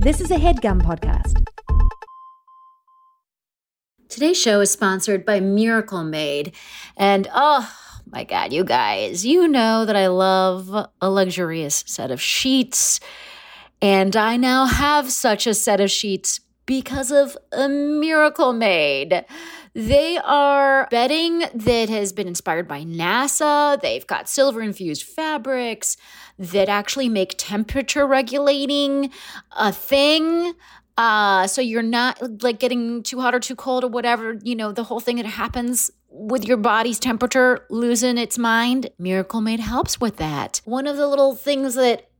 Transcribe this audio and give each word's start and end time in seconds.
This 0.00 0.20
is 0.20 0.30
a 0.30 0.36
headgum 0.36 0.80
podcast. 0.80 1.44
Today's 4.08 4.40
show 4.40 4.60
is 4.60 4.70
sponsored 4.70 5.26
by 5.26 5.40
Miracle 5.40 6.04
Made. 6.04 6.54
And 6.96 7.28
oh 7.34 7.68
my 8.06 8.22
God, 8.22 8.52
you 8.52 8.62
guys, 8.62 9.26
you 9.26 9.48
know 9.48 9.84
that 9.84 9.96
I 9.96 10.06
love 10.06 10.72
a 11.00 11.10
luxurious 11.10 11.82
set 11.88 12.12
of 12.12 12.20
sheets. 12.20 13.00
And 13.82 14.16
I 14.16 14.36
now 14.36 14.66
have 14.66 15.10
such 15.10 15.48
a 15.48 15.54
set 15.54 15.80
of 15.80 15.90
sheets 15.90 16.40
because 16.64 17.10
of 17.10 17.36
a 17.50 17.68
Miracle 17.68 18.52
Made. 18.52 19.24
They 19.78 20.18
are 20.18 20.88
bedding 20.90 21.44
that 21.54 21.88
has 21.88 22.12
been 22.12 22.26
inspired 22.26 22.66
by 22.66 22.82
NASA. 22.82 23.80
They've 23.80 24.04
got 24.04 24.28
silver 24.28 24.60
infused 24.60 25.04
fabrics 25.04 25.96
that 26.36 26.68
actually 26.68 27.08
make 27.08 27.36
temperature 27.38 28.04
regulating 28.04 29.12
a 29.52 29.70
thing. 29.70 30.54
Uh, 30.96 31.46
so 31.46 31.60
you're 31.60 31.82
not 31.82 32.42
like 32.42 32.58
getting 32.58 33.04
too 33.04 33.20
hot 33.20 33.36
or 33.36 33.38
too 33.38 33.54
cold 33.54 33.84
or 33.84 33.88
whatever, 33.88 34.40
you 34.42 34.56
know, 34.56 34.72
the 34.72 34.82
whole 34.82 34.98
thing 34.98 35.14
that 35.14 35.26
happens 35.26 35.92
with 36.10 36.44
your 36.44 36.56
body's 36.56 36.98
temperature 36.98 37.64
losing 37.70 38.18
its 38.18 38.36
mind. 38.36 38.90
Miracle 38.98 39.40
Made 39.40 39.60
helps 39.60 40.00
with 40.00 40.16
that. 40.16 40.60
One 40.64 40.88
of 40.88 40.96
the 40.96 41.06
little 41.06 41.36
things 41.36 41.76
that 41.76 42.10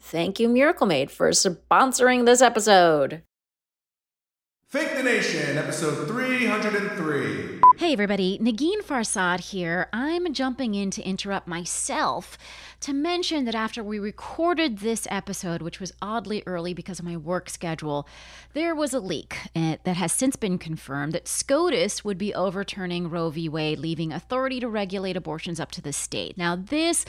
Thank 0.00 0.40
you, 0.40 0.48
Miracle 0.48 0.86
Made, 0.86 1.10
for 1.10 1.30
sponsoring 1.30 2.24
this 2.24 2.40
episode. 2.40 3.22
Fake 4.66 4.96
the 4.96 5.02
Nation, 5.02 5.58
episode 5.58 6.06
303. 6.06 7.60
Hey 7.78 7.92
everybody, 7.92 8.38
Negin 8.38 8.82
Farsad 8.82 9.40
here. 9.40 9.88
I'm 9.92 10.32
jumping 10.32 10.74
in 10.74 10.90
to 10.92 11.02
interrupt 11.02 11.48
myself 11.48 12.38
to 12.80 12.92
mention 12.92 13.46
that 13.46 13.54
after 13.54 13.82
we 13.82 13.98
recorded 13.98 14.78
this 14.78 15.08
episode, 15.10 15.60
which 15.60 15.80
was 15.80 15.92
oddly 16.00 16.42
early 16.46 16.72
because 16.72 16.98
of 16.98 17.04
my 17.04 17.16
work 17.16 17.50
schedule, 17.50 18.06
there 18.52 18.74
was 18.74 18.94
a 18.94 19.00
leak 19.00 19.36
eh, 19.56 19.76
that 19.84 19.96
has 19.96 20.12
since 20.12 20.36
been 20.36 20.56
confirmed 20.56 21.12
that 21.14 21.26
SCOTUS 21.26 22.04
would 22.04 22.18
be 22.18 22.34
overturning 22.34 23.10
Roe 23.10 23.30
v. 23.30 23.48
Wade, 23.48 23.78
leaving 23.78 24.12
authority 24.12 24.60
to 24.60 24.68
regulate 24.68 25.16
abortions 25.16 25.58
up 25.58 25.72
to 25.72 25.82
the 25.82 25.92
state. 25.92 26.38
Now, 26.38 26.54
this 26.56 27.04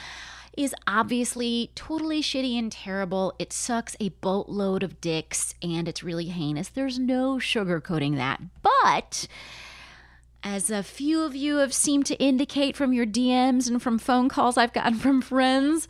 is 0.58 0.76
obviously 0.86 1.72
totally 1.76 2.22
shitty 2.22 2.58
and 2.58 2.72
terrible. 2.72 3.34
It 3.40 3.54
sucks 3.54 3.96
a 4.00 4.10
boatload 4.10 4.84
of 4.84 5.00
dicks 5.00 5.56
and 5.62 5.88
it's 5.88 6.04
really 6.04 6.26
heinous. 6.26 6.68
There's 6.68 7.00
no 7.00 7.36
sugarcoating 7.36 8.18
that. 8.18 8.42
But 8.62 9.28
as 10.44 10.70
a 10.70 10.84
few 10.84 11.24
of 11.24 11.36
you 11.36 11.58
have 11.58 11.74
seemed 11.74 12.06
to 12.08 12.16
indicate 12.16 12.76
from 12.76 12.94
your 12.94 13.06
DMs 13.06 13.70
and 13.70 13.82
from 13.82 13.98
phone 13.98 14.28
calls 14.28 14.58
I've 14.58 14.74
gotten 14.74 14.96
from 15.00 15.22
friends, 15.22 15.88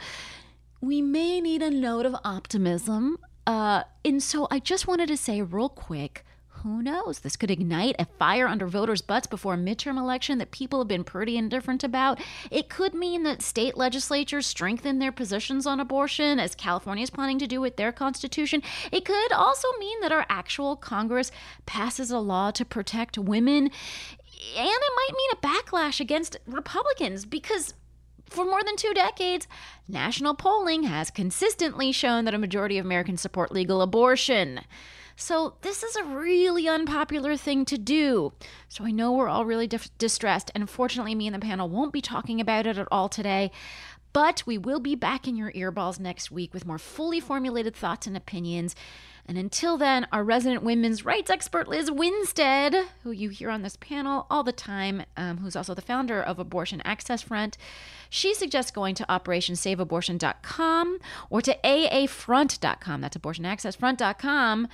we 0.79 1.01
may 1.01 1.41
need 1.41 1.61
a 1.61 1.71
note 1.71 2.05
of 2.05 2.16
optimism. 2.23 3.17
Uh, 3.47 3.83
and 4.05 4.21
so 4.21 4.47
I 4.51 4.59
just 4.59 4.88
wanted 4.88 5.07
to 5.07 5.17
say 5.17 5.41
real 5.41 5.69
quick 5.69 6.23
who 6.63 6.81
knows? 6.81 7.19
This 7.19 7.35
could 7.35 7.51
ignite 7.51 7.95
a 7.99 8.05
fire 8.05 8.47
under 8.47 8.67
voters' 8.67 9.01
butts 9.01 9.27
before 9.27 9.55
a 9.55 9.57
midterm 9.57 9.97
election 9.97 10.38
that 10.38 10.51
people 10.51 10.79
have 10.79 10.88
been 10.88 11.03
pretty 11.03 11.38
indifferent 11.38 11.83
about. 11.83 12.19
It 12.49 12.69
could 12.69 12.94
mean 12.94 13.23
that 13.23 13.41
state 13.41 13.77
legislatures 13.77 14.45
strengthen 14.45 15.00
their 15.00 15.11
positions 15.11 15.66
on 15.66 15.79
abortion, 15.79 16.39
as 16.39 16.55
California 16.55 17.03
is 17.03 17.09
planning 17.09 17.39
to 17.39 17.47
do 17.47 17.61
with 17.61 17.77
their 17.77 17.91
constitution. 17.91 18.61
It 18.91 19.05
could 19.05 19.31
also 19.31 19.67
mean 19.79 20.01
that 20.01 20.11
our 20.11 20.25
actual 20.29 20.75
Congress 20.75 21.31
passes 21.66 22.11
a 22.11 22.19
law 22.19 22.51
to 22.51 22.66
protect 22.66 23.17
women. 23.17 23.66
And 23.66 24.69
it 24.69 24.94
might 24.95 25.16
mean 25.16 25.31
a 25.33 25.47
backlash 25.47 26.00
against 26.00 26.38
Republicans 26.47 27.25
because 27.25 27.73
for 28.31 28.45
more 28.45 28.63
than 28.63 28.77
two 28.77 28.94
decades, 28.94 29.47
national 29.88 30.35
polling 30.35 30.83
has 30.83 31.11
consistently 31.11 31.91
shown 31.91 32.25
that 32.25 32.33
a 32.33 32.39
majority 32.39 32.77
of 32.77 32.85
Americans 32.85 33.21
support 33.21 33.51
legal 33.51 33.81
abortion. 33.81 34.61
So, 35.21 35.53
this 35.61 35.83
is 35.83 35.95
a 35.95 36.03
really 36.03 36.67
unpopular 36.67 37.37
thing 37.37 37.63
to 37.65 37.77
do. 37.77 38.33
So, 38.69 38.83
I 38.83 38.89
know 38.89 39.11
we're 39.11 39.29
all 39.29 39.45
really 39.45 39.67
dif- 39.67 39.95
distressed, 39.99 40.49
and 40.55 40.63
unfortunately, 40.63 41.13
me 41.13 41.27
and 41.27 41.35
the 41.35 41.39
panel 41.39 41.69
won't 41.69 41.93
be 41.93 42.01
talking 42.01 42.41
about 42.41 42.65
it 42.65 42.79
at 42.79 42.87
all 42.89 43.07
today. 43.07 43.51
But 44.13 44.41
we 44.47 44.57
will 44.57 44.79
be 44.79 44.95
back 44.95 45.27
in 45.27 45.35
your 45.35 45.51
earballs 45.51 45.99
next 45.99 46.31
week 46.31 46.55
with 46.55 46.65
more 46.65 46.79
fully 46.79 47.19
formulated 47.19 47.75
thoughts 47.75 48.07
and 48.07 48.17
opinions. 48.17 48.75
And 49.27 49.37
until 49.37 49.77
then, 49.77 50.07
our 50.11 50.23
resident 50.23 50.63
women's 50.63 51.05
rights 51.05 51.29
expert, 51.29 51.67
Liz 51.67 51.89
Winstead, 51.89 52.75
who 53.03 53.11
you 53.11 53.29
hear 53.29 53.49
on 53.49 53.61
this 53.61 53.75
panel 53.75 54.25
all 54.29 54.43
the 54.43 54.51
time, 54.51 55.03
um, 55.15 55.37
who's 55.37 55.55
also 55.55 55.73
the 55.73 55.81
founder 55.81 56.21
of 56.21 56.39
Abortion 56.39 56.81
Access 56.81 57.21
Front, 57.21 57.57
she 58.09 58.33
suggests 58.33 58.71
going 58.71 58.95
to 58.95 59.05
OperationSaveAbortion.com 59.05 60.99
or 61.29 61.41
to 61.41 61.57
AAFront.com. 61.63 63.01
That's 63.01 63.17
AbortionAccessFront.com 63.17 64.67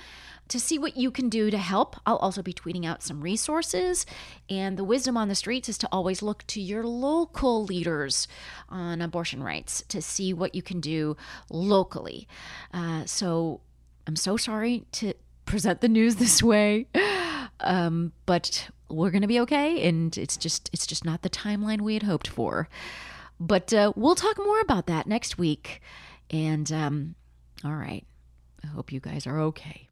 to 0.48 0.58
see 0.58 0.78
what 0.78 0.96
you 0.96 1.10
can 1.10 1.28
do 1.28 1.50
to 1.50 1.58
help. 1.58 1.96
I'll 2.06 2.16
also 2.16 2.42
be 2.42 2.52
tweeting 2.52 2.86
out 2.86 3.02
some 3.02 3.20
resources. 3.20 4.06
And 4.48 4.76
the 4.76 4.84
wisdom 4.84 5.16
on 5.16 5.28
the 5.28 5.34
streets 5.34 5.68
is 5.68 5.78
to 5.78 5.88
always 5.92 6.22
look 6.22 6.46
to 6.48 6.60
your 6.60 6.84
local 6.84 7.64
leaders 7.64 8.26
on 8.68 9.00
abortion 9.00 9.42
rights 9.42 9.84
to 9.88 10.02
see 10.02 10.32
what 10.32 10.54
you 10.54 10.62
can 10.62 10.80
do 10.80 11.16
locally. 11.50 12.26
Uh, 12.72 13.04
so 13.04 13.60
I'm 14.08 14.16
so 14.16 14.38
sorry 14.38 14.86
to 14.92 15.12
present 15.44 15.82
the 15.82 15.88
news 15.88 16.16
this 16.16 16.42
way. 16.42 16.86
Um, 17.60 18.12
but 18.26 18.70
we're 18.88 19.10
going 19.10 19.22
to 19.22 19.28
be 19.28 19.40
okay 19.40 19.86
and 19.86 20.16
it's 20.16 20.36
just 20.36 20.70
it's 20.72 20.86
just 20.86 21.04
not 21.04 21.22
the 21.22 21.28
timeline 21.28 21.82
we 21.82 21.94
had 21.94 22.04
hoped 22.04 22.26
for 22.26 22.68
but 23.38 23.72
uh, 23.74 23.92
we'll 23.96 24.14
talk 24.14 24.38
more 24.38 24.60
about 24.60 24.86
that 24.86 25.06
next 25.06 25.36
week 25.36 25.82
and 26.30 26.72
um, 26.72 27.14
all 27.64 27.74
right 27.74 28.06
i 28.64 28.66
hope 28.68 28.92
you 28.92 29.00
guys 29.00 29.26
are 29.26 29.40
okay 29.40 29.88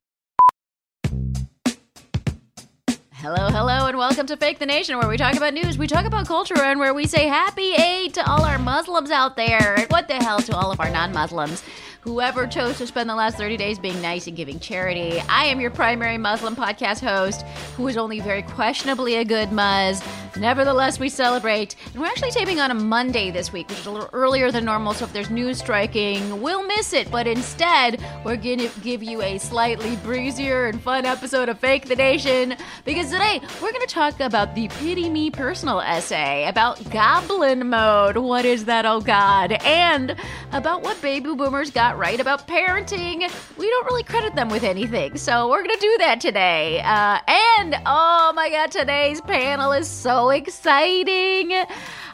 Hello, 3.21 3.49
hello, 3.49 3.87
and 3.87 3.97
welcome 3.97 4.27
to 4.27 4.37
Fake 4.37 4.59
the 4.59 4.67
Nation, 4.67 4.99
where 4.99 5.09
we 5.09 5.17
talk 5.17 5.37
about 5.37 5.55
news, 5.55 5.79
we 5.79 5.87
talk 5.87 6.05
about 6.05 6.27
culture, 6.27 6.61
and 6.61 6.79
where 6.79 6.93
we 6.93 7.07
say 7.07 7.27
happy 7.27 7.75
Eid 7.75 8.13
to 8.13 8.31
all 8.31 8.45
our 8.45 8.59
Muslims 8.59 9.11
out 9.11 9.37
there. 9.37 9.75
And 9.79 9.91
what 9.91 10.07
the 10.07 10.17
hell 10.17 10.39
to 10.41 10.55
all 10.55 10.71
of 10.71 10.81
our 10.81 10.91
non 10.91 11.15
Muslims? 11.15 11.65
Whoever 12.03 12.47
chose 12.47 12.77
to 12.77 12.87
spend 12.87 13.09
the 13.09 13.15
last 13.15 13.39
30 13.39 13.57
days 13.57 13.79
being 13.79 14.03
nice 14.03 14.27
and 14.27 14.37
giving 14.37 14.61
charity. 14.61 15.19
I 15.31 15.47
am 15.47 15.61
your 15.61 15.71
primary 15.71 16.19
Muslim 16.19 16.55
podcast 16.55 17.01
host, 17.01 17.41
who 17.79 17.89
is 17.89 17.97
only 17.97 18.21
very 18.21 18.43
questionably 18.43 19.15
a 19.15 19.25
good 19.25 19.49
Muzz, 19.49 20.07
Nevertheless, 20.39 20.99
we 20.99 21.09
celebrate. 21.09 21.77
And 21.93 22.01
we're 22.01 22.09
actually 22.09 22.31
taping 22.31 22.61
on 22.61 22.71
a 22.71 22.75
Monday 22.75 23.31
this 23.31 23.53
week, 23.53 23.69
which 23.69 23.79
is 23.79 23.87
a 23.87 23.91
little 23.91 24.11
earlier 24.12 24.51
than 24.51 24.65
normal. 24.65 24.93
So 24.93 25.07
if 25.07 25.12
there's 25.12 25.31
news 25.31 25.59
striking, 25.59 26.43
we'll 26.43 26.67
miss 26.67 26.93
it. 26.93 27.11
But 27.11 27.27
instead, 27.27 28.05
we're 28.25 28.37
going 28.37 28.59
to 28.59 28.81
give 28.81 29.03
you 29.03 29.23
a 29.23 29.39
slightly 29.39 29.97
breezier 29.97 30.67
and 30.67 30.81
fun 30.81 31.07
episode 31.07 31.49
of 31.49 31.59
Fake 31.59 31.87
the 31.87 31.97
Nation. 31.97 32.55
Because 32.85 33.06
today, 33.11 33.41
we're 33.62 33.73
going 33.73 33.87
to 33.87 33.94
talk 33.94 34.20
about 34.20 34.55
the 34.55 34.69
Pity 34.69 35.08
Me 35.08 35.31
personal 35.31 35.81
essay, 35.81 36.47
about 36.49 36.91
goblin 36.91 37.69
mode. 37.69 38.17
What 38.17 38.44
is 38.44 38.64
that, 38.64 38.85
oh 38.85 39.00
God? 39.00 39.53
And 39.53 40.17
about 40.53 40.82
what 40.82 41.00
baby 41.00 41.32
boomers 41.35 41.70
got 41.70 41.99
right 41.99 42.19
about 42.19 42.49
parenting. 42.49 43.31
We 43.56 43.70
don't 43.70 43.87
really 43.87 44.03
credit 44.03 44.35
them 44.35 44.49
with 44.49 44.64
anything. 44.64 45.17
So 45.19 45.49
we're 45.49 45.62
going 45.62 45.76
to 45.76 45.81
do 45.81 45.97
that 45.99 46.20
today. 46.20 46.81
Uh, 46.81 47.20
and 47.29 47.76
oh 47.87 48.32
my 48.35 48.50
God, 48.50 48.73
today's 48.73 49.20
panel 49.20 49.73
is 49.73 49.88
so 49.88 50.31
exciting. 50.31 51.52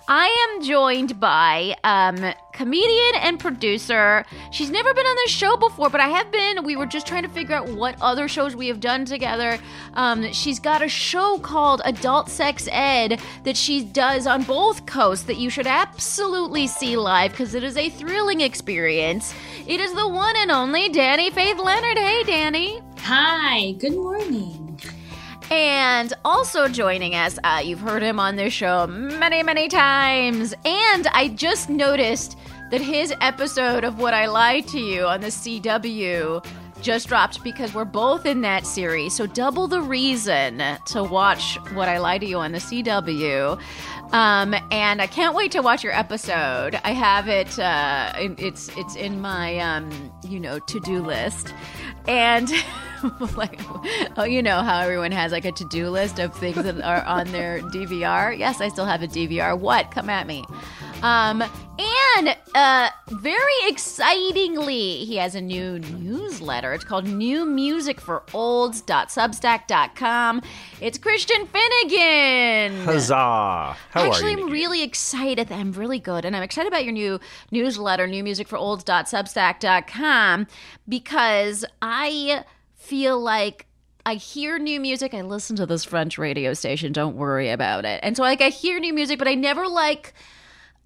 I 0.08 0.50
am 0.50 0.62
joined 0.62 1.20
by 1.20 1.76
um, 1.84 2.34
comedian 2.52 3.14
and 3.20 3.38
producer. 3.38 4.24
She's 4.50 4.70
never 4.70 4.92
been 4.92 5.06
on 5.06 5.16
this 5.16 5.30
show 5.30 5.56
before, 5.56 5.90
but 5.90 6.00
I 6.00 6.08
have 6.08 6.30
been. 6.32 6.64
We 6.64 6.76
were 6.76 6.86
just 6.86 7.06
trying 7.06 7.22
to 7.22 7.28
figure 7.28 7.54
out 7.54 7.68
what 7.68 7.96
other 8.00 8.28
shows 8.28 8.56
we 8.56 8.68
have 8.68 8.80
done 8.80 9.04
together. 9.04 9.58
Um, 9.94 10.32
she's 10.32 10.58
got 10.58 10.82
a 10.82 10.88
show 10.88 11.38
called 11.38 11.82
Adult 11.84 12.28
Sex 12.28 12.68
Ed 12.72 13.20
that 13.44 13.56
she 13.56 13.84
does 13.84 14.26
on 14.26 14.42
both 14.42 14.86
coasts 14.86 15.24
that 15.26 15.36
you 15.36 15.50
should 15.50 15.66
absolutely 15.66 16.66
see 16.66 16.96
live 16.96 17.30
because 17.30 17.54
it 17.54 17.62
is 17.62 17.76
a 17.76 17.88
thrilling 17.88 18.40
experience. 18.40 19.34
It 19.66 19.80
is 19.80 19.92
the 19.94 20.08
one 20.08 20.34
and 20.36 20.50
only 20.50 20.90
Dani 20.90 21.32
Faith 21.32 21.58
Leonard. 21.58 21.98
Hey, 21.98 22.22
Dani. 22.24 22.82
Hi, 23.00 23.72
good 23.72 23.94
morning. 23.94 24.61
And 25.52 26.14
also 26.24 26.66
joining 26.66 27.14
us, 27.14 27.38
uh, 27.44 27.60
you've 27.62 27.80
heard 27.80 28.02
him 28.02 28.18
on 28.18 28.36
this 28.36 28.54
show 28.54 28.86
many, 28.86 29.42
many 29.42 29.68
times. 29.68 30.54
And 30.64 31.06
I 31.08 31.28
just 31.28 31.68
noticed 31.68 32.38
that 32.70 32.80
his 32.80 33.12
episode 33.20 33.84
of 33.84 33.98
Would 33.98 34.14
I 34.14 34.24
Lie 34.28 34.60
to 34.60 34.80
You 34.80 35.04
on 35.04 35.20
the 35.20 35.26
CW 35.26 36.42
just 36.80 37.06
dropped 37.06 37.44
because 37.44 37.74
we're 37.74 37.84
both 37.84 38.24
in 38.24 38.40
that 38.40 38.66
series. 38.66 39.14
So 39.14 39.26
double 39.26 39.68
the 39.68 39.82
reason 39.82 40.62
to 40.86 41.04
watch 41.04 41.58
Would 41.74 41.86
I 41.86 41.98
Lie 41.98 42.16
to 42.16 42.26
You 42.26 42.38
on 42.38 42.52
the 42.52 42.58
CW. 42.58 43.60
Um, 44.14 44.54
and 44.70 45.02
I 45.02 45.06
can't 45.06 45.34
wait 45.34 45.52
to 45.52 45.60
watch 45.60 45.84
your 45.84 45.92
episode. 45.92 46.80
I 46.82 46.92
have 46.92 47.28
it. 47.28 47.58
Uh, 47.58 48.10
it's 48.16 48.70
it's 48.74 48.96
in 48.96 49.20
my 49.20 49.58
um, 49.58 50.12
you 50.26 50.40
know 50.40 50.60
to 50.60 50.80
do 50.80 51.02
list, 51.02 51.52
and. 52.08 52.50
like, 53.36 53.60
oh, 54.16 54.24
you 54.24 54.42
know 54.42 54.62
how 54.62 54.80
everyone 54.80 55.12
has 55.12 55.32
like 55.32 55.44
a 55.44 55.52
to 55.52 55.64
do 55.66 55.88
list 55.88 56.18
of 56.18 56.34
things 56.34 56.62
that 56.62 56.80
are 56.80 57.02
on 57.04 57.30
their 57.32 57.60
DVR? 57.60 58.38
Yes, 58.38 58.60
I 58.60 58.68
still 58.68 58.86
have 58.86 59.02
a 59.02 59.08
DVR. 59.08 59.58
What? 59.58 59.90
Come 59.90 60.10
at 60.10 60.26
me. 60.26 60.44
Um, 61.02 61.42
and 61.78 62.36
uh, 62.54 62.90
very 63.10 63.52
excitingly, 63.66 65.04
he 65.04 65.16
has 65.16 65.34
a 65.34 65.40
new 65.40 65.80
newsletter. 65.80 66.72
It's 66.74 66.84
called 66.84 67.08
New 67.08 67.44
Music 67.44 68.00
for 68.00 68.22
Olds.substack.com. 68.32 70.42
It's 70.80 70.98
Christian 70.98 71.48
Finnegan. 71.48 72.84
Huzzah! 72.84 73.14
How 73.14 73.76
Actually, 73.94 74.34
are 74.34 74.38
you? 74.38 74.46
I'm 74.46 74.52
really 74.52 74.84
excited. 74.84 75.50
I'm 75.50 75.72
really 75.72 75.98
good. 75.98 76.24
And 76.24 76.36
I'm 76.36 76.44
excited 76.44 76.68
about 76.68 76.84
your 76.84 76.92
new 76.92 77.18
newsletter, 77.50 78.06
New 78.06 78.22
Music 78.22 78.46
for 78.46 78.56
Olds.substack.com, 78.56 80.46
because 80.88 81.64
I 81.80 82.44
feel 82.92 83.18
like 83.18 83.64
I 84.04 84.16
hear 84.16 84.58
new 84.58 84.78
music. 84.78 85.14
I 85.14 85.22
listen 85.22 85.56
to 85.56 85.64
this 85.64 85.82
French 85.82 86.18
radio 86.18 86.52
station. 86.52 86.92
Don't 86.92 87.16
worry 87.16 87.48
about 87.48 87.86
it. 87.86 88.00
And 88.02 88.14
so 88.14 88.22
like 88.22 88.42
I 88.42 88.50
hear 88.50 88.78
new 88.78 88.92
music, 88.92 89.18
but 89.18 89.26
I 89.26 89.34
never 89.34 89.66
like 89.66 90.12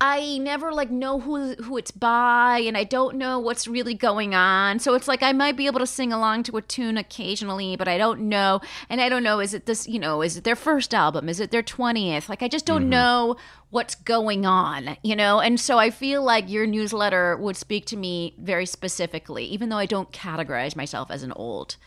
I 0.00 0.38
never 0.38 0.72
like 0.72 0.88
know 0.88 1.18
who 1.18 1.56
who 1.56 1.76
it's 1.76 1.90
by 1.90 2.62
and 2.64 2.76
I 2.76 2.84
don't 2.84 3.16
know 3.16 3.40
what's 3.40 3.66
really 3.66 3.94
going 3.94 4.36
on. 4.36 4.78
So 4.78 4.94
it's 4.94 5.08
like 5.08 5.24
I 5.24 5.32
might 5.32 5.56
be 5.56 5.66
able 5.66 5.80
to 5.80 5.86
sing 5.86 6.12
along 6.12 6.44
to 6.44 6.56
a 6.58 6.62
tune 6.62 6.96
occasionally, 6.96 7.74
but 7.74 7.88
I 7.88 7.98
don't 7.98 8.28
know. 8.28 8.60
And 8.88 9.00
I 9.00 9.08
don't 9.08 9.24
know 9.24 9.40
is 9.40 9.52
it 9.52 9.66
this, 9.66 9.88
you 9.88 9.98
know, 9.98 10.22
is 10.22 10.36
it 10.36 10.44
their 10.44 10.54
first 10.54 10.94
album? 10.94 11.28
Is 11.28 11.40
it 11.40 11.50
their 11.50 11.60
20th? 11.60 12.28
Like 12.28 12.44
I 12.44 12.46
just 12.46 12.66
don't 12.66 12.82
mm-hmm. 12.82 12.90
know 12.90 13.36
what's 13.70 13.96
going 13.96 14.46
on, 14.46 14.96
you 15.02 15.16
know? 15.16 15.40
And 15.40 15.58
so 15.58 15.76
I 15.76 15.90
feel 15.90 16.22
like 16.22 16.48
your 16.48 16.68
newsletter 16.68 17.36
would 17.36 17.56
speak 17.56 17.84
to 17.86 17.96
me 17.96 18.36
very 18.38 18.64
specifically, 18.64 19.44
even 19.46 19.70
though 19.70 19.78
I 19.78 19.86
don't 19.86 20.12
categorize 20.12 20.76
myself 20.76 21.10
as 21.10 21.24
an 21.24 21.32
old. 21.32 21.78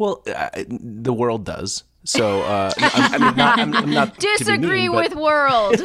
Well, 0.00 0.22
uh, 0.34 0.48
the 0.66 1.12
world 1.12 1.44
does. 1.44 1.84
So 2.04 2.40
uh, 2.40 2.72
I, 2.78 3.18
mean, 3.18 3.36
not, 3.36 3.58
I'm, 3.58 3.76
I'm 3.76 3.90
not 3.90 4.18
disagree 4.18 4.88
mean, 4.88 4.96
with 4.96 5.14
world. 5.14 5.74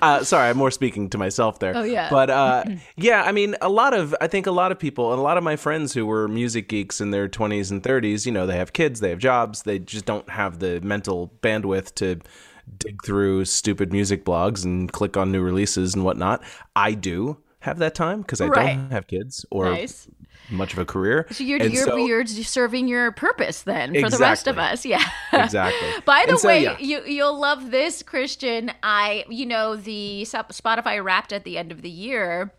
uh, 0.00 0.22
sorry, 0.22 0.50
I'm 0.50 0.56
more 0.56 0.70
speaking 0.70 1.10
to 1.10 1.18
myself 1.18 1.58
there. 1.58 1.76
Oh 1.76 1.82
yeah, 1.82 2.08
but 2.10 2.30
uh, 2.30 2.62
yeah, 2.94 3.24
I 3.24 3.32
mean, 3.32 3.56
a 3.60 3.68
lot 3.68 3.92
of 3.92 4.14
I 4.20 4.28
think 4.28 4.46
a 4.46 4.52
lot 4.52 4.70
of 4.70 4.78
people 4.78 5.10
and 5.10 5.18
a 5.18 5.22
lot 5.22 5.36
of 5.36 5.42
my 5.42 5.56
friends 5.56 5.92
who 5.92 6.06
were 6.06 6.28
music 6.28 6.68
geeks 6.68 7.00
in 7.00 7.10
their 7.10 7.28
20s 7.28 7.72
and 7.72 7.82
30s, 7.82 8.24
you 8.24 8.30
know, 8.30 8.46
they 8.46 8.56
have 8.56 8.72
kids, 8.72 9.00
they 9.00 9.10
have 9.10 9.18
jobs, 9.18 9.64
they 9.64 9.80
just 9.80 10.04
don't 10.04 10.30
have 10.30 10.60
the 10.60 10.80
mental 10.82 11.32
bandwidth 11.42 11.92
to 11.96 12.20
dig 12.78 13.02
through 13.04 13.46
stupid 13.46 13.92
music 13.92 14.24
blogs 14.24 14.64
and 14.64 14.92
click 14.92 15.16
on 15.16 15.32
new 15.32 15.42
releases 15.42 15.96
and 15.96 16.04
whatnot. 16.04 16.40
I 16.76 16.92
do 16.92 17.38
have 17.58 17.78
that 17.78 17.96
time 17.96 18.22
because 18.22 18.40
I 18.40 18.46
right. 18.46 18.76
don't 18.76 18.92
have 18.92 19.08
kids 19.08 19.44
or 19.50 19.72
nice 19.72 20.06
much 20.50 20.72
of 20.72 20.78
a 20.78 20.84
career. 20.84 21.26
So 21.30 21.44
you're 21.44 21.62
you're, 21.62 21.84
so, 21.84 21.96
you're 21.96 22.26
serving 22.26 22.88
your 22.88 23.12
purpose 23.12 23.62
then 23.62 23.90
for 23.90 23.98
exactly. 23.98 24.16
the 24.18 24.22
rest 24.22 24.46
of 24.46 24.58
us. 24.58 24.86
Yeah. 24.96 25.02
exactly. 25.32 25.88
By 26.04 26.26
the 26.28 26.38
so, 26.38 26.48
way, 26.48 26.62
yeah. 26.62 26.78
you 26.78 27.02
you'll 27.04 27.38
love 27.38 27.70
this, 27.70 28.02
Christian. 28.02 28.70
I 28.82 29.24
you 29.28 29.46
know 29.46 29.74
the 29.74 30.22
Spotify 30.24 31.02
Wrapped 31.02 31.32
at 31.32 31.44
the 31.44 31.58
end 31.58 31.72
of 31.72 31.82
the 31.82 31.90
year 31.90 32.52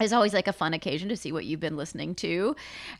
is 0.00 0.12
always 0.12 0.34
like 0.34 0.48
a 0.48 0.52
fun 0.52 0.74
occasion 0.74 1.08
to 1.08 1.16
see 1.16 1.32
what 1.32 1.44
you've 1.44 1.60
been 1.60 1.76
listening 1.76 2.14
to. 2.16 2.54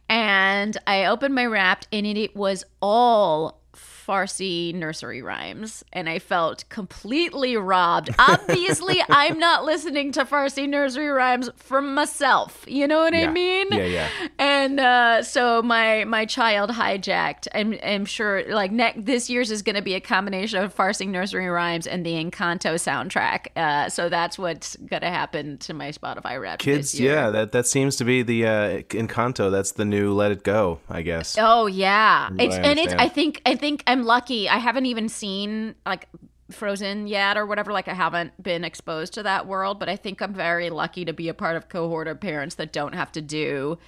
And 0.08 0.76
I 0.87 1.06
opened 1.06 1.34
my 1.34 1.46
Wrapped 1.46 1.88
and 1.93 2.06
it 2.06 2.34
was 2.37 2.64
all 2.81 3.62
Farsi 4.06 4.75
nursery 4.75 5.22
rhymes, 5.22 5.84
and 5.93 6.08
I 6.08 6.19
felt 6.19 6.64
completely 6.69 7.56
robbed. 7.56 8.10
Obviously, 8.19 9.02
I'm 9.08 9.38
not 9.38 9.64
listening 9.64 10.12
to 10.12 10.25
Farsi 10.25 10.69
nursery 10.69 11.08
rhymes 11.08 11.50
for 11.56 11.81
myself. 11.81 12.64
You 12.66 12.88
know 12.88 13.00
what 13.00 13.14
yeah. 13.14 13.28
I 13.28 13.32
mean? 13.32 13.66
Yeah, 13.70 13.84
yeah. 13.84 14.08
And 14.38 14.81
uh, 14.81 15.22
so 15.22 15.62
my 15.62 16.04
my 16.04 16.25
child 16.25 16.70
hijacked. 16.70 17.49
I'm 17.54 17.78
I'm 17.84 18.04
sure 18.04 18.44
like 18.52 18.72
ne- 18.72 18.94
this 18.96 19.31
year's 19.31 19.50
is 19.50 19.62
going 19.62 19.76
to 19.76 19.82
be 19.82 19.94
a 19.94 20.00
combination 20.00 20.62
of 20.62 20.75
Farsi 20.75 21.08
nursery 21.08 21.48
rhymes 21.48 21.87
and 21.87 22.05
the 22.05 22.12
Encanto 22.12 22.75
soundtrack. 22.75 23.46
Uh, 23.56 23.88
so 23.88 24.08
that's 24.08 24.38
what's 24.38 24.77
going 24.77 25.03
to 25.03 25.10
happen 25.10 25.58
to 25.58 25.74
my 25.74 25.91
Spotify 25.91 26.41
Wrap. 26.41 26.58
Kids, 26.58 26.98
yeah, 26.98 27.31
that 27.31 27.53
that 27.53 27.67
seems 27.67 27.96
to 27.96 28.05
be 28.05 28.22
the 28.22 28.46
uh, 28.46 28.82
Encanto. 28.91 29.50
That's 29.50 29.72
the 29.72 29.84
new 29.84 30.12
Let 30.12 30.32
It 30.32 30.43
Go, 30.43 30.81
I 30.88 31.03
guess. 31.03 31.36
Oh 31.38 31.67
yeah, 31.67 32.31
it's 32.38 32.56
and 32.56 32.79
it's. 32.79 32.94
I 32.94 33.08
think 33.08 33.41
I 33.46 33.55
think 33.55 33.84
I'm 33.93 34.05
lucky. 34.05 34.49
I 34.49 34.56
haven't 34.56 34.87
even 34.87 35.11
seen 35.11 35.75
like 35.84 36.08
Frozen 36.51 37.08
yet 37.08 37.37
or 37.37 37.44
whatever. 37.44 37.72
Like 37.72 37.89
I 37.89 37.94
haven't 37.94 38.43
been 38.43 38.65
exposed 38.65 39.13
to 39.15 39.22
that 39.25 39.46
world, 39.46 39.79
but 39.79 39.91
I 39.91 39.96
think 39.96 40.22
I'm 40.22 40.32
very 40.32 40.70
lucky 40.70 41.05
to 41.05 41.13
be 41.13 41.29
a 41.29 41.34
part 41.34 41.56
of 41.56 41.69
cohort 41.69 42.08
of 42.08 42.19
parents 42.19 42.55
that 42.55 42.72
don't 42.72 42.94
have 42.94 43.13
to 43.13 43.20
do. 43.20 43.79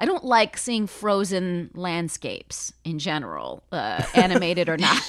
I 0.00 0.04
don't 0.04 0.24
like 0.24 0.56
seeing 0.56 0.88
frozen 0.88 1.70
landscapes 1.74 2.72
in 2.82 2.98
general, 2.98 3.62
uh, 3.70 4.02
animated 4.14 4.68
or 4.68 4.76
not. 4.76 5.00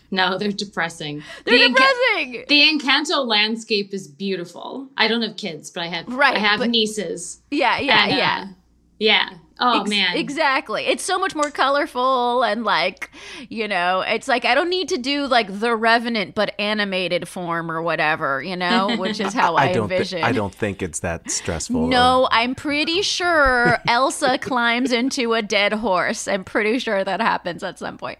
no, 0.12 0.38
they're 0.38 0.52
depressing. 0.52 1.24
They're 1.44 1.58
the 1.58 1.68
depressing. 1.70 2.34
Enca- 2.34 2.46
the 2.46 2.70
Encanto 2.70 3.26
landscape 3.26 3.92
is 3.92 4.06
beautiful. 4.06 4.88
I 4.96 5.08
don't 5.08 5.22
have 5.22 5.36
kids, 5.36 5.72
but 5.72 5.82
I 5.82 5.86
have 5.88 6.06
right, 6.06 6.36
I 6.36 6.38
have 6.38 6.60
but, 6.60 6.70
nieces. 6.70 7.40
Yeah, 7.50 7.80
yeah, 7.80 8.04
and, 8.04 8.12
uh, 8.12 8.54
yeah. 9.00 9.30
Yeah, 9.60 9.66
Oh 9.66 9.80
Ex- 9.82 9.90
man. 9.90 10.16
Exactly. 10.16 10.86
It's 10.86 11.04
so 11.04 11.18
much 11.18 11.34
more 11.34 11.50
colorful 11.50 12.42
and 12.42 12.64
like, 12.64 13.10
you 13.48 13.68
know, 13.68 14.00
it's 14.00 14.26
like 14.26 14.44
I 14.44 14.54
don't 14.54 14.70
need 14.70 14.88
to 14.88 14.98
do 14.98 15.26
like 15.26 15.60
the 15.60 15.76
Revenant 15.76 16.34
but 16.34 16.54
animated 16.58 17.28
form 17.28 17.70
or 17.70 17.82
whatever, 17.82 18.42
you 18.42 18.56
know, 18.56 18.96
which 18.96 19.20
is 19.20 19.32
how 19.34 19.56
I, 19.56 19.64
I 19.64 19.72
don't 19.72 19.90
envision. 19.90 20.18
Th- 20.18 20.28
I 20.28 20.32
don't 20.32 20.54
think 20.54 20.82
it's 20.82 21.00
that 21.00 21.30
stressful. 21.30 21.88
No, 21.88 22.28
I'm 22.30 22.54
pretty 22.54 23.02
sure 23.02 23.78
Elsa 23.86 24.38
climbs 24.38 24.92
into 24.92 25.34
a 25.34 25.42
dead 25.42 25.72
horse. 25.74 26.26
I'm 26.26 26.44
pretty 26.44 26.78
sure 26.78 27.04
that 27.04 27.20
happens 27.20 27.62
at 27.62 27.78
some 27.78 27.98
point. 27.98 28.18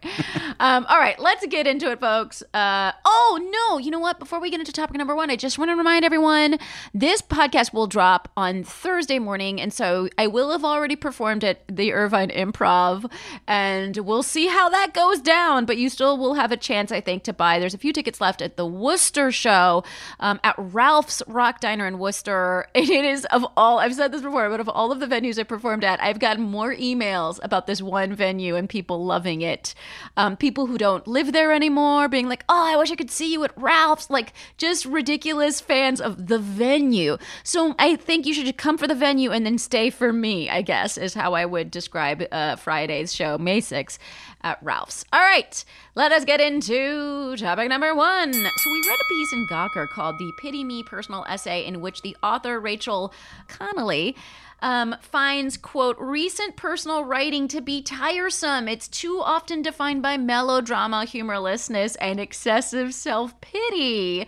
Um, 0.58 0.84
all 0.88 0.98
right, 0.98 1.18
let's 1.18 1.46
get 1.46 1.66
into 1.66 1.90
it, 1.90 2.00
folks. 2.00 2.42
Uh, 2.52 2.92
oh 3.04 3.68
no, 3.70 3.78
you 3.78 3.90
know 3.90 3.98
what? 3.98 4.18
Before 4.18 4.40
we 4.40 4.50
get 4.50 4.60
into 4.60 4.72
topic 4.72 4.96
number 4.96 5.14
one, 5.14 5.30
I 5.30 5.36
just 5.36 5.58
want 5.58 5.70
to 5.70 5.76
remind 5.76 6.04
everyone 6.04 6.58
this 6.92 7.22
podcast 7.22 7.72
will 7.72 7.86
drop 7.86 8.28
on 8.36 8.62
Thursday 8.62 9.18
morning, 9.18 9.60
and 9.60 9.72
so 9.72 10.08
I 10.18 10.26
will 10.26 10.50
have 10.50 10.64
already 10.64 10.96
performed 10.96 11.29
performed 11.30 11.44
at 11.44 11.76
the 11.76 11.92
Irvine 11.92 12.30
Improv, 12.30 13.08
and 13.46 13.96
we'll 13.98 14.24
see 14.24 14.48
how 14.48 14.68
that 14.68 14.92
goes 14.92 15.20
down. 15.20 15.64
But 15.64 15.76
you 15.76 15.88
still 15.88 16.18
will 16.18 16.34
have 16.34 16.50
a 16.50 16.56
chance, 16.56 16.90
I 16.90 17.00
think, 17.00 17.22
to 17.24 17.32
buy. 17.32 17.60
There's 17.60 17.74
a 17.74 17.78
few 17.78 17.92
tickets 17.92 18.20
left 18.20 18.42
at 18.42 18.56
the 18.56 18.66
Worcester 18.66 19.30
show 19.30 19.84
um, 20.18 20.40
at 20.42 20.56
Ralph's 20.58 21.22
Rock 21.28 21.60
Diner 21.60 21.86
in 21.86 21.98
Worcester. 21.98 22.66
It 22.90 23.04
is 23.04 23.24
of 23.26 23.46
all 23.56 23.78
I've 23.78 23.94
said 23.94 24.10
this 24.10 24.22
before, 24.22 24.50
but 24.50 24.58
of 24.58 24.68
all 24.68 24.90
of 24.90 24.98
the 24.98 25.06
venues 25.06 25.38
I 25.38 25.44
performed 25.44 25.84
at, 25.84 26.02
I've 26.02 26.18
gotten 26.18 26.42
more 26.42 26.74
emails 26.74 27.38
about 27.42 27.68
this 27.68 27.80
one 27.80 28.14
venue 28.14 28.56
and 28.56 28.68
people 28.68 29.04
loving 29.04 29.42
it. 29.42 29.74
Um, 30.16 30.36
people 30.36 30.66
who 30.66 30.76
don't 30.76 31.06
live 31.06 31.32
there 31.32 31.52
anymore 31.52 32.08
being 32.08 32.28
like, 32.28 32.44
"Oh, 32.48 32.66
I 32.66 32.76
wish 32.76 32.90
I 32.90 32.96
could 32.96 33.10
see 33.10 33.32
you 33.32 33.44
at 33.44 33.56
Ralph's." 33.56 34.10
Like 34.10 34.32
just 34.56 34.84
ridiculous 34.86 35.60
fans 35.60 36.00
of 36.00 36.26
the 36.26 36.38
venue. 36.40 37.16
So 37.44 37.76
I 37.78 37.94
think 37.94 38.26
you 38.26 38.34
should 38.34 38.56
come 38.56 38.76
for 38.76 38.88
the 38.88 38.94
venue 38.94 39.30
and 39.30 39.46
then 39.46 39.58
stay 39.58 39.90
for 39.90 40.12
me. 40.12 40.50
I 40.50 40.62
guess 40.62 40.98
is 40.98 41.14
how 41.20 41.34
I 41.34 41.44
would 41.44 41.70
describe 41.70 42.22
uh, 42.32 42.56
Friday's 42.56 43.14
show, 43.14 43.36
May 43.36 43.60
6th 43.60 43.98
at 44.42 44.62
Ralph's. 44.62 45.04
All 45.12 45.20
right, 45.20 45.62
let 45.94 46.12
us 46.12 46.24
get 46.24 46.40
into 46.40 47.36
topic 47.36 47.68
number 47.68 47.94
one. 47.94 48.32
So 48.32 48.40
we 48.40 48.88
read 48.88 48.98
a 48.98 49.08
piece 49.08 49.32
in 49.34 49.46
Gawker 49.50 49.86
called 49.90 50.18
"The 50.18 50.32
Pity 50.40 50.64
Me 50.64 50.82
Personal 50.82 51.26
Essay," 51.28 51.66
in 51.66 51.82
which 51.82 52.00
the 52.00 52.16
author 52.22 52.58
Rachel 52.58 53.12
Connolly 53.48 54.16
um, 54.62 54.96
finds, 55.02 55.58
quote, 55.58 55.96
recent 55.98 56.56
personal 56.56 57.04
writing 57.04 57.48
to 57.48 57.60
be 57.60 57.82
tiresome. 57.82 58.66
It's 58.66 58.88
too 58.88 59.20
often 59.22 59.60
defined 59.60 60.02
by 60.02 60.16
melodrama, 60.16 61.04
humorlessness, 61.04 61.96
and 61.96 62.18
excessive 62.18 62.94
self 62.94 63.38
pity. 63.42 64.26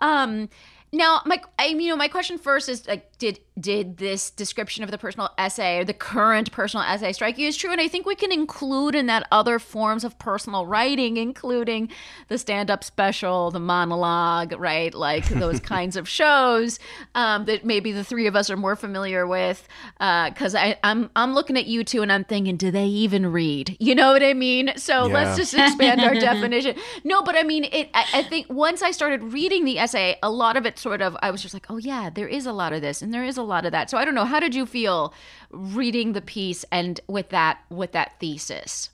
Um, 0.00 0.50
now, 0.92 1.22
my, 1.26 1.40
I, 1.58 1.66
you 1.66 1.88
know, 1.88 1.96
my 1.96 2.08
question 2.08 2.38
first 2.38 2.68
is 2.68 2.86
like, 2.86 3.18
did 3.18 3.40
did 3.58 3.98
this 3.98 4.30
description 4.30 4.82
of 4.82 4.90
the 4.90 4.98
personal 4.98 5.30
essay 5.38 5.78
or 5.78 5.84
the 5.84 5.94
current 5.94 6.50
personal 6.50 6.84
essay 6.84 7.12
strike 7.12 7.38
you 7.38 7.46
as 7.46 7.56
true? 7.56 7.70
And 7.70 7.80
I 7.80 7.86
think 7.86 8.04
we 8.04 8.16
can 8.16 8.32
include 8.32 8.96
in 8.96 9.06
that 9.06 9.28
other 9.30 9.60
forms 9.60 10.02
of 10.02 10.18
personal 10.18 10.66
writing, 10.66 11.16
including 11.18 11.88
the 12.28 12.36
stand 12.36 12.68
up 12.68 12.82
special, 12.82 13.52
the 13.52 13.60
monologue, 13.60 14.58
right? 14.58 14.92
Like 14.92 15.28
those 15.28 15.60
kinds 15.60 15.96
of 15.96 16.08
shows 16.08 16.80
um, 17.14 17.44
that 17.44 17.64
maybe 17.64 17.92
the 17.92 18.02
three 18.02 18.26
of 18.26 18.34
us 18.34 18.50
are 18.50 18.56
more 18.56 18.74
familiar 18.74 19.24
with. 19.24 19.68
Because 19.98 20.56
uh, 20.56 20.74
I'm, 20.82 21.10
I'm 21.14 21.34
looking 21.34 21.56
at 21.56 21.66
you 21.66 21.84
two 21.84 22.02
and 22.02 22.10
I'm 22.10 22.24
thinking, 22.24 22.56
do 22.56 22.72
they 22.72 22.86
even 22.86 23.30
read? 23.30 23.76
You 23.78 23.94
know 23.94 24.12
what 24.12 24.22
I 24.24 24.34
mean? 24.34 24.72
So 24.76 25.06
yeah. 25.06 25.14
let's 25.14 25.36
just 25.36 25.54
expand 25.54 26.00
our 26.00 26.14
definition. 26.14 26.76
No, 27.04 27.22
but 27.22 27.36
I 27.36 27.44
mean, 27.44 27.64
it. 27.64 27.88
I, 27.94 28.04
I 28.14 28.22
think 28.24 28.50
once 28.50 28.82
I 28.82 28.90
started 28.90 29.22
reading 29.32 29.64
the 29.64 29.78
essay, 29.78 30.16
a 30.24 30.30
lot 30.30 30.56
of 30.56 30.66
it 30.66 30.76
sort 30.76 31.00
of, 31.00 31.16
I 31.22 31.30
was 31.30 31.40
just 31.40 31.54
like, 31.54 31.66
oh, 31.70 31.76
yeah, 31.76 32.10
there 32.10 32.26
is 32.26 32.46
a 32.46 32.52
lot 32.52 32.72
of 32.72 32.80
this. 32.80 33.00
And 33.00 33.14
there 33.14 33.24
is 33.24 33.36
a 33.36 33.43
lot 33.44 33.64
of 33.64 33.72
that. 33.72 33.90
So 33.90 33.98
I 33.98 34.04
don't 34.04 34.14
know. 34.14 34.24
How 34.24 34.40
did 34.40 34.54
you 34.54 34.66
feel 34.66 35.14
reading 35.50 36.12
the 36.12 36.22
piece 36.22 36.64
and 36.70 37.00
with 37.06 37.30
that 37.30 37.60
with 37.70 37.92
that 37.92 38.18
thesis? 38.20 38.90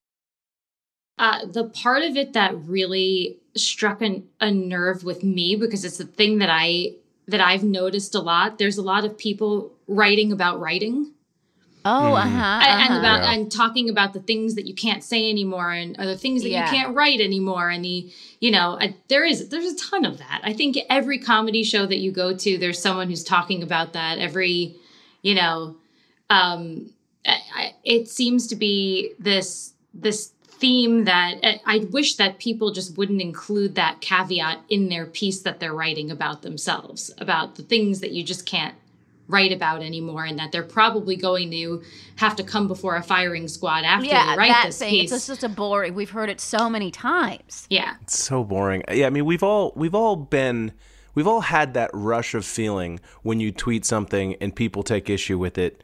Uh, 1.18 1.44
the 1.44 1.64
part 1.64 2.02
of 2.02 2.16
it 2.16 2.32
that 2.32 2.56
really 2.64 3.38
struck 3.54 4.00
an, 4.00 4.26
a 4.40 4.50
nerve 4.50 5.04
with 5.04 5.22
me 5.22 5.54
because 5.54 5.84
it's 5.84 5.98
the 5.98 6.06
thing 6.06 6.38
that 6.38 6.48
I 6.50 6.94
that 7.28 7.40
I've 7.40 7.62
noticed 7.62 8.14
a 8.14 8.20
lot. 8.20 8.58
There's 8.58 8.78
a 8.78 8.82
lot 8.82 9.04
of 9.04 9.16
people 9.16 9.72
writing 9.86 10.32
about 10.32 10.60
writing. 10.60 11.12
Oh, 11.84 12.14
uh-huh, 12.14 12.26
uh-huh. 12.26 12.66
And, 12.66 12.98
about 12.98 13.22
yeah. 13.22 13.32
and 13.32 13.50
talking 13.50 13.88
about 13.88 14.12
the 14.12 14.20
things 14.20 14.54
that 14.54 14.66
you 14.66 14.74
can't 14.74 15.02
say 15.02 15.30
anymore, 15.30 15.70
and 15.70 15.98
or 15.98 16.06
the 16.06 16.16
things 16.16 16.42
that 16.42 16.50
yeah. 16.50 16.64
you 16.64 16.76
can't 16.76 16.94
write 16.94 17.20
anymore, 17.20 17.70
and 17.70 17.84
the 17.84 18.12
you 18.40 18.50
know 18.50 18.78
uh, 18.80 18.88
there 19.08 19.24
is 19.24 19.48
there's 19.48 19.72
a 19.72 19.76
ton 19.76 20.04
of 20.04 20.18
that. 20.18 20.40
I 20.42 20.52
think 20.52 20.76
every 20.88 21.18
comedy 21.18 21.62
show 21.62 21.86
that 21.86 21.98
you 21.98 22.12
go 22.12 22.36
to, 22.36 22.58
there's 22.58 22.80
someone 22.80 23.08
who's 23.08 23.24
talking 23.24 23.62
about 23.62 23.94
that. 23.94 24.18
Every 24.18 24.76
you 25.22 25.34
know, 25.34 25.76
um, 26.28 26.90
I, 27.26 27.74
it 27.84 28.08
seems 28.08 28.46
to 28.48 28.56
be 28.56 29.14
this 29.18 29.72
this 29.94 30.32
theme 30.60 31.04
that 31.04 31.36
uh, 31.42 31.54
I 31.64 31.78
wish 31.90 32.16
that 32.16 32.38
people 32.38 32.72
just 32.72 32.98
wouldn't 32.98 33.22
include 33.22 33.74
that 33.76 34.02
caveat 34.02 34.60
in 34.68 34.90
their 34.90 35.06
piece 35.06 35.40
that 35.42 35.58
they're 35.58 35.72
writing 35.72 36.10
about 36.10 36.42
themselves, 36.42 37.10
about 37.18 37.56
the 37.56 37.62
things 37.62 38.00
that 38.00 38.12
you 38.12 38.22
just 38.22 38.44
can't 38.44 38.74
write 39.30 39.52
about 39.52 39.82
anymore 39.82 40.24
and 40.24 40.38
that 40.38 40.52
they're 40.52 40.62
probably 40.62 41.16
going 41.16 41.50
to 41.50 41.82
have 42.16 42.36
to 42.36 42.42
come 42.42 42.68
before 42.68 42.96
a 42.96 43.02
firing 43.02 43.48
squad 43.48 43.84
after 43.84 44.06
yeah, 44.06 44.32
they 44.32 44.38
write 44.38 44.48
that 44.48 44.66
this 44.66 44.78
thing. 44.78 44.90
piece. 44.90 45.12
It's 45.12 45.26
just 45.26 45.44
a 45.44 45.48
boring. 45.48 45.94
We've 45.94 46.10
heard 46.10 46.28
it 46.28 46.40
so 46.40 46.68
many 46.68 46.90
times. 46.90 47.66
Yeah. 47.70 47.94
It's 48.02 48.18
so 48.18 48.44
boring. 48.44 48.82
Yeah, 48.90 49.06
I 49.06 49.10
mean, 49.10 49.24
we've 49.24 49.42
all 49.42 49.72
we've 49.76 49.94
all 49.94 50.16
been 50.16 50.72
we've 51.14 51.26
all 51.26 51.40
had 51.40 51.74
that 51.74 51.90
rush 51.92 52.34
of 52.34 52.44
feeling 52.44 53.00
when 53.22 53.40
you 53.40 53.52
tweet 53.52 53.84
something 53.84 54.36
and 54.40 54.54
people 54.54 54.82
take 54.82 55.08
issue 55.08 55.38
with 55.38 55.58
it 55.58 55.82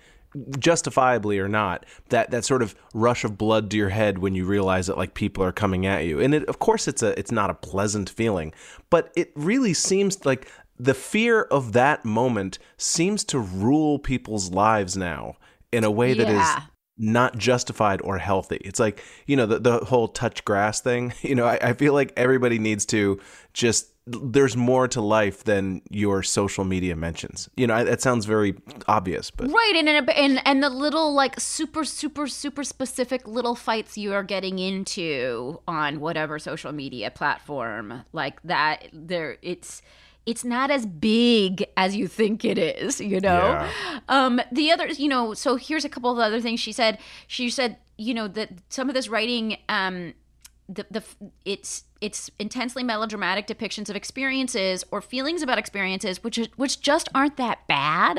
justifiably 0.59 1.39
or 1.39 1.49
not 1.49 1.87
that 2.11 2.31
that 2.31 2.45
sort 2.45 2.61
of 2.61 2.75
rush 2.93 3.25
of 3.25 3.39
blood 3.39 3.71
to 3.71 3.77
your 3.77 3.89
head 3.89 4.19
when 4.19 4.35
you 4.35 4.45
realize 4.45 4.87
that 4.87 4.97
like 4.97 5.15
people 5.15 5.43
are 5.43 5.53
coming 5.53 5.87
at 5.87 6.05
you 6.05 6.21
and 6.21 6.35
it, 6.35 6.45
of 6.45 6.59
course 6.59 6.87
it's 6.87 7.03
a 7.03 7.19
it's 7.19 7.33
not 7.33 7.49
a 7.49 7.55
pleasant 7.55 8.11
feeling 8.11 8.53
but 8.91 9.11
it 9.17 9.33
really 9.35 9.73
seems 9.73 10.27
like 10.27 10.51
the 10.79 10.95
fear 10.95 11.43
of 11.43 11.73
that 11.73 12.05
moment 12.05 12.59
seems 12.77 13.25
to 13.25 13.39
rule 13.39 13.99
people's 13.99 14.51
lives 14.51 14.97
now 14.97 15.37
in 15.73 15.85
a 15.85 15.91
way 15.91 16.15
that 16.15 16.29
yeah. 16.29 16.59
is 16.59 16.63
not 16.99 17.37
justified 17.37 18.01
or 18.03 18.19
healthy. 18.19 18.57
It's 18.57 18.81
like, 18.81 19.03
you 19.27 19.37
know, 19.37 19.47
the, 19.47 19.59
the 19.59 19.79
whole 19.79 20.09
touch 20.09 20.45
grass 20.45 20.81
thing. 20.81 21.13
You 21.23 21.35
know, 21.35 21.47
I, 21.47 21.59
I 21.61 21.73
feel 21.73 21.93
like 21.93 22.13
everybody 22.17 22.59
needs 22.61 22.87
to 22.87 23.21
just 23.53 23.89
there's 24.07 24.57
more 24.57 24.87
to 24.87 25.01
life 25.01 25.43
than 25.43 25.83
your 25.91 26.23
social 26.23 26.65
media 26.65 26.95
mentions. 26.95 27.49
You 27.57 27.67
know, 27.67 27.83
that 27.83 28.01
sounds 28.01 28.25
very 28.25 28.55
obvious, 28.87 29.33
but 29.33 29.51
right, 29.51 29.73
and 29.75 29.89
and 29.89 30.41
and 30.47 30.63
the 30.63 30.71
little 30.71 31.13
like 31.13 31.41
super 31.41 31.85
super 31.85 32.29
super 32.29 32.63
specific 32.63 33.27
little 33.27 33.57
fights 33.57 33.99
you 33.99 34.15
are 34.15 34.23
getting 34.23 34.61
into 34.61 35.61
on 35.67 35.99
whatever 35.99 36.39
social 36.39 36.71
media 36.71 37.11
platform 37.11 38.05
like 38.13 38.41
that. 38.45 38.87
There, 38.93 39.39
it's 39.43 39.83
it's 40.27 40.45
not 40.45 40.71
as 40.71 40.85
big 40.85 41.65
as 41.77 41.95
you 41.95 42.09
think 42.09 42.45
it 42.45 42.59
is, 42.59 43.01
you 43.01 43.21
know? 43.21 43.39
Yeah. 43.39 44.01
Um, 44.09 44.41
the 44.51 44.73
other, 44.73 44.89
you 44.89 45.09
know, 45.09 45.35
so 45.35 45.55
here's 45.57 45.85
a 45.85 45.89
couple 45.89 46.11
of 46.11 46.19
other 46.19 46.41
things 46.41 46.59
she 46.61 46.73
said. 46.73 46.99
She 47.29 47.49
said, 47.49 47.79
you 47.97 48.13
know, 48.13 48.27
that 48.29 48.51
some 48.69 48.89
of 48.89 48.95
this 48.95 49.09
writing, 49.09 49.59
um, 49.69 50.15
the, 50.69 50.85
the 50.91 51.05
it's 51.45 51.85
it's 52.01 52.31
intensely 52.41 52.83
melodramatic 52.83 53.47
depictions 53.47 53.89
of 53.89 53.95
experiences 53.95 54.85
or 54.91 55.01
feelings 55.01 55.41
about 55.41 55.59
experiences 55.59 56.25
which 56.25 56.39
is, 56.39 56.49
which 56.57 56.81
just 56.81 57.09
aren't 57.15 57.37
that 57.37 57.67
bad 57.69 58.19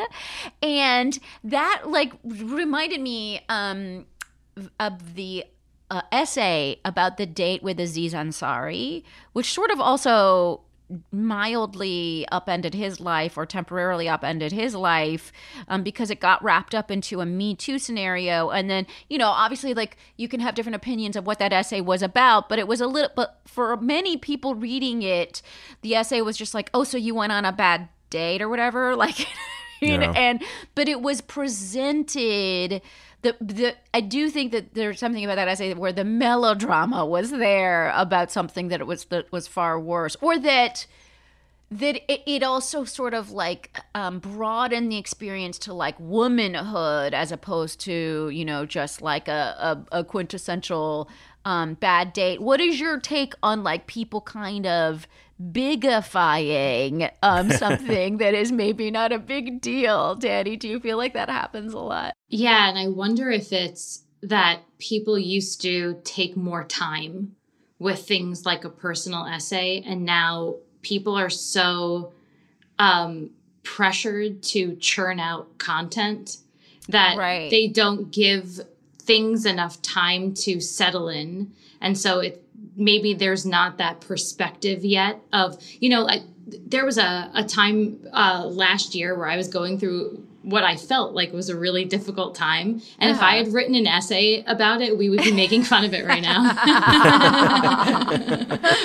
and 0.62 1.20
that 1.44 1.84
like 1.86 2.14
reminded 2.24 3.02
me 3.02 3.42
um 3.50 4.06
of 4.80 5.16
the 5.16 5.44
uh, 5.92 6.02
essay 6.12 6.80
about 6.86 7.18
the 7.18 7.26
date 7.26 7.62
with 7.62 7.82
Aziz 7.82 8.14
Ansari 8.14 9.04
which 9.34 9.52
sort 9.52 9.70
of 9.70 9.82
also 9.82 10.62
mildly 11.12 12.26
upended 12.32 12.74
his 12.74 13.00
life 13.00 13.38
or 13.38 13.46
temporarily 13.46 14.08
upended 14.08 14.52
his 14.52 14.74
life 14.74 15.32
um, 15.68 15.84
because 15.84 16.10
it 16.10 16.20
got 16.20 16.44
wrapped 16.44 16.74
up 16.74 16.90
into 16.90 17.20
a 17.20 17.26
Me 17.26 17.56
Too 17.56 17.78
scenario. 17.78 18.50
And 18.50 18.70
then, 18.70 18.88
you 19.10 19.18
know, 19.18 19.30
obviously, 19.30 19.74
like 19.74 19.98
you 20.16 20.28
can 20.28 20.40
have 20.40 20.56
different 20.56 20.76
opinions 20.76 21.16
of 21.16 21.26
what 21.26 21.40
that 21.40 21.54
essay 21.54 21.82
was 21.82 22.02
about, 22.02 22.50
but 22.50 22.60
it 22.60 22.68
was 22.68 22.82
a 22.82 22.88
little, 22.88 23.12
but 23.16 23.42
for 23.46 23.76
many 23.78 24.18
people 24.18 24.56
reading 24.56 25.02
it, 25.02 25.42
the 25.82 25.96
essay 25.96 26.22
was 26.22 26.38
just 26.38 26.54
like, 26.54 26.70
oh, 26.74 26.84
so 26.84 26.98
you 26.98 27.14
went 27.16 27.32
on 27.32 27.46
a 27.46 27.52
bad 27.52 27.90
date 28.10 28.42
or 28.42 28.50
whatever. 28.50 28.96
Like, 29.08 29.28
know, 29.82 30.12
and, 30.12 30.44
but 30.74 30.88
it 30.88 31.02
was 31.02 31.22
presented 31.22 32.82
the 33.22 33.36
the 33.42 33.76
I 33.94 34.02
do 34.02 34.30
think 34.30 34.52
that 34.52 34.74
there's 34.74 35.00
something 35.00 35.24
about 35.24 35.36
that 35.36 35.48
essay 35.48 35.74
where 35.74 35.94
the 35.94 36.04
melodrama 36.04 37.06
was 37.06 37.32
there 37.32 37.92
about 37.96 38.32
something 38.32 38.68
that 38.70 38.80
it 38.80 38.88
was 38.88 39.06
that 39.06 39.32
was 39.32 39.48
far 39.48 39.80
worse, 39.80 40.16
or 40.22 40.38
that 40.40 40.86
that 41.70 41.98
it, 42.12 42.22
it 42.26 42.44
also 42.44 42.86
sort 42.86 43.14
of 43.14 43.32
like 43.32 43.80
um, 43.94 44.20
broadened 44.20 44.92
the 44.92 44.98
experience 44.98 45.58
to 45.60 45.74
like 45.74 45.96
womanhood 46.00 47.14
as 47.14 47.32
opposed 47.32 47.80
to 47.82 48.30
you 48.30 48.46
know 48.46 48.66
just 48.66 49.02
like 49.02 49.28
a, 49.28 49.86
a, 49.92 50.00
a 50.00 50.04
quintessential 50.04 51.10
um, 51.44 51.74
bad 51.76 52.14
date. 52.14 52.42
What 52.42 52.62
is 52.62 52.80
your 52.80 53.00
take 53.00 53.34
on 53.42 53.64
like 53.64 53.88
people 53.88 54.22
kind 54.22 54.68
of 54.68 55.08
bigifying 55.42 57.12
um, 57.24 57.52
something 57.52 58.18
that 58.18 58.34
is 58.34 58.52
maybe 58.52 58.92
not 58.92 59.12
a 59.12 59.20
big 59.20 59.62
deal. 59.62 60.16
Dani, 60.16 60.58
do 60.58 60.68
you 60.68 60.80
feel 60.80 60.98
like 60.98 61.14
that 61.14 61.30
happens 61.30 61.74
a 61.74 61.80
lot? 61.80 62.14
Yeah, 62.30 62.70
and 62.70 62.78
I 62.78 62.88
wonder 62.88 63.30
if 63.30 63.52
it's 63.52 64.04
that 64.22 64.62
people 64.80 65.18
used 65.18 65.62
to 65.62 66.02
take 66.04 66.36
more 66.36 66.64
time 66.64 67.36
with 67.80 68.08
things 68.08 68.46
like 68.46 68.64
a 68.66 68.70
personal 68.70 69.26
essay, 69.26 69.84
and 69.86 70.04
now 70.04 70.56
people 70.82 71.16
are 71.16 71.30
so 71.30 72.14
um, 72.80 73.32
pressured 73.64 74.42
to 74.42 74.76
churn 74.78 75.20
out 75.20 75.58
content 75.58 76.38
that 76.90 77.18
right. 77.18 77.50
they 77.52 77.68
don't 77.68 78.12
give 78.12 78.62
things 79.00 79.46
enough 79.46 79.82
time 79.82 80.34
to 80.34 80.60
settle 80.60 81.10
in. 81.10 81.52
And 81.82 81.98
so 81.98 82.20
it 82.20 82.47
maybe 82.78 83.14
there's 83.14 83.46
not 83.46 83.78
that 83.78 84.00
perspective 84.00 84.86
yet 84.86 85.18
of 85.34 85.58
you 85.80 85.90
know 85.90 86.04
like 86.04 86.22
there 86.66 86.86
was 86.86 86.98
a, 86.98 87.30
a 87.34 87.44
time 87.44 88.00
uh, 88.14 88.46
last 88.46 88.96
year 88.96 89.16
where 89.16 89.28
i 89.28 89.36
was 89.36 89.48
going 89.48 89.80
through 89.80 90.24
what 90.48 90.64
I 90.64 90.78
felt 90.78 91.14
like 91.14 91.34
was 91.34 91.50
a 91.50 91.58
really 91.58 91.84
difficult 91.84 92.34
time. 92.34 92.82
And 93.00 93.12
if 93.12 93.22
I 93.22 93.36
had 93.36 93.52
written 93.52 93.76
an 93.76 93.86
essay 93.86 94.46
about 94.48 94.82
it, 94.82 94.98
we 94.98 95.10
would 95.10 95.22
be 95.22 95.34
making 95.34 95.64
fun 95.64 95.84
of 95.84 95.94
it 95.94 96.06
right 96.06 96.22
now. 96.22 96.44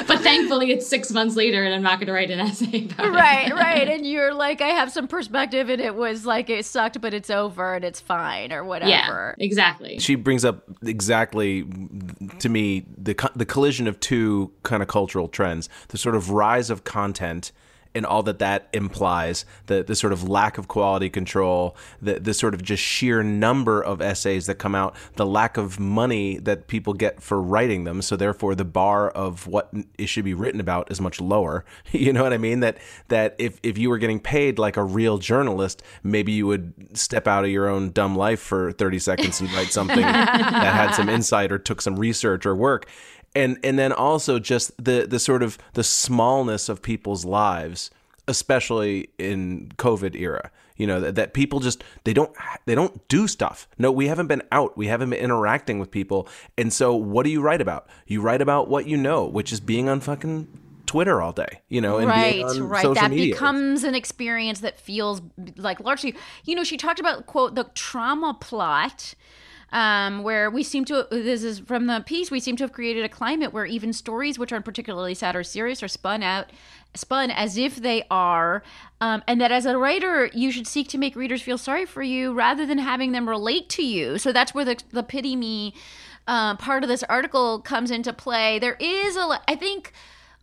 but 0.08 0.20
thankfully, 0.22 0.72
it's 0.72 0.88
six 0.88 1.12
months 1.12 1.36
later, 1.36 1.62
and 1.62 1.72
I'm 1.72 1.82
not 1.82 2.00
going 2.00 2.08
to 2.08 2.12
write 2.12 2.32
an 2.32 2.40
essay 2.40 2.86
about 2.86 3.06
it. 3.06 3.10
right, 3.10 3.54
right. 3.54 3.88
And 3.88 4.04
you're 4.04 4.34
like, 4.34 4.60
I 4.60 4.70
have 4.70 4.90
some 4.90 5.06
perspective, 5.06 5.68
and 5.68 5.80
it 5.80 5.94
was 5.94 6.26
like 6.26 6.50
it 6.50 6.66
sucked, 6.66 7.00
but 7.00 7.14
it's 7.14 7.30
over 7.30 7.74
and 7.74 7.84
it's 7.84 8.00
fine 8.00 8.52
or 8.52 8.64
whatever. 8.64 9.36
Yeah, 9.38 9.44
exactly. 9.44 10.00
She 10.00 10.16
brings 10.16 10.44
up 10.44 10.64
exactly 10.82 11.64
to 12.40 12.48
me 12.48 12.86
the 12.98 13.14
the 13.36 13.46
collision 13.46 13.86
of 13.86 14.00
two 14.00 14.50
kind 14.64 14.82
of 14.82 14.88
cultural 14.88 15.28
trends: 15.28 15.68
the 15.88 15.98
sort 15.98 16.16
of 16.16 16.30
rise 16.30 16.70
of 16.70 16.82
content 16.82 17.52
and 17.94 18.06
all 18.06 18.22
that 18.22 18.38
that 18.38 18.68
implies 18.72 19.44
the 19.66 19.82
the 19.82 19.94
sort 19.94 20.12
of 20.12 20.28
lack 20.28 20.58
of 20.58 20.68
quality 20.68 21.10
control 21.10 21.76
the 22.00 22.18
the 22.18 22.34
sort 22.34 22.54
of 22.54 22.62
just 22.62 22.82
sheer 22.82 23.22
number 23.22 23.82
of 23.82 24.00
essays 24.00 24.46
that 24.46 24.56
come 24.56 24.74
out 24.74 24.94
the 25.16 25.26
lack 25.26 25.56
of 25.56 25.78
money 25.78 26.38
that 26.38 26.66
people 26.68 26.94
get 26.94 27.22
for 27.22 27.40
writing 27.40 27.84
them. 27.84 28.02
So 28.02 28.16
therefore 28.16 28.54
the 28.54 28.64
bar 28.64 29.10
of 29.10 29.46
what 29.46 29.72
it 29.98 30.06
should 30.06 30.24
be 30.24 30.34
written 30.34 30.60
about 30.60 30.90
is 30.90 31.00
much 31.00 31.20
lower. 31.20 31.64
You 32.02 32.12
know 32.12 32.24
what 32.24 32.32
i 32.32 32.38
mean? 32.38 32.60
That 32.60 32.78
that 33.08 33.36
if 33.38 33.60
if 33.62 33.78
you 33.78 33.88
were 33.88 33.98
getting 33.98 34.18
paid 34.18 34.58
like 34.58 34.76
a 34.76 34.82
real 34.82 35.18
journalist 35.18 35.82
maybe 36.02 36.32
you 36.32 36.46
would 36.46 36.96
step 36.96 37.28
out 37.28 37.44
of 37.44 37.50
your 37.50 37.68
own 37.68 37.90
dumb 37.90 38.16
life 38.16 38.40
for 38.40 38.72
30 38.72 38.98
seconds 38.98 39.40
and 39.40 39.52
write 39.52 39.68
something 39.68 39.96
that 40.00 40.74
had 40.74 40.92
some 40.92 41.08
insight 41.08 41.52
or 41.52 41.58
took 41.58 41.80
some 41.80 41.96
research 41.96 42.44
or 42.46 42.56
work 42.56 42.88
and 43.34 43.58
and 43.62 43.78
then 43.78 43.92
also 43.92 44.38
just 44.38 44.72
the 44.82 45.06
the 45.08 45.18
sort 45.18 45.42
of 45.42 45.58
the 45.74 45.84
smallness 45.84 46.68
of 46.68 46.82
people's 46.82 47.24
lives 47.24 47.90
especially 48.28 49.08
in 49.18 49.70
covid 49.76 50.14
era 50.14 50.50
you 50.76 50.86
know 50.86 51.00
that, 51.00 51.14
that 51.14 51.34
people 51.34 51.60
just 51.60 51.82
they 52.04 52.12
don't 52.12 52.32
they 52.66 52.74
don't 52.74 53.06
do 53.08 53.26
stuff 53.26 53.68
no 53.78 53.90
we 53.90 54.06
haven't 54.06 54.26
been 54.26 54.42
out 54.52 54.76
we 54.76 54.86
haven't 54.86 55.10
been 55.10 55.18
interacting 55.18 55.78
with 55.78 55.90
people 55.90 56.28
and 56.56 56.72
so 56.72 56.94
what 56.94 57.24
do 57.24 57.30
you 57.30 57.40
write 57.40 57.60
about 57.60 57.88
you 58.06 58.20
write 58.20 58.40
about 58.40 58.68
what 58.68 58.86
you 58.86 58.96
know 58.96 59.24
which 59.24 59.52
is 59.52 59.60
being 59.60 59.88
on 59.88 60.00
fucking 60.00 60.46
Twitter 60.92 61.22
all 61.22 61.32
day, 61.32 61.62
you 61.70 61.80
know, 61.80 61.96
and 61.96 62.06
right, 62.06 62.32
being 62.34 62.44
on 62.44 62.68
right. 62.68 62.82
social 62.82 62.94
That 62.94 63.12
media. 63.12 63.32
becomes 63.32 63.82
an 63.82 63.94
experience 63.94 64.60
that 64.60 64.78
feels 64.78 65.22
like 65.56 65.80
largely, 65.80 66.14
you 66.44 66.54
know, 66.54 66.64
she 66.64 66.76
talked 66.76 67.00
about 67.00 67.26
quote 67.26 67.54
the 67.54 67.64
trauma 67.74 68.36
plot. 68.38 69.14
Um, 69.72 70.22
where 70.22 70.50
we 70.50 70.62
seem 70.62 70.84
to 70.84 71.06
this 71.10 71.42
is 71.42 71.60
from 71.60 71.86
the 71.86 72.02
piece 72.04 72.30
we 72.30 72.40
seem 72.40 72.56
to 72.56 72.64
have 72.64 72.74
created 72.74 73.06
a 73.06 73.08
climate 73.08 73.54
where 73.54 73.64
even 73.64 73.94
stories 73.94 74.38
which 74.38 74.52
aren't 74.52 74.66
particularly 74.66 75.14
sad 75.14 75.34
or 75.34 75.42
serious 75.42 75.82
are 75.82 75.88
spun 75.88 76.22
out 76.22 76.50
spun 76.94 77.30
as 77.30 77.56
if 77.56 77.76
they 77.76 78.04
are 78.10 78.62
um, 79.00 79.22
and 79.26 79.40
that 79.40 79.50
as 79.50 79.64
a 79.64 79.78
writer 79.78 80.26
you 80.34 80.52
should 80.52 80.66
seek 80.66 80.88
to 80.88 80.98
make 80.98 81.16
readers 81.16 81.40
feel 81.40 81.56
sorry 81.56 81.86
for 81.86 82.02
you 82.02 82.34
rather 82.34 82.66
than 82.66 82.76
having 82.76 83.12
them 83.12 83.26
relate 83.26 83.70
to 83.70 83.82
you. 83.82 84.18
So 84.18 84.30
that's 84.30 84.52
where 84.52 84.66
the, 84.66 84.76
the 84.90 85.02
pity 85.02 85.36
me 85.36 85.74
uh, 86.26 86.56
part 86.56 86.82
of 86.82 86.88
this 86.88 87.02
article 87.04 87.60
comes 87.60 87.90
into 87.90 88.12
play. 88.12 88.58
There 88.58 88.76
is 88.78 89.16
a 89.16 89.40
i 89.48 89.56
think 89.56 89.92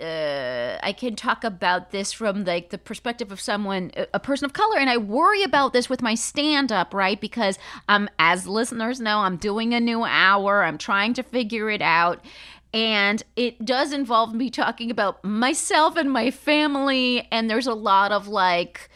uh, 0.02 0.78
I 0.82 0.94
can 0.94 1.16
talk 1.16 1.44
about 1.44 1.92
this 1.92 2.12
from 2.12 2.46
like 2.46 2.70
the 2.70 2.78
perspective 2.78 3.32
of 3.32 3.40
someone, 3.40 3.92
a 4.14 4.20
person 4.20 4.46
of 4.46 4.54
color, 4.54 4.78
and 4.78 4.90
I 4.90 4.98
worry 4.98 5.44
about 5.44 5.74
this 5.74 5.90
with 5.90 6.02
my 6.02 6.16
stand 6.16 6.72
up, 6.72 6.94
right? 6.94 7.20
Because 7.20 7.58
um, 7.88 8.10
as 8.18 8.48
listeners 8.48 9.00
know, 9.00 9.20
I'm 9.20 9.38
doing 9.38 9.74
a 9.74 9.80
new 9.80 10.04
hour, 10.04 10.64
I'm 10.64 10.78
trying 10.78 11.14
to 11.16 11.24
figure 11.24 11.70
it 11.70 11.82
out. 11.82 12.24
And 12.72 13.24
it 13.36 13.66
does 13.66 13.92
involve 13.94 14.36
me 14.36 14.52
talking 14.52 14.92
about 14.92 15.24
myself 15.24 15.96
and 15.98 16.12
my 16.12 16.30
family, 16.30 17.28
and 17.32 17.50
there's 17.50 17.66
a 17.66 17.74
lot 17.74 18.12
of 18.12 18.28
like, 18.28 18.89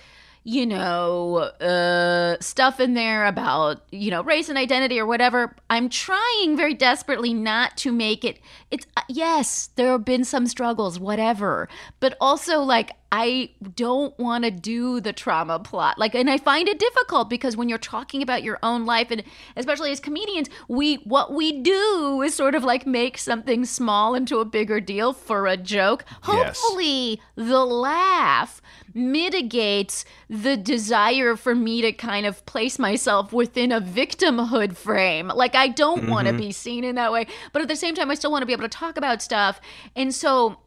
you 0.43 0.65
know, 0.65 1.37
uh, 1.37 2.35
stuff 2.41 2.79
in 2.79 2.93
there 2.95 3.25
about, 3.25 3.83
you 3.91 4.11
know, 4.11 4.21
race 4.23 4.49
and 4.49 4.57
identity 4.57 4.99
or 4.99 5.05
whatever. 5.05 5.55
I'm 5.69 5.87
trying 5.87 6.57
very 6.57 6.73
desperately 6.73 7.33
not 7.33 7.77
to 7.77 7.91
make 7.91 8.25
it. 8.25 8.39
It's, 8.69 8.85
uh, 8.97 9.01
yes, 9.07 9.69
there 9.75 9.91
have 9.91 10.03
been 10.03 10.25
some 10.25 10.47
struggles, 10.47 10.99
whatever. 10.99 11.69
But 12.01 12.17
also, 12.19 12.59
like, 12.59 12.91
I 13.15 13.51
don't 13.75 14.17
want 14.17 14.43
to 14.43 14.49
do 14.49 14.99
the 14.99 15.13
trauma 15.13 15.59
plot. 15.59 15.99
Like, 15.99 16.15
and 16.15 16.31
I 16.31 16.39
find 16.39 16.67
it 16.67 16.79
difficult 16.79 17.29
because 17.29 17.55
when 17.55 17.69
you're 17.69 17.77
talking 17.77 18.23
about 18.23 18.41
your 18.41 18.57
own 18.63 18.87
life, 18.87 19.11
and 19.11 19.21
especially 19.55 19.91
as 19.91 19.99
comedians, 19.99 20.49
we, 20.67 20.95
what 20.95 21.31
we 21.31 21.61
do 21.61 22.23
is 22.23 22.33
sort 22.33 22.55
of 22.55 22.63
like 22.63 22.87
make 22.87 23.19
something 23.19 23.65
small 23.65 24.15
into 24.15 24.39
a 24.39 24.45
bigger 24.45 24.81
deal 24.81 25.13
for 25.13 25.45
a 25.45 25.55
joke. 25.57 26.05
Yes. 26.27 26.59
Hopefully, 26.59 27.21
the 27.35 27.63
laugh 27.63 28.63
mitigates 28.95 30.05
the 30.27 30.57
desire 30.57 31.35
for 31.35 31.53
me 31.53 31.83
to 31.83 31.91
kind 31.91 32.25
of 32.25 32.43
place 32.47 32.79
myself 32.79 33.31
within 33.31 33.71
a 33.71 33.79
victimhood 33.79 34.75
frame. 34.75 35.27
Like 35.27 35.53
I 35.53 35.67
don't 35.67 36.09
want 36.09 36.25
to 36.25 36.33
mm-hmm. 36.33 36.41
be 36.41 36.51
seen 36.51 36.83
in 36.83 36.95
that 36.95 37.11
way, 37.11 37.27
but 37.51 37.61
at 37.61 37.67
the 37.67 37.75
same 37.75 37.93
time 37.93 38.09
I 38.09 38.15
still 38.15 38.31
want 38.31 38.41
to 38.41 38.47
be 38.47 38.53
able 38.53 38.63
to 38.63 38.69
talk 38.69 38.97
about 38.97 39.21
stuff. 39.21 39.61
And 39.95 40.15
so 40.15 40.57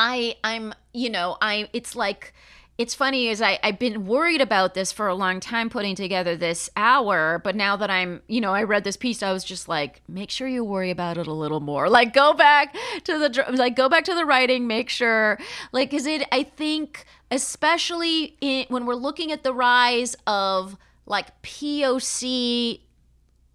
I 0.00 0.36
I'm, 0.42 0.72
you 0.94 1.10
know, 1.10 1.36
I 1.42 1.68
it's 1.74 1.94
like 1.94 2.32
it's 2.78 2.94
funny 2.94 3.28
is 3.28 3.42
I, 3.42 3.58
I've 3.62 3.78
been 3.78 4.06
worried 4.06 4.40
about 4.40 4.72
this 4.72 4.90
for 4.90 5.06
a 5.08 5.14
long 5.14 5.38
time 5.38 5.68
putting 5.68 5.94
together 5.94 6.34
this 6.34 6.70
hour, 6.74 7.38
but 7.44 7.54
now 7.54 7.76
that 7.76 7.90
I'm, 7.90 8.22
you 8.26 8.40
know, 8.40 8.54
I 8.54 8.62
read 8.62 8.84
this 8.84 8.96
piece, 8.96 9.22
I 9.22 9.30
was 9.30 9.44
just 9.44 9.68
like, 9.68 10.00
make 10.08 10.30
sure 10.30 10.48
you 10.48 10.64
worry 10.64 10.90
about 10.90 11.18
it 11.18 11.26
a 11.26 11.34
little 11.34 11.60
more. 11.60 11.90
Like 12.00 12.14
go 12.14 12.32
back 12.32 12.74
to 13.04 13.18
the 13.18 13.44
like 13.52 13.76
go 13.76 13.90
back 13.90 14.04
to 14.04 14.14
the 14.14 14.24
writing, 14.24 14.66
make 14.66 14.88
sure 14.88 15.38
like 15.70 15.92
is 15.92 16.06
it 16.06 16.26
I 16.32 16.44
think 16.44 17.04
especially 17.30 18.38
in, 18.40 18.64
when 18.70 18.86
we're 18.86 18.94
looking 18.94 19.30
at 19.32 19.42
the 19.42 19.52
rise 19.52 20.16
of 20.26 20.78
like 21.04 21.42
POC 21.42 22.80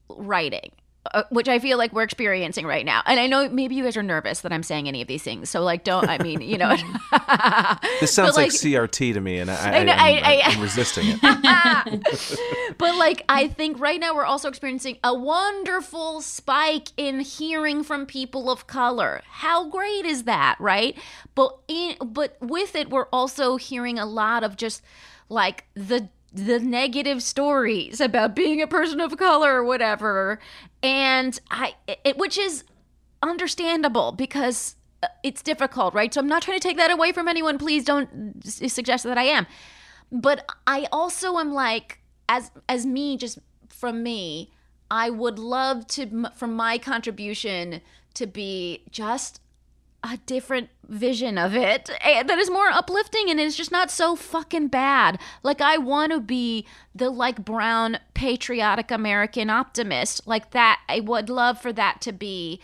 writing 0.09 0.69
uh, 1.13 1.23
which 1.29 1.47
I 1.47 1.59
feel 1.59 1.77
like 1.77 1.93
we're 1.93 2.03
experiencing 2.03 2.65
right 2.65 2.85
now. 2.85 3.01
And 3.05 3.19
I 3.19 3.27
know 3.27 3.47
maybe 3.49 3.75
you 3.75 3.83
guys 3.83 3.95
are 3.97 4.03
nervous 4.03 4.41
that 4.41 4.51
I'm 4.51 4.63
saying 4.63 4.87
any 4.87 5.01
of 5.01 5.07
these 5.07 5.23
things. 5.23 5.49
So 5.49 5.61
like, 5.61 5.83
don't. 5.83 6.09
I 6.09 6.17
mean, 6.17 6.41
you 6.41 6.57
know. 6.57 6.75
This 7.99 8.13
sounds 8.13 8.35
like, 8.35 8.47
like- 8.47 8.51
CRT 8.51 9.13
to 9.13 9.21
me, 9.21 9.37
and 9.39 9.49
I, 9.49 9.79
I, 9.79 9.83
know, 9.83 9.93
am 9.93 9.99
I- 9.99 10.21
I- 10.23 10.41
I'm 10.45 10.61
resisting 10.61 11.05
it. 11.07 11.21
but 12.77 12.95
like 12.97 13.23
I 13.29 13.47
think 13.47 13.79
right 13.79 13.99
now 13.99 14.15
we're 14.15 14.25
also 14.25 14.49
experiencing 14.49 14.97
a 15.03 15.13
wonderful 15.13 16.21
spike 16.21 16.89
in 16.97 17.21
hearing 17.21 17.83
from 17.83 18.05
people 18.05 18.49
of 18.49 18.67
color. 18.67 19.21
How 19.27 19.69
great 19.69 20.05
is 20.05 20.23
that, 20.23 20.57
right? 20.59 20.97
But 21.35 21.57
in 21.67 21.95
but 22.05 22.37
with 22.41 22.75
it 22.75 22.89
we're 22.89 23.07
also 23.11 23.55
hearing 23.57 23.97
a 23.99 24.05
lot 24.05 24.43
of 24.43 24.55
just 24.57 24.81
like 25.29 25.65
the 25.73 26.09
the 26.35 26.59
negative 26.59 27.23
stories 27.23 28.01
about 28.01 28.35
being 28.35 28.61
a 28.61 28.67
person 28.67 28.99
of 28.99 29.17
color 29.17 29.55
or 29.55 29.63
whatever. 29.63 30.39
And 30.83 31.39
I 31.49 31.75
it, 31.87 32.17
which 32.17 32.37
is 32.37 32.63
understandable 33.23 34.11
because 34.11 34.75
uh, 35.01 35.07
it's 35.23 35.41
difficult, 35.41 35.93
right? 35.93 36.13
So 36.13 36.19
I'm 36.19 36.27
not 36.27 36.41
trying 36.41 36.59
to 36.59 36.67
take 36.67 36.77
that 36.77 36.91
away 36.91 37.13
from 37.13 37.27
anyone. 37.27 37.57
Please 37.57 37.85
don't 37.85 38.45
suggest 38.45 39.05
that 39.05 39.17
I 39.17 39.23
am. 39.23 39.47
But 40.11 40.45
I 40.67 40.87
also 40.91 41.37
am 41.37 41.53
like 41.53 41.99
as 42.27 42.51
as 42.67 42.85
me 42.85 43.15
just 43.17 43.39
from 43.69 44.03
me, 44.03 44.51
I 44.91 45.09
would 45.09 45.39
love 45.39 45.87
to 45.87 46.25
from 46.35 46.53
my 46.53 46.77
contribution 46.77 47.81
to 48.15 48.27
be 48.27 48.83
just 48.91 49.39
a 50.05 50.17
different 50.25 50.69
vision 50.87 51.37
of 51.37 51.55
it 51.55 51.89
eh, 52.01 52.21
that 52.21 52.37
is 52.37 52.49
more 52.49 52.67
uplifting 52.67 53.29
and 53.29 53.39
is 53.39 53.57
just 53.57 53.71
not 53.71 53.89
so 53.89 54.15
fucking 54.15 54.67
bad. 54.67 55.19
Like 55.43 55.61
I 55.61 55.77
want 55.77 56.11
to 56.11 56.19
be 56.19 56.65
the 56.93 57.09
like 57.09 57.43
brown 57.43 57.97
patriotic 58.13 58.91
American 58.91 59.49
optimist. 59.49 60.27
Like 60.27 60.51
that 60.51 60.79
I 60.87 60.99
would 60.99 61.29
love 61.29 61.59
for 61.59 61.73
that 61.73 62.01
to 62.01 62.11
be 62.11 62.61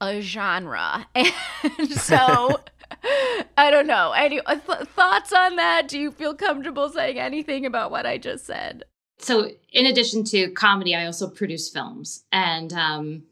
a 0.00 0.20
genre. 0.20 1.06
And 1.14 1.90
so 1.92 2.60
I 3.58 3.70
don't 3.70 3.86
know. 3.86 4.12
Any 4.12 4.40
uh, 4.40 4.56
th- 4.56 4.88
thoughts 4.88 5.32
on 5.32 5.56
that? 5.56 5.88
Do 5.88 5.98
you 5.98 6.10
feel 6.10 6.34
comfortable 6.34 6.88
saying 6.88 7.18
anything 7.18 7.66
about 7.66 7.90
what 7.90 8.06
I 8.06 8.16
just 8.16 8.46
said? 8.46 8.84
so 9.18 9.50
in 9.72 9.86
addition 9.86 10.24
to 10.24 10.48
comedy 10.52 10.94
i 10.94 11.04
also 11.04 11.28
produce 11.28 11.68
films 11.68 12.24
and 12.32 12.72
um, 12.72 13.22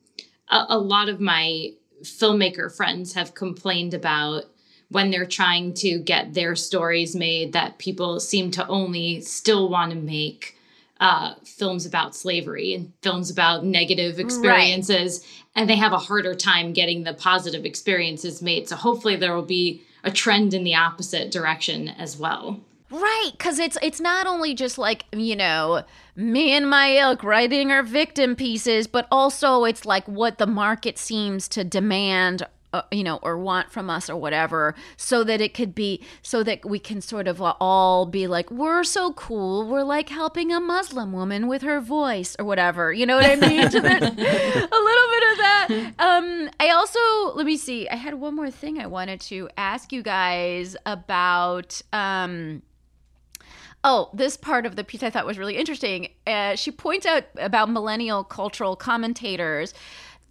a, 0.51 0.65
a 0.71 0.79
lot 0.79 1.09
of 1.09 1.21
my 1.21 1.71
filmmaker 2.03 2.75
friends 2.75 3.15
have 3.15 3.35
complained 3.35 3.95
about 3.95 4.45
when 4.89 5.11
they're 5.11 5.27
trying 5.27 5.75
to 5.75 5.99
get 5.99 6.35
their 6.35 6.55
stories 6.55 7.17
made 7.17 7.53
that 7.53 7.79
people 7.79 8.21
seem 8.21 8.51
to 8.53 8.67
only 8.69 9.21
still 9.21 9.69
want 9.69 9.91
to 9.91 9.97
make 9.97 10.57
uh, 11.01 11.35
films 11.45 11.85
about 11.85 12.15
slavery 12.15 12.73
and 12.73 12.93
films 13.03 13.31
about 13.31 13.65
negative 13.65 14.19
experiences 14.19 15.27
and 15.55 15.69
they 15.69 15.77
have 15.77 15.93
a 15.93 15.99
harder 15.99 16.35
time 16.35 16.73
getting 16.73 17.03
the 17.03 17.13
positive 17.13 17.65
experiences 17.67 18.41
made. 18.41 18.69
So 18.69 18.77
hopefully 18.77 19.17
there 19.17 19.35
will 19.35 19.43
be 19.43 19.83
a 20.05 20.11
trend 20.11 20.55
in 20.55 20.65
the 20.65 20.75
opposite 20.75 21.31
direction 21.31 21.89
as 21.89 22.17
well 22.17 22.61
Right, 22.91 23.31
because 23.33 23.59
it's 23.59 23.77
it's 23.83 24.01
not 24.01 24.27
only 24.27 24.55
just 24.55 24.79
like 24.79 25.05
you 25.13 25.35
know 25.35 25.83
me 26.15 26.53
and 26.53 26.69
my 26.71 26.97
ilk 26.97 27.25
writing 27.25 27.73
our 27.73 27.83
victim 27.83 28.37
pieces, 28.37 28.87
but 28.87 29.09
also 29.11 29.65
it's 29.65 29.85
like 29.85 30.07
what 30.07 30.39
the 30.39 30.47
market 30.47 30.99
seems 30.99 31.49
to 31.49 31.65
demand 31.65 32.47
uh, 32.77 32.83
you 32.91 33.03
know, 33.03 33.19
or 33.23 33.39
want 33.39 33.71
from 33.71 33.89
us 33.89 34.11
or 34.11 34.17
whatever, 34.17 34.75
so 34.99 35.25
that 35.25 35.41
it 35.41 35.55
could 35.55 35.75
be, 35.75 36.03
so 36.21 36.43
that 36.43 36.63
we 36.65 36.79
can 36.79 37.01
sort 37.01 37.27
of 37.27 37.41
all 37.41 38.05
be 38.05 38.27
like, 38.27 38.51
we're 38.51 38.85
so 38.85 39.13
cool. 39.15 39.67
We're 39.67 39.83
like 39.83 40.11
helping 40.11 40.53
a 40.53 40.61
Muslim 40.61 41.13
woman 41.13 41.49
with 41.49 41.63
her 41.63 41.81
voice 41.81 42.37
or 42.39 42.45
whatever. 42.45 42.93
You 42.93 43.07
know 43.07 43.17
what 43.17 43.25
I 43.25 43.37
mean? 43.37 43.61
a 43.61 43.71
little 43.71 43.73
bit 43.73 45.23
of 45.31 45.39
that. 45.39 45.93
Um, 45.99 46.51
I 46.61 46.71
also, 46.71 47.35
let 47.35 47.47
me 47.47 47.57
see, 47.57 47.89
I 47.89 47.97
had 47.97 48.15
one 48.15 48.37
more 48.37 48.51
thing 48.51 48.79
I 48.79 48.87
wanted 48.87 49.21
to 49.23 49.49
ask 49.57 49.91
you 49.91 50.03
guys 50.03 50.77
about. 50.85 51.81
Um, 51.93 52.63
Oh, 53.89 54.11
this 54.13 54.37
part 54.37 54.67
of 54.67 54.75
the 54.75 54.83
piece 54.83 55.05
I 55.05 55.11
thought 55.11 55.27
was 55.27 55.39
really 55.39 55.57
interesting. 55.57 56.09
Uh, 56.27 56.57
she 56.57 56.73
points 56.73 57.07
out 57.07 57.23
about 57.37 57.71
millennial 57.71 58.25
cultural 58.25 58.75
commentators 58.75 59.75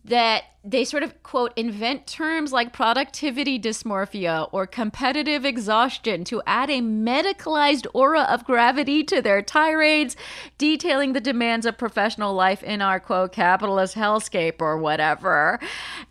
that 0.04 0.44
they 0.62 0.84
sort 0.84 1.04
of 1.04 1.24
quote 1.24 1.54
invent 1.56 2.06
terms 2.06 2.52
like 2.52 2.74
productivity 2.74 3.58
dysmorphia 3.58 4.50
or 4.52 4.68
competitive 4.68 5.46
exhaustion 5.46 6.26
to 6.26 6.44
add 6.46 6.70
a 6.70 6.82
medicalized 6.82 7.88
aura 7.94 8.24
of 8.24 8.44
gravity 8.44 9.06
to 9.06 9.22
their 9.22 9.41
tirades 9.41 10.18
detailing 10.58 11.13
the 11.13 11.22
demands 11.22 11.65
of 11.65 11.78
professional 11.78 12.34
life 12.34 12.62
in 12.62 12.82
our 12.82 13.00
quote 13.00 13.32
capitalist 13.32 13.96
hellscape 13.96 14.62
or 14.62 14.78
whatever 14.78 15.60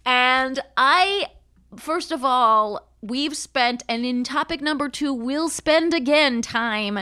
and 0.04 0.58
i 0.76 1.26
first 1.76 2.10
of 2.10 2.24
all 2.24 2.88
we've 3.00 3.36
spent 3.36 3.82
and 3.88 4.04
in 4.04 4.24
topic 4.24 4.60
number 4.60 4.88
2 4.88 5.12
we'll 5.12 5.48
spend 5.48 5.94
again 5.94 6.42
time 6.42 6.98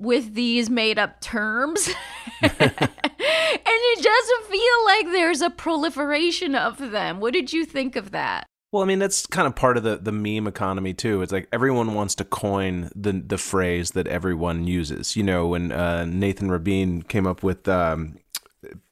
with 0.00 0.34
these 0.34 0.68
made 0.68 0.98
up 0.98 1.20
terms. 1.20 1.88
and 2.42 2.50
it 2.52 4.02
doesn't 4.02 4.50
feel 4.50 4.84
like 4.86 5.06
there's 5.12 5.42
a 5.42 5.50
proliferation 5.50 6.54
of 6.54 6.78
them. 6.90 7.20
What 7.20 7.32
did 7.34 7.52
you 7.52 7.64
think 7.64 7.96
of 7.96 8.10
that? 8.10 8.46
Well, 8.72 8.82
I 8.82 8.86
mean 8.86 9.00
that's 9.00 9.26
kind 9.26 9.48
of 9.48 9.56
part 9.56 9.76
of 9.76 9.82
the, 9.82 9.96
the 9.96 10.12
meme 10.12 10.46
economy 10.46 10.94
too. 10.94 11.22
It's 11.22 11.32
like 11.32 11.48
everyone 11.52 11.94
wants 11.94 12.14
to 12.16 12.24
coin 12.24 12.88
the 12.94 13.12
the 13.12 13.36
phrase 13.36 13.90
that 13.92 14.06
everyone 14.06 14.66
uses. 14.66 15.16
You 15.16 15.24
know, 15.24 15.48
when 15.48 15.72
uh, 15.72 16.04
Nathan 16.04 16.50
Rabin 16.50 17.02
came 17.02 17.26
up 17.26 17.42
with 17.42 17.66
um, 17.66 18.16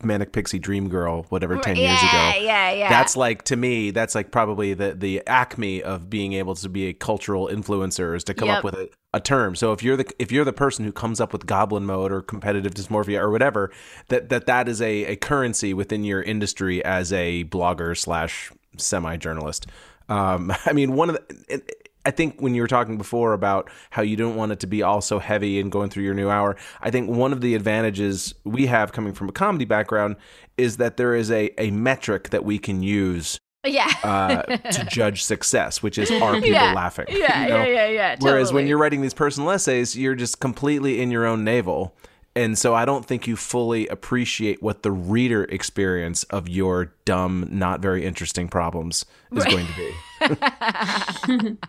manic 0.03 0.33
pixie 0.33 0.59
dream 0.59 0.89
girl 0.89 1.25
whatever 1.29 1.59
10 1.59 1.77
yeah, 1.77 1.91
years 1.91 2.01
ago 2.01 2.47
yeah 2.47 2.71
yeah 2.71 2.89
that's 2.89 3.17
like 3.17 3.43
to 3.43 3.55
me 3.55 3.91
that's 3.91 4.15
like 4.15 4.31
probably 4.31 4.73
the 4.73 4.95
the 4.95 5.23
acme 5.27 5.83
of 5.83 6.09
being 6.09 6.33
able 6.33 6.55
to 6.55 6.71
be 6.71 6.87
a 6.87 6.95
cultural 6.95 7.49
influencer 7.49 8.17
is 8.17 8.25
to 8.25 8.33
come 8.33 8.49
Yep. 8.49 8.59
up 8.59 8.65
with 8.65 8.75
a, 8.75 8.89
a 9.15 9.21
term. 9.21 9.57
So 9.57 9.73
if 9.73 9.83
you're 9.83 9.97
the 9.97 10.11
if 10.19 10.31
you're 10.31 10.45
the 10.45 10.53
person 10.53 10.85
who 10.85 10.93
comes 10.93 11.21
up 11.21 11.33
with 11.33 11.47
goblin 11.47 11.87
mode 11.87 12.13
or 12.13 12.21
competitive 12.21 12.75
dysmorphia 12.75 13.19
or 13.21 13.31
whatever 13.31 13.71
that 14.09 14.29
that 14.29 14.47
that 14.47 14.69
is 14.69 14.83
a, 14.83 15.07
a 15.07 15.17
currency 15.17 15.73
within 15.73 16.05
your 16.05 16.23
industry 16.23 16.85
as 16.85 17.13
a 17.13 17.45
blogger 17.45 17.97
slash 17.97 18.53
semi 18.77 19.17
journalist 19.17 19.67
um 20.11 20.53
i 20.67 20.73
mean 20.73 20.93
one 20.93 21.09
of 21.09 21.17
the 21.17 21.63
I 22.05 22.11
think 22.11 22.41
when 22.41 22.55
you 22.55 22.63
were 22.63 22.69
talking 22.69 22.97
before 22.97 23.35
about 23.35 23.71
how 23.91 24.01
you 24.01 24.17
don't 24.17 24.35
want 24.35 24.53
it 24.53 24.61
to 24.61 24.67
be 24.67 24.83
all 24.83 25.03
so 25.03 25.19
heavy 25.19 25.61
and 25.61 25.71
going 25.71 25.91
through 25.91 26.05
your 26.05 26.15
new 26.15 26.31
hour, 26.31 26.57
I 26.81 26.91
think 26.91 27.11
one 27.11 27.35
of 27.35 27.43
the 27.43 27.55
advantages 27.55 28.35
we 28.45 28.65
have 28.65 28.93
coming 28.93 29.13
from 29.13 29.29
a 29.29 29.33
comedy 29.33 29.67
background 29.67 30.17
is 30.57 30.79
that 30.79 30.97
there 30.97 31.15
is 31.15 31.31
a, 31.31 31.51
a 31.61 31.71
metric 31.71 32.31
that 32.31 32.47
we 32.47 32.59
can 32.59 32.83
use 32.83 33.39
yeah 33.69 33.93
uh, 34.03 34.43
to 34.43 34.85
judge 34.91 35.23
success, 35.23 35.83
which 35.83 35.99
is 35.99 36.11
are 36.11 36.35
people 36.35 36.51
yeah. 36.51 36.73
laughing? 36.73 37.07
yeah 37.09 37.43
you 37.43 37.49
know? 37.49 37.57
yeah 37.65 37.67
yeah 37.67 37.87
yeah 37.89 38.17
Whereas 38.21 38.53
when 38.53 38.67
you're 38.67 38.79
writing 38.79 39.03
these 39.03 39.15
personal 39.15 39.51
essays, 39.51 39.97
you're 39.97 40.15
just 40.15 40.41
completely 40.41 41.01
in 41.01 41.11
your 41.11 41.27
own 41.27 41.45
navel. 41.45 41.95
And 42.37 42.57
so 42.57 42.75
I 42.75 42.85
don't 42.85 43.05
think 43.05 43.27
you 43.27 43.35
fully 43.35 43.89
appreciate 43.89 44.63
what 44.63 44.85
the 44.85 44.93
reader 44.93 45.45
experience 45.45 46.23
of 46.25 46.49
your 46.49 46.93
dumb, 47.05 47.49
not 47.51 47.81
very 47.81 48.05
interesting 48.05 48.49
problems 48.49 49.05
is 49.33 49.45
going 49.45 49.67
to 49.67 49.75
be. 49.75 51.57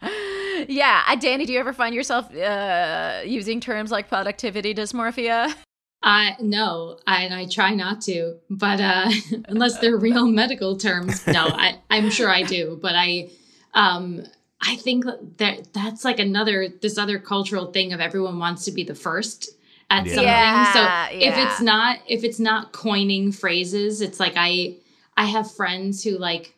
yeah 0.68 1.02
dani 1.16 1.46
do 1.46 1.52
you 1.52 1.58
ever 1.58 1.72
find 1.72 1.94
yourself 1.94 2.34
uh, 2.36 3.20
using 3.24 3.60
terms 3.60 3.90
like 3.90 4.08
productivity 4.08 4.74
dysmorphia 4.74 5.54
I 6.02 6.36
no, 6.40 6.98
I, 7.06 7.24
and 7.24 7.34
I 7.34 7.46
try 7.46 7.74
not 7.74 8.00
to, 8.02 8.36
but 8.48 8.80
uh, 8.80 9.10
unless 9.48 9.78
they're 9.80 9.96
real 9.96 10.26
medical 10.26 10.76
terms, 10.76 11.26
no, 11.26 11.48
I, 11.48 11.78
I'm 11.90 12.10
sure 12.10 12.30
I 12.30 12.42
do. 12.42 12.78
But 12.80 12.94
I, 12.94 13.30
um, 13.74 14.22
I 14.60 14.76
think 14.76 15.04
that 15.38 15.72
that's 15.72 16.04
like 16.04 16.18
another 16.18 16.68
this 16.68 16.98
other 16.98 17.18
cultural 17.18 17.72
thing 17.72 17.92
of 17.92 18.00
everyone 18.00 18.38
wants 18.38 18.64
to 18.66 18.72
be 18.72 18.84
the 18.84 18.94
first 18.94 19.50
at 19.90 20.06
Yeah. 20.06 20.14
something. 20.14 20.30
Yeah, 20.30 20.72
so 20.72 21.18
if 21.18 21.36
it's 21.36 21.60
not 21.60 21.98
if 22.06 22.24
it's 22.24 22.40
not 22.40 22.72
coining 22.72 23.32
phrases, 23.32 24.00
it's 24.00 24.20
like 24.20 24.34
I 24.36 24.76
I 25.16 25.24
have 25.26 25.50
friends 25.50 26.04
who 26.04 26.18
like 26.18 26.54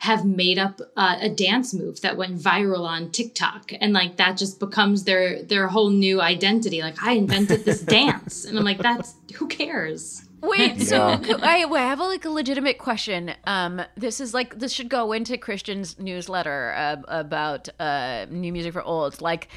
have 0.00 0.24
made 0.24 0.58
up 0.58 0.80
uh, 0.96 1.16
a 1.20 1.28
dance 1.28 1.74
move 1.74 2.00
that 2.00 2.16
went 2.16 2.38
viral 2.38 2.86
on 2.86 3.10
TikTok, 3.10 3.70
and 3.80 3.92
like 3.92 4.16
that 4.16 4.36
just 4.36 4.58
becomes 4.58 5.04
their 5.04 5.42
their 5.42 5.68
whole 5.68 5.90
new 5.90 6.20
identity. 6.20 6.80
Like 6.82 7.02
I 7.02 7.12
invented 7.12 7.64
this 7.64 7.80
dance, 7.98 8.44
and 8.44 8.58
I'm 8.58 8.64
like, 8.64 8.78
that's 8.78 9.14
who 9.34 9.46
cares? 9.46 10.22
Wait, 10.42 10.80
so 10.80 10.96
Yeah. 10.96 11.18
co- 11.18 11.38
I, 11.42 11.64
I 11.70 11.80
have 11.82 12.00
a, 12.00 12.04
like 12.04 12.24
a 12.24 12.30
legitimate 12.30 12.78
question. 12.78 13.32
Um, 13.44 13.82
this 13.94 14.20
is 14.20 14.32
like 14.32 14.58
this 14.58 14.72
should 14.72 14.88
go 14.88 15.12
into 15.12 15.36
Christian's 15.36 15.98
newsletter 15.98 16.72
uh, 16.74 16.96
about 17.08 17.68
uh, 17.78 18.24
new 18.30 18.50
music 18.52 18.72
for 18.72 18.82
olds. 18.82 19.20
Like, 19.20 19.48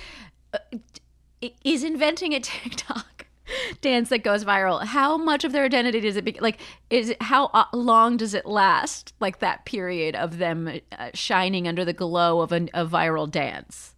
uh, 0.53 0.57
is 1.63 1.85
inventing 1.85 2.33
a 2.33 2.39
TikTok 2.41 3.05
dance 3.81 4.09
that 4.09 4.23
goes 4.23 4.45
viral? 4.45 4.83
How 4.83 5.17
much 5.17 5.43
of 5.43 5.51
their 5.51 5.65
identity 5.65 5.99
does 5.99 6.17
it 6.17 6.25
be? 6.25 6.37
Like, 6.39 6.59
is 6.89 7.09
it, 7.09 7.21
how 7.21 7.45
uh, 7.47 7.65
long 7.73 8.17
does 8.17 8.33
it 8.33 8.45
last? 8.45 9.13
Like 9.19 9.39
that 9.39 9.65
period 9.65 10.15
of 10.15 10.37
them 10.37 10.79
uh, 10.97 11.09
shining 11.13 11.67
under 11.67 11.85
the 11.85 11.93
glow 11.93 12.41
of 12.41 12.51
a, 12.51 12.67
a 12.73 12.85
viral 12.85 13.29
dance. 13.29 13.93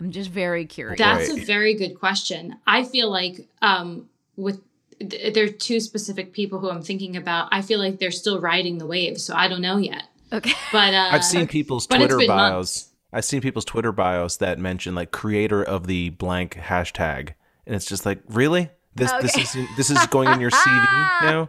I'm 0.00 0.10
just 0.10 0.30
very 0.30 0.66
curious. 0.66 0.98
That's 0.98 1.30
a 1.30 1.44
very 1.44 1.74
good 1.74 1.94
question. 1.94 2.56
I 2.66 2.82
feel 2.84 3.08
like 3.10 3.48
um, 3.60 4.08
with 4.36 4.60
th- 4.98 5.32
there 5.34 5.44
are 5.44 5.48
two 5.48 5.80
specific 5.80 6.32
people 6.32 6.58
who 6.58 6.70
I'm 6.70 6.82
thinking 6.82 7.16
about. 7.16 7.48
I 7.52 7.62
feel 7.62 7.78
like 7.78 7.98
they're 7.98 8.10
still 8.10 8.40
riding 8.40 8.78
the 8.78 8.86
wave, 8.86 9.20
so 9.20 9.34
I 9.34 9.48
don't 9.48 9.62
know 9.62 9.76
yet. 9.76 10.04
okay. 10.32 10.52
But 10.72 10.94
uh, 10.94 11.10
I've 11.12 11.24
seen 11.24 11.46
people's 11.46 11.86
Twitter 11.86 12.16
bios. 12.16 12.28
months. 12.28 12.88
I've 13.12 13.24
seen 13.24 13.42
people's 13.42 13.64
Twitter 13.64 13.92
bios 13.92 14.38
that 14.38 14.58
mention 14.58 14.94
like 14.94 15.10
creator 15.10 15.62
of 15.62 15.86
the 15.86 16.10
blank 16.10 16.56
hashtag, 16.56 17.34
and 17.66 17.74
it's 17.74 17.86
just 17.86 18.04
like, 18.06 18.20
really? 18.28 18.70
This 18.94 19.10
oh, 19.12 19.22
this 19.22 19.32
Okay. 19.34 19.42
is 19.42 19.56
this 19.76 19.90
is 19.90 20.06
going 20.08 20.28
in 20.30 20.40
your 20.40 20.50
CV 20.50 20.66
now? 21.22 21.48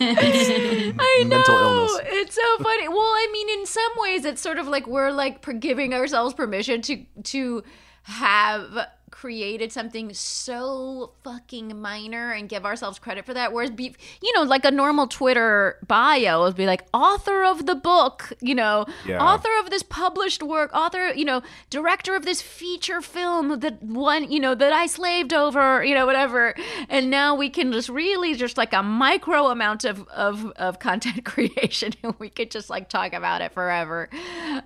I 0.00 1.24
know. 1.26 1.42
illness. 1.48 2.00
It's 2.06 2.34
so 2.34 2.58
funny. 2.62 2.88
Well, 2.88 2.98
I 2.98 3.28
mean, 3.32 3.60
in 3.60 3.66
some 3.66 3.92
ways, 3.98 4.24
it's 4.24 4.40
sort 4.40 4.58
of 4.58 4.66
like 4.66 4.86
we're 4.86 5.10
like 5.10 5.60
giving 5.60 5.94
ourselves 5.94 6.34
permission 6.34 6.80
to 6.82 7.04
to 7.24 7.62
have 8.04 8.86
created 9.20 9.70
something 9.70 10.14
so 10.14 11.12
fucking 11.22 11.78
minor 11.78 12.32
and 12.32 12.48
give 12.48 12.64
ourselves 12.64 12.98
credit 12.98 13.26
for 13.26 13.34
that. 13.34 13.52
Whereas, 13.52 13.70
be, 13.70 13.94
you 14.22 14.32
know, 14.34 14.44
like 14.44 14.64
a 14.64 14.70
normal 14.70 15.06
Twitter 15.08 15.76
bio 15.86 16.40
would 16.44 16.56
be 16.56 16.64
like 16.64 16.84
author 16.94 17.44
of 17.44 17.66
the 17.66 17.74
book, 17.74 18.32
you 18.40 18.54
know, 18.54 18.86
Yeah. 19.04 19.22
author 19.22 19.50
of 19.62 19.68
this 19.68 19.82
published 19.82 20.42
work, 20.42 20.70
author, 20.72 21.12
you 21.12 21.26
know, 21.26 21.42
director 21.68 22.14
of 22.16 22.24
this 22.24 22.40
feature 22.40 23.02
film 23.02 23.60
that 23.60 23.82
one, 23.82 24.30
you 24.32 24.40
know, 24.40 24.54
that 24.54 24.72
I 24.72 24.86
slaved 24.86 25.34
over, 25.34 25.84
you 25.84 25.94
know, 25.94 26.06
whatever. 26.06 26.54
And 26.88 27.10
now 27.10 27.34
we 27.34 27.50
can 27.50 27.72
just 27.72 27.90
really 27.90 28.34
just 28.34 28.56
like 28.56 28.72
a 28.72 28.82
micro 28.82 29.48
amount 29.48 29.84
of 29.84 30.08
of, 30.08 30.50
of 30.56 30.78
content 30.78 31.24
creation, 31.32 31.92
and 32.02 32.14
we 32.18 32.30
could 32.30 32.50
just 32.50 32.70
like 32.70 32.88
talk 32.88 33.12
about 33.12 33.42
it 33.42 33.52
forever. 33.52 34.08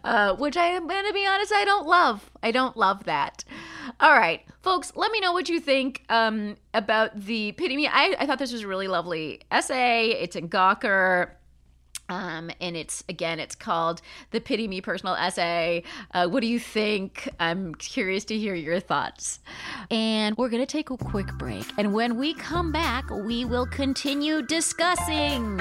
Uh, 0.05 0.37
which 0.37 0.57
I 0.57 0.67
am 0.67 0.87
gonna 0.87 1.13
be 1.13 1.27
honest, 1.27 1.53
I 1.53 1.65
don't 1.65 1.89
love. 1.89 2.31
I 2.41 2.53
don't 2.53 2.77
love 2.77 3.03
that. 3.05 3.43
All 4.01 4.13
right, 4.13 4.44
folks, 4.63 4.93
let 4.97 5.11
me 5.13 5.21
know 5.21 5.33
what 5.33 5.49
you 5.49 5.61
think 5.61 6.05
um, 6.09 6.57
about 6.73 7.19
the 7.19 7.53
pity 7.53 7.77
me. 7.77 7.87
I, 7.87 8.15
I 8.19 8.27
thought 8.27 8.39
this 8.39 8.53
was 8.53 8.63
a 8.63 8.69
really 8.69 8.89
lovely 8.89 9.41
essay. 9.51 10.11
It's 10.11 10.37
in 10.37 10.49
Gawker. 10.49 11.31
Um, 12.09 12.51
and 12.61 12.77
it's 12.77 13.03
again, 13.09 13.41
it's 13.41 13.55
called 13.55 14.03
the 14.31 14.41
Pity 14.41 14.69
Me 14.69 14.81
Personal 14.81 15.15
Essay. 15.15 15.85
Uh, 16.13 16.29
what 16.29 16.41
do 16.41 16.47
you 16.47 16.59
think? 16.59 17.29
I'm 17.41 17.75
curious 17.77 18.27
to 18.27 18.37
hear 18.37 18.55
your 18.55 18.79
thoughts. 18.79 19.41
And 19.91 20.37
we're 20.37 20.51
gonna 20.51 20.67
take 20.67 20.91
a 20.91 20.99
quick 20.99 21.33
break. 21.39 21.65
And 21.79 21.95
when 21.95 22.19
we 22.19 22.35
come 22.35 22.73
back, 22.73 23.09
we 23.09 23.47
will 23.47 23.67
continue 23.67 24.43
discussing. 24.43 25.61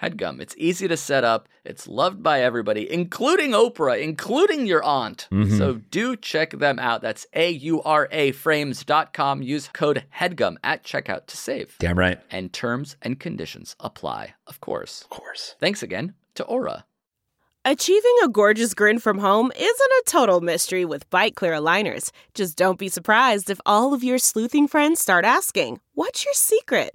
HEADGUM. 0.00 0.40
It's 0.40 0.54
easy 0.58 0.86
to 0.88 0.96
set 0.96 1.24
up. 1.24 1.48
It's 1.64 1.86
loved 1.88 2.22
by 2.22 2.40
everybody, 2.42 2.90
including 2.90 3.50
Oprah, 3.50 4.00
including 4.00 4.66
your 4.66 4.82
aunt. 4.82 5.26
Mhm. 5.32 5.58
So 5.58 5.74
do 5.90 6.16
check 6.16 6.50
them 6.52 6.78
out. 6.78 7.02
That's 7.02 7.26
A 7.34 7.50
U 7.50 7.82
R 7.82 8.08
A 8.12 8.32
frames.com. 8.32 9.42
Use 9.42 9.68
code 9.72 10.04
HEADGUM 10.20 10.56
at 10.62 10.84
checkout 10.84 11.26
to 11.26 11.36
save. 11.36 11.76
Damn 11.78 11.98
right. 11.98 12.20
And 12.30 12.52
terms 12.52 12.96
and 13.02 13.18
conditions 13.18 13.74
apply, 13.80 14.34
of 14.46 14.60
course. 14.60 15.02
Of 15.02 15.10
course. 15.10 15.56
Thanks 15.60 15.82
again 15.82 16.14
to 16.34 16.44
Aura. 16.44 16.84
Achieving 17.64 18.14
a 18.24 18.28
gorgeous 18.28 18.72
grin 18.72 18.98
from 18.98 19.18
home 19.18 19.50
isn't 19.54 19.92
a 19.98 20.02
total 20.06 20.40
mystery 20.40 20.84
with 20.86 21.10
Byte 21.10 21.34
Clear 21.34 21.52
aligners. 21.52 22.12
Just 22.32 22.56
don't 22.56 22.78
be 22.78 22.88
surprised 22.88 23.50
if 23.50 23.60
all 23.66 23.92
of 23.92 24.02
your 24.04 24.16
sleuthing 24.18 24.68
friends 24.68 25.00
start 25.00 25.24
asking, 25.24 25.80
What's 25.92 26.24
your 26.24 26.34
secret? 26.34 26.94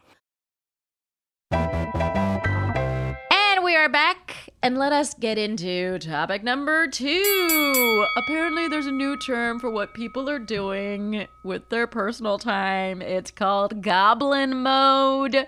Are 3.81 3.89
back, 3.89 4.49
and 4.61 4.77
let 4.77 4.93
us 4.93 5.15
get 5.15 5.39
into 5.39 5.97
topic 5.97 6.43
number 6.43 6.87
two. 6.87 8.05
Apparently, 8.15 8.67
there's 8.67 8.85
a 8.85 8.91
new 8.91 9.17
term 9.17 9.59
for 9.59 9.71
what 9.71 9.95
people 9.95 10.29
are 10.29 10.37
doing 10.37 11.25
with 11.43 11.67
their 11.69 11.87
personal 11.87 12.37
time. 12.37 13.01
It's 13.01 13.31
called 13.31 13.81
goblin 13.81 14.61
mode. 14.61 15.47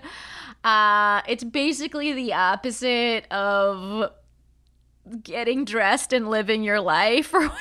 Uh, 0.64 1.22
it's 1.28 1.44
basically 1.44 2.12
the 2.12 2.32
opposite 2.32 3.30
of 3.30 4.10
getting 5.22 5.64
dressed 5.64 6.12
and 6.12 6.28
living 6.28 6.64
your 6.64 6.80
life 6.80 7.32
or 7.34 7.42
whatever. 7.42 7.58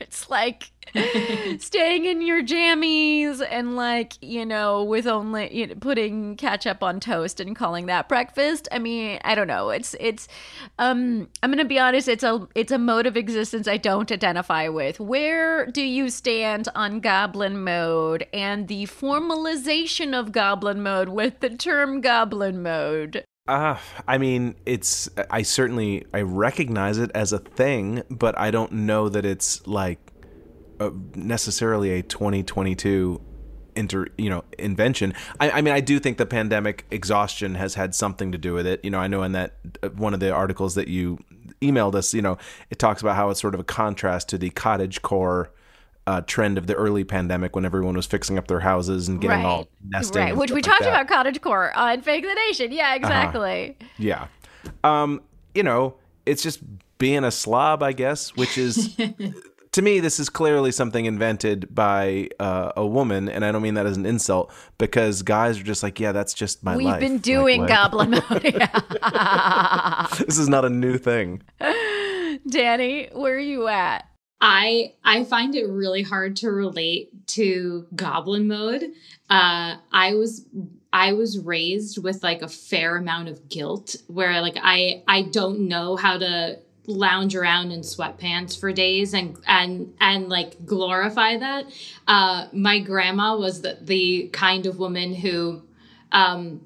It's 0.00 0.28
like 0.28 0.70
staying 1.58 2.04
in 2.04 2.22
your 2.22 2.42
jammies 2.42 3.46
and 3.48 3.76
like 3.76 4.14
you 4.20 4.44
know 4.44 4.82
with 4.82 5.06
only 5.06 5.54
you 5.54 5.66
know, 5.66 5.74
putting 5.74 6.36
ketchup 6.36 6.82
on 6.82 7.00
toast 7.00 7.40
and 7.40 7.54
calling 7.56 7.86
that 7.86 8.08
breakfast. 8.08 8.68
I 8.72 8.78
mean 8.78 9.20
i 9.24 9.34
don't 9.34 9.48
know. 9.48 9.70
It's 9.70 9.94
it's 10.00 10.28
um 10.78 11.28
i'm 11.42 11.50
gonna 11.50 11.64
be 11.64 11.78
honest 11.78 12.08
it's 12.08 12.24
a 12.24 12.46
it's 12.54 12.72
a 12.72 12.78
mode 12.78 13.06
of 13.06 13.16
existence 13.16 13.68
i 13.68 13.76
don't 13.76 14.10
identify 14.10 14.68
with. 14.68 15.00
Where 15.00 15.66
do 15.66 15.82
you 15.82 16.10
stand 16.10 16.68
on 16.74 17.00
goblin 17.00 17.62
mode 17.62 18.26
and 18.32 18.68
the 18.68 18.86
formalization 18.86 20.18
of 20.18 20.32
goblin 20.32 20.82
mode 20.82 21.08
with 21.08 21.40
the 21.40 21.50
term 21.50 22.00
goblin 22.00 22.62
mode? 22.62 23.24
Uh, 23.48 23.76
I 24.06 24.18
mean, 24.18 24.54
it's. 24.64 25.08
I 25.28 25.42
certainly 25.42 26.06
I 26.14 26.20
recognize 26.20 26.98
it 26.98 27.10
as 27.14 27.32
a 27.32 27.38
thing, 27.40 28.02
but 28.08 28.38
I 28.38 28.52
don't 28.52 28.70
know 28.70 29.08
that 29.08 29.24
it's 29.24 29.66
like 29.66 29.98
uh, 30.80 30.90
necessarily 31.14 31.92
a 31.92 32.02
2022 32.02 33.20
inter 33.76 34.06
you 34.18 34.28
know 34.30 34.44
invention. 34.58 35.14
I, 35.38 35.50
I 35.50 35.60
mean, 35.62 35.74
I 35.74 35.80
do 35.80 35.98
think 35.98 36.18
the 36.18 36.26
pandemic 36.26 36.86
exhaustion 36.90 37.54
has 37.54 37.74
had 37.74 37.94
something 37.94 38.32
to 38.32 38.38
do 38.38 38.54
with 38.54 38.66
it. 38.66 38.80
You 38.84 38.90
know, 38.90 38.98
I 38.98 39.06
know 39.06 39.22
in 39.22 39.32
that 39.32 39.54
uh, 39.82 39.90
one 39.90 40.14
of 40.14 40.20
the 40.20 40.32
articles 40.32 40.74
that 40.74 40.88
you 40.88 41.18
emailed 41.60 41.94
us, 41.94 42.14
you 42.14 42.22
know, 42.22 42.38
it 42.70 42.78
talks 42.78 43.00
about 43.02 43.16
how 43.16 43.30
it's 43.30 43.40
sort 43.40 43.54
of 43.54 43.60
a 43.60 43.64
contrast 43.64 44.28
to 44.30 44.38
the 44.38 44.50
cottage 44.50 45.02
core. 45.02 45.52
Uh, 46.06 46.22
trend 46.22 46.58
of 46.58 46.66
the 46.66 46.74
early 46.74 47.04
pandemic 47.04 47.54
when 47.54 47.64
everyone 47.64 47.94
was 47.94 48.06
fixing 48.06 48.36
up 48.36 48.48
their 48.48 48.58
houses 48.58 49.06
and 49.06 49.20
getting 49.20 49.44
all 49.44 49.68
nesting, 49.86 50.20
right 50.20 50.36
which 50.36 50.50
we 50.50 50.56
like 50.56 50.64
talked 50.64 50.80
that. 50.80 50.88
about 50.88 51.06
cottage 51.06 51.40
core 51.40 51.76
on 51.76 52.00
fake 52.00 52.24
the 52.24 52.34
nation 52.34 52.72
yeah 52.72 52.94
exactly 52.96 53.76
Yeah. 53.98 54.26
Um, 54.82 55.20
you 55.54 55.62
know, 55.62 55.94
it's 56.26 56.42
just 56.42 56.60
being 56.98 57.22
a 57.22 57.30
slob, 57.30 57.82
I 57.82 57.92
guess, 57.92 58.34
which 58.36 58.56
is 58.58 58.96
to 59.72 59.82
me 59.82 60.00
this 60.00 60.18
is 60.18 60.28
clearly 60.28 60.72
something 60.72 61.04
invented 61.04 61.72
by 61.74 62.28
uh, 62.38 62.72
a 62.76 62.86
woman, 62.86 63.28
and 63.28 63.44
I 63.44 63.52
don't 63.52 63.62
mean 63.62 63.74
that 63.74 63.86
as 63.86 63.96
an 63.96 64.06
insult 64.06 64.52
because 64.78 65.22
guys 65.22 65.60
are 65.60 65.64
just 65.64 65.82
like, 65.82 66.00
yeah, 66.00 66.12
that's 66.12 66.34
just 66.34 66.64
my 66.64 66.76
We've 66.76 66.86
life. 66.86 67.00
been 67.00 67.18
doing 67.18 67.60
what? 67.60 67.68
goblin 67.68 68.10
mode. 68.10 68.22
This 70.26 70.38
is 70.38 70.48
not 70.48 70.64
a 70.64 70.70
new 70.70 70.98
thing. 70.98 71.42
Dani, 72.48 73.14
where 73.14 73.34
are 73.34 73.38
you 73.38 73.68
at? 73.68 74.06
I 74.40 74.94
I 75.04 75.24
find 75.24 75.54
it 75.54 75.68
really 75.68 76.02
hard 76.02 76.36
to 76.36 76.50
relate 76.50 77.26
to 77.28 77.86
goblin 77.94 78.48
mode. 78.48 78.82
Uh, 79.28 79.76
I 79.92 80.14
was 80.14 80.46
I 80.92 81.12
was 81.12 81.38
raised 81.38 82.02
with 82.02 82.22
like 82.22 82.42
a 82.42 82.48
fair 82.48 82.96
amount 82.96 83.28
of 83.28 83.48
guilt 83.48 83.96
where 84.06 84.40
like 84.40 84.56
I 84.60 85.02
I 85.06 85.22
don't 85.22 85.68
know 85.68 85.96
how 85.96 86.16
to 86.18 86.58
lounge 86.86 87.36
around 87.36 87.70
in 87.70 87.80
sweatpants 87.80 88.58
for 88.58 88.72
days 88.72 89.14
and 89.14 89.36
and 89.46 89.94
and 90.00 90.28
like 90.28 90.64
glorify 90.64 91.36
that. 91.36 91.66
Uh, 92.06 92.46
my 92.52 92.78
grandma 92.78 93.36
was 93.36 93.62
the 93.62 93.78
the 93.80 94.28
kind 94.32 94.66
of 94.66 94.78
woman 94.78 95.14
who 95.14 95.62
um 96.12 96.60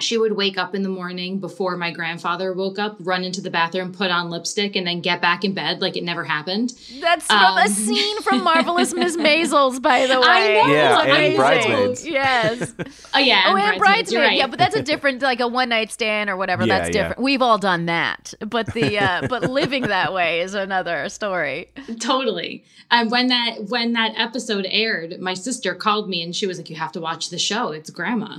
she 0.00 0.16
would 0.16 0.32
wake 0.32 0.56
up 0.58 0.74
in 0.74 0.82
the 0.82 0.88
morning 0.88 1.40
before 1.40 1.76
my 1.76 1.90
grandfather 1.90 2.52
woke 2.52 2.78
up, 2.78 2.96
run 3.00 3.24
into 3.24 3.40
the 3.40 3.50
bathroom, 3.50 3.92
put 3.92 4.10
on 4.10 4.30
lipstick, 4.30 4.76
and 4.76 4.86
then 4.86 5.00
get 5.00 5.20
back 5.20 5.44
in 5.44 5.54
bed 5.54 5.80
like 5.80 5.96
it 5.96 6.04
never 6.04 6.22
happened. 6.24 6.72
That's 7.00 7.26
from 7.26 7.36
Um, 7.36 7.58
a 7.58 7.68
scene 7.68 8.22
from 8.22 8.44
Marvelous 8.44 8.94
Miss 8.94 9.16
Maisels, 9.16 9.82
by 9.82 10.06
the 10.06 10.20
way. 10.20 10.26
I 10.28 10.66
know, 10.66 10.72
Yeah, 10.72 11.00
and 11.00 11.10
amazing. 11.10 11.36
Bridesmaids. 11.36 12.06
Yes. 12.06 12.74
Oh 13.14 13.18
yeah, 13.18 13.44
oh, 13.46 13.56
and 13.56 13.78
Bridesmaids, 13.78 13.78
bridesmaid. 13.78 14.12
you're 14.12 14.22
right. 14.22 14.36
Yeah, 14.36 14.46
but 14.48 14.58
that's 14.58 14.76
a 14.76 14.82
different, 14.82 15.22
like 15.22 15.40
a 15.40 15.48
one 15.48 15.70
night 15.70 15.90
stand 15.90 16.28
or 16.30 16.36
whatever. 16.36 16.64
Yeah, 16.64 16.78
that's 16.78 16.94
yeah. 16.94 17.02
different. 17.08 17.22
We've 17.22 17.40
all 17.42 17.58
done 17.58 17.86
that, 17.86 18.34
but 18.40 18.72
the 18.74 18.98
uh, 18.98 19.26
but 19.28 19.50
living 19.50 19.82
that 19.84 20.12
way 20.12 20.40
is 20.40 20.54
another 20.54 21.08
story. 21.08 21.70
totally. 21.98 22.64
And 22.90 23.10
when 23.10 23.28
that 23.28 23.64
when 23.68 23.94
that 23.94 24.12
episode 24.16 24.66
aired, 24.68 25.18
my 25.20 25.34
sister 25.34 25.74
called 25.74 26.08
me 26.08 26.22
and 26.22 26.36
she 26.36 26.46
was 26.46 26.58
like, 26.58 26.68
"You 26.70 26.76
have 26.76 26.92
to 26.92 27.00
watch 27.00 27.30
the 27.30 27.38
show. 27.38 27.72
It's 27.72 27.90
Grandma." 27.90 28.38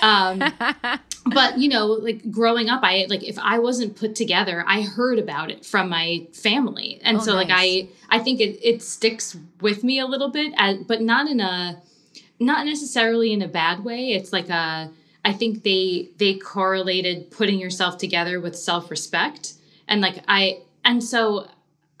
Um, 0.00 0.42
but 1.26 1.58
you 1.58 1.68
know, 1.68 1.86
like 1.86 2.30
growing 2.30 2.68
up, 2.68 2.80
I 2.82 3.06
like 3.08 3.22
if 3.22 3.38
I 3.38 3.58
wasn't 3.58 3.96
put 3.96 4.14
together, 4.14 4.64
I 4.66 4.82
heard 4.82 5.18
about 5.18 5.50
it 5.50 5.64
from 5.64 5.88
my 5.88 6.26
family, 6.32 7.00
and 7.02 7.18
Oh, 7.18 7.20
so 7.20 7.34
like. 7.34 7.48
I 7.50 7.88
I 8.10 8.18
think 8.18 8.40
it 8.40 8.58
it 8.62 8.82
sticks 8.82 9.36
with 9.60 9.82
me 9.82 9.98
a 9.98 10.06
little 10.06 10.30
bit, 10.30 10.52
as, 10.56 10.78
but 10.78 11.00
not 11.00 11.28
in 11.28 11.40
a 11.40 11.80
not 12.38 12.66
necessarily 12.66 13.32
in 13.32 13.42
a 13.42 13.48
bad 13.48 13.84
way. 13.84 14.12
It's 14.12 14.32
like 14.32 14.50
a 14.50 14.90
I 15.24 15.32
think 15.32 15.62
they 15.62 16.10
they 16.18 16.34
correlated 16.34 17.30
putting 17.30 17.58
yourself 17.58 17.98
together 17.98 18.40
with 18.40 18.56
self 18.56 18.90
respect, 18.90 19.54
and 19.88 20.00
like 20.00 20.22
I 20.28 20.60
and 20.84 21.02
so 21.02 21.48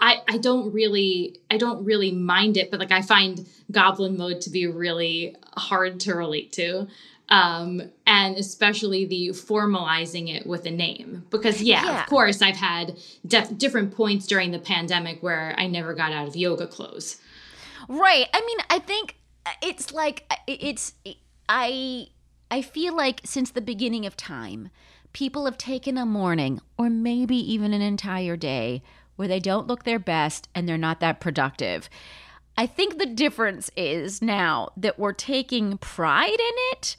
I 0.00 0.22
I 0.28 0.38
don't 0.38 0.72
really 0.72 1.40
I 1.50 1.56
don't 1.56 1.84
really 1.84 2.12
mind 2.12 2.56
it, 2.56 2.70
but 2.70 2.80
like 2.80 2.92
I 2.92 3.00
find 3.02 3.46
goblin 3.70 4.16
mode 4.16 4.42
to 4.42 4.50
be 4.50 4.66
really 4.66 5.34
hard 5.56 6.00
to 6.00 6.14
relate 6.14 6.52
to. 6.52 6.86
Um, 7.30 7.80
and 8.06 8.36
especially 8.36 9.06
the 9.06 9.28
formalizing 9.30 10.28
it 10.34 10.46
with 10.46 10.66
a 10.66 10.70
name 10.70 11.24
because 11.30 11.62
yeah, 11.62 11.82
Yeah. 11.84 12.02
of 12.02 12.06
course 12.08 12.42
I've 12.42 12.56
had 12.56 12.98
def- 13.26 13.56
different 13.56 13.96
points 13.96 14.26
during 14.26 14.50
the 14.50 14.58
pandemic 14.58 15.22
where 15.22 15.54
I 15.56 15.66
never 15.66 15.94
got 15.94 16.12
out 16.12 16.28
of 16.28 16.36
yoga 16.36 16.66
clothes. 16.66 17.16
Right. 17.88 18.26
I 18.32 18.40
mean, 18.44 18.58
I 18.68 18.78
think 18.78 19.16
it's 19.62 19.90
like 19.92 20.30
it's 20.46 20.92
I 21.48 22.08
I 22.50 22.60
feel 22.60 22.94
like 22.94 23.20
since 23.24 23.50
the 23.50 23.62
beginning 23.62 24.04
of 24.04 24.16
time, 24.18 24.68
people 25.14 25.46
have 25.46 25.56
taken 25.58 25.96
a 25.96 26.04
morning 26.06 26.60
or 26.76 26.90
maybe 26.90 27.36
even 27.36 27.72
an 27.72 27.82
entire 27.82 28.36
day 28.36 28.82
where 29.16 29.28
they 29.28 29.40
don't 29.40 29.66
look 29.66 29.84
their 29.84 29.98
best 29.98 30.48
and 30.54 30.68
they're 30.68 30.76
not 30.76 31.00
that 31.00 31.20
productive. 31.20 31.88
I 32.56 32.66
think 32.66 32.98
the 32.98 33.06
difference 33.06 33.70
is 33.76 34.22
now 34.22 34.70
that 34.76 34.98
we're 34.98 35.12
taking 35.12 35.78
pride 35.78 36.30
in 36.30 36.54
it. 36.72 36.96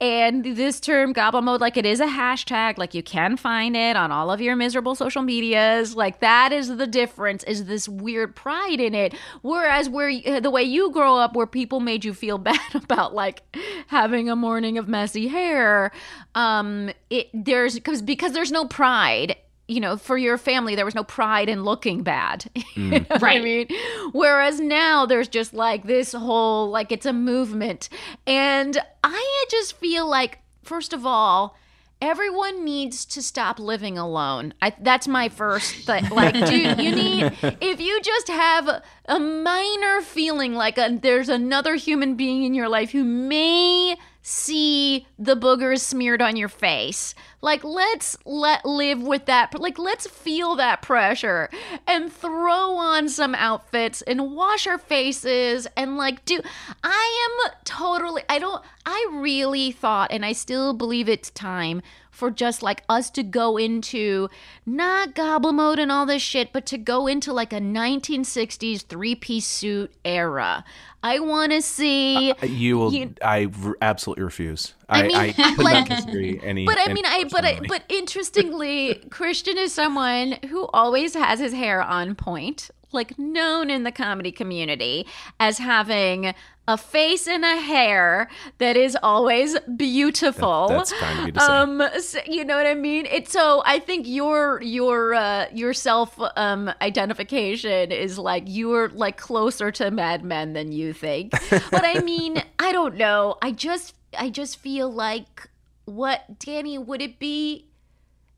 And 0.00 0.44
this 0.44 0.78
term 0.78 1.12
goblin 1.12 1.44
mode, 1.44 1.60
like 1.60 1.76
it 1.76 1.84
is 1.84 1.98
a 1.98 2.06
hashtag, 2.06 2.78
like 2.78 2.94
you 2.94 3.02
can 3.02 3.36
find 3.36 3.76
it 3.76 3.96
on 3.96 4.12
all 4.12 4.30
of 4.30 4.40
your 4.40 4.54
miserable 4.54 4.94
social 4.94 5.22
medias. 5.22 5.96
Like 5.96 6.20
that 6.20 6.52
is 6.52 6.76
the 6.76 6.86
difference, 6.86 7.42
is 7.44 7.64
this 7.64 7.88
weird 7.88 8.36
pride 8.36 8.78
in 8.78 8.94
it. 8.94 9.14
Whereas 9.42 9.88
where 9.88 10.40
the 10.40 10.50
way 10.50 10.62
you 10.62 10.92
grow 10.92 11.16
up, 11.16 11.34
where 11.34 11.48
people 11.48 11.80
made 11.80 12.04
you 12.04 12.14
feel 12.14 12.38
bad 12.38 12.74
about 12.74 13.12
like 13.12 13.42
having 13.88 14.30
a 14.30 14.36
morning 14.36 14.78
of 14.78 14.86
messy 14.86 15.26
hair, 15.26 15.90
um, 16.36 16.90
it 17.10 17.28
there's 17.34 17.74
because 17.74 18.00
because 18.00 18.32
there's 18.32 18.52
no 18.52 18.66
pride 18.66 19.34
you 19.68 19.80
know, 19.80 19.96
for 19.98 20.16
your 20.16 20.38
family, 20.38 20.74
there 20.74 20.84
was 20.86 20.94
no 20.94 21.04
pride 21.04 21.48
in 21.48 21.62
looking 21.64 22.02
bad. 22.02 22.50
Mm. 22.78 22.92
you 22.92 23.00
know 23.00 23.16
right. 23.20 23.40
I 23.40 23.44
mean? 23.44 23.66
Whereas 24.12 24.60
now 24.60 25.04
there's 25.04 25.26
just 25.26 25.52
like 25.52 25.84
this 25.84 26.12
whole, 26.12 26.70
like, 26.70 26.92
it's 26.92 27.06
a 27.06 27.12
movement. 27.12 27.88
And 28.26 28.78
I 29.02 29.44
just 29.50 29.76
feel 29.78 30.08
like, 30.08 30.38
first 30.62 30.92
of 30.92 31.04
all, 31.04 31.56
everyone 32.00 32.64
needs 32.64 33.04
to 33.06 33.22
stop 33.22 33.58
living 33.58 33.98
alone. 33.98 34.54
I, 34.62 34.74
that's 34.80 35.08
my 35.08 35.28
first 35.28 35.74
thing. 35.86 36.08
Like, 36.12 36.34
dude, 36.34 36.78
you 36.78 36.94
need, 36.94 37.32
if 37.60 37.80
you 37.80 38.00
just 38.00 38.28
have 38.28 38.82
a 39.06 39.18
minor 39.18 40.02
feeling 40.02 40.54
like 40.54 40.78
a, 40.78 40.96
there's 41.00 41.28
another 41.28 41.74
human 41.74 42.14
being 42.14 42.44
in 42.44 42.54
your 42.54 42.68
life 42.68 42.90
who 42.92 43.02
may 43.02 43.96
see 44.28 45.06
the 45.18 45.34
boogers 45.34 45.80
smeared 45.80 46.20
on 46.20 46.36
your 46.36 46.50
face. 46.50 47.14
Like 47.40 47.64
let's 47.64 48.16
let 48.26 48.64
live 48.66 49.00
with 49.00 49.24
that 49.24 49.58
like 49.58 49.78
let's 49.78 50.06
feel 50.06 50.56
that 50.56 50.82
pressure 50.82 51.48
and 51.86 52.12
throw 52.12 52.76
on 52.76 53.08
some 53.08 53.34
outfits 53.34 54.02
and 54.02 54.34
wash 54.34 54.66
our 54.66 54.76
faces 54.76 55.66
and 55.76 55.96
like 55.96 56.24
do 56.24 56.40
I 56.82 57.46
am 57.46 57.52
totally 57.64 58.22
I 58.28 58.38
don't 58.38 58.62
I 58.84 59.06
really 59.12 59.70
thought 59.70 60.10
and 60.10 60.26
I 60.26 60.32
still 60.32 60.74
believe 60.74 61.08
it's 61.08 61.30
time 61.30 61.80
for 62.18 62.32
just 62.32 62.64
like 62.64 62.82
us 62.88 63.10
to 63.10 63.22
go 63.22 63.56
into 63.56 64.28
not 64.66 65.14
goblin 65.14 65.54
mode 65.54 65.78
and 65.78 65.92
all 65.92 66.04
this 66.04 66.20
shit, 66.20 66.52
but 66.52 66.66
to 66.66 66.76
go 66.76 67.06
into 67.06 67.32
like 67.32 67.52
a 67.52 67.60
1960s 67.60 68.82
three 68.82 69.14
piece 69.14 69.46
suit 69.46 69.92
era. 70.04 70.64
I 71.00 71.20
want 71.20 71.52
to 71.52 71.62
see. 71.62 72.32
Uh, 72.32 72.46
you 72.46 72.76
will. 72.76 72.92
You- 72.92 73.14
I 73.22 73.48
absolutely 73.80 74.24
refuse. 74.24 74.74
I 74.88 75.04
I, 75.04 75.06
mean, 75.06 75.16
I, 75.16 75.32
could 75.32 75.58
like- 75.64 75.88
not 75.88 75.96
disagree 75.96 76.40
any. 76.42 76.66
But 76.66 76.78
I 76.80 76.92
mean, 76.92 77.06
I 77.06 77.24
but 77.30 77.44
I, 77.44 77.60
but 77.68 77.84
interestingly, 77.88 78.96
Christian 79.10 79.56
is 79.56 79.72
someone 79.72 80.38
who 80.48 80.66
always 80.72 81.14
has 81.14 81.38
his 81.38 81.52
hair 81.52 81.80
on 81.80 82.16
point, 82.16 82.72
like 82.90 83.16
known 83.16 83.70
in 83.70 83.84
the 83.84 83.92
comedy 83.92 84.32
community 84.32 85.06
as 85.38 85.58
having 85.58 86.34
a 86.68 86.76
face 86.76 87.26
and 87.26 87.44
a 87.44 87.56
hair 87.56 88.28
that 88.58 88.76
is 88.76 88.96
always 89.02 89.58
beautiful. 89.76 90.68
That- 90.68 90.76
that's 90.76 90.92
kind 90.92 91.18
of 91.20 91.26
you 91.26 91.32
to 91.32 91.40
say. 91.40 91.46
Um, 91.46 91.82
so- 92.00 92.20
you 92.26 92.44
know 92.44 92.56
what 92.56 92.66
I 92.66 92.74
mean? 92.74 93.06
It's 93.10 93.32
so 93.32 93.62
I 93.66 93.78
think 93.80 94.06
your 94.06 94.62
your 94.62 95.14
uh, 95.14 95.46
your 95.52 95.72
self 95.74 96.20
um 96.36 96.70
identification 96.80 97.90
is 97.90 98.18
like 98.18 98.44
you're 98.46 98.90
like 98.90 99.16
closer 99.16 99.70
to 99.72 99.90
Mad 99.90 100.22
Men 100.24 100.52
than 100.52 100.70
you 100.70 100.92
think. 100.92 101.32
but 101.50 101.84
I 101.84 102.00
mean, 102.00 102.42
I 102.58 102.70
don't 102.72 102.96
know. 102.96 103.36
I 103.42 103.50
just 103.52 103.94
I 104.18 104.28
just 104.30 104.58
feel 104.58 104.92
like 104.92 105.48
what 105.86 106.38
Dani 106.38 106.78
would 106.84 107.00
it 107.00 107.18
be? 107.18 107.64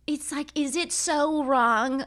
It's 0.06 0.30
like 0.32 0.48
is 0.54 0.76
it 0.76 0.92
so 0.92 1.42
wrong? 1.44 2.04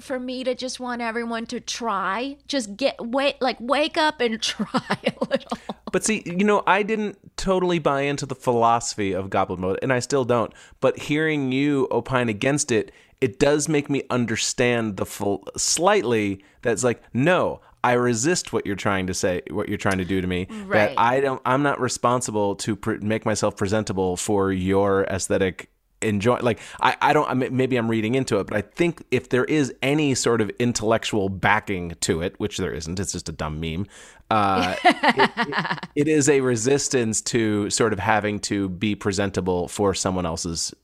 For 0.00 0.18
me 0.18 0.44
to 0.44 0.54
just 0.54 0.80
want 0.80 1.00
everyone 1.00 1.46
to 1.46 1.60
try, 1.60 2.36
just 2.48 2.76
get 2.76 2.96
wait, 3.00 3.40
like 3.40 3.56
wake 3.60 3.96
up 3.96 4.20
and 4.20 4.40
try 4.42 4.98
a 5.06 5.24
little. 5.24 5.58
But 5.92 6.04
see, 6.04 6.22
you 6.26 6.44
know, 6.44 6.62
I 6.66 6.82
didn't 6.82 7.36
totally 7.36 7.78
buy 7.78 8.02
into 8.02 8.26
the 8.26 8.34
philosophy 8.34 9.12
of 9.12 9.30
Goblin 9.30 9.60
Mode, 9.60 9.78
and 9.80 9.92
I 9.92 10.00
still 10.00 10.24
don't. 10.24 10.52
But 10.80 10.98
hearing 10.98 11.52
you 11.52 11.86
opine 11.90 12.28
against 12.28 12.72
it, 12.72 12.90
it 13.20 13.38
does 13.38 13.68
make 13.68 13.88
me 13.88 14.02
understand 14.10 14.96
the 14.96 15.06
full 15.06 15.46
slightly. 15.56 16.44
That's 16.62 16.82
like, 16.82 17.02
no, 17.14 17.60
I 17.84 17.92
resist 17.92 18.52
what 18.52 18.66
you're 18.66 18.76
trying 18.76 19.06
to 19.08 19.14
say, 19.14 19.42
what 19.50 19.68
you're 19.68 19.78
trying 19.78 19.98
to 19.98 20.04
do 20.04 20.20
to 20.20 20.26
me. 20.26 20.46
Right. 20.50 20.88
That 20.88 20.98
I 20.98 21.20
don't, 21.20 21.40
I'm 21.44 21.62
not 21.62 21.80
responsible 21.80 22.56
to 22.56 22.76
pr- 22.76 22.94
make 23.00 23.26
myself 23.26 23.56
presentable 23.56 24.16
for 24.16 24.52
your 24.52 25.04
aesthetic. 25.04 25.70
Enjoy 26.04 26.36
like 26.40 26.60
I, 26.80 26.96
I 27.00 27.12
don't 27.12 27.28
I 27.28 27.34
mean, 27.34 27.56
maybe 27.56 27.76
I'm 27.76 27.88
reading 27.90 28.14
into 28.14 28.38
it, 28.38 28.46
but 28.46 28.56
I 28.56 28.60
think 28.62 29.02
if 29.10 29.28
there 29.30 29.44
is 29.44 29.74
any 29.82 30.14
sort 30.14 30.40
of 30.40 30.50
intellectual 30.58 31.28
backing 31.28 31.94
to 32.00 32.20
it, 32.22 32.38
which 32.38 32.58
there 32.58 32.72
isn't, 32.72 33.00
it's 33.00 33.12
just 33.12 33.28
a 33.28 33.32
dumb 33.32 33.58
meme. 33.60 33.86
Uh, 34.30 34.74
it- 34.84 35.30
it- 35.48 35.78
it 35.96 36.08
is 36.08 36.28
a 36.28 36.40
resistance 36.40 37.20
to 37.22 37.70
sort 37.70 37.92
of 37.92 37.98
having 37.98 38.38
to 38.40 38.68
be 38.68 38.94
presentable 38.94 39.68
for 39.68 39.94
someone 39.94 40.26
else's 40.26 40.74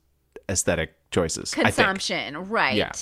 aesthetic 0.49 0.95
choices. 1.11 1.53
I 1.53 1.57
think. 1.57 1.75
consumption 1.77 2.49
right 2.49 2.77
Yeah. 2.77 2.93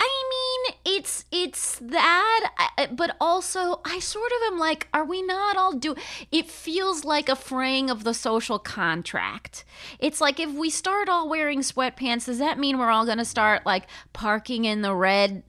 i 0.00 0.04
mean 0.30 0.45
it's 0.84 1.24
it's 1.30 1.78
that 1.80 2.54
but 2.92 3.16
also 3.20 3.80
i 3.84 3.98
sort 3.98 4.30
of 4.32 4.52
am 4.52 4.58
like 4.58 4.88
are 4.92 5.04
we 5.04 5.22
not 5.22 5.56
all 5.56 5.72
do 5.72 5.94
it 6.30 6.50
feels 6.50 7.04
like 7.04 7.28
a 7.28 7.36
fraying 7.36 7.90
of 7.90 8.04
the 8.04 8.14
social 8.14 8.58
contract. 8.58 9.64
It's 9.98 10.20
like 10.20 10.40
if 10.40 10.52
we 10.52 10.70
start 10.70 11.08
all 11.08 11.28
wearing 11.28 11.60
sweatpants 11.60 12.26
does 12.26 12.38
that 12.38 12.58
mean 12.58 12.78
we're 12.78 12.90
all 12.90 13.04
going 13.04 13.18
to 13.18 13.24
start 13.24 13.64
like 13.64 13.86
parking 14.12 14.64
in 14.64 14.82
the 14.82 14.94
red 14.94 15.42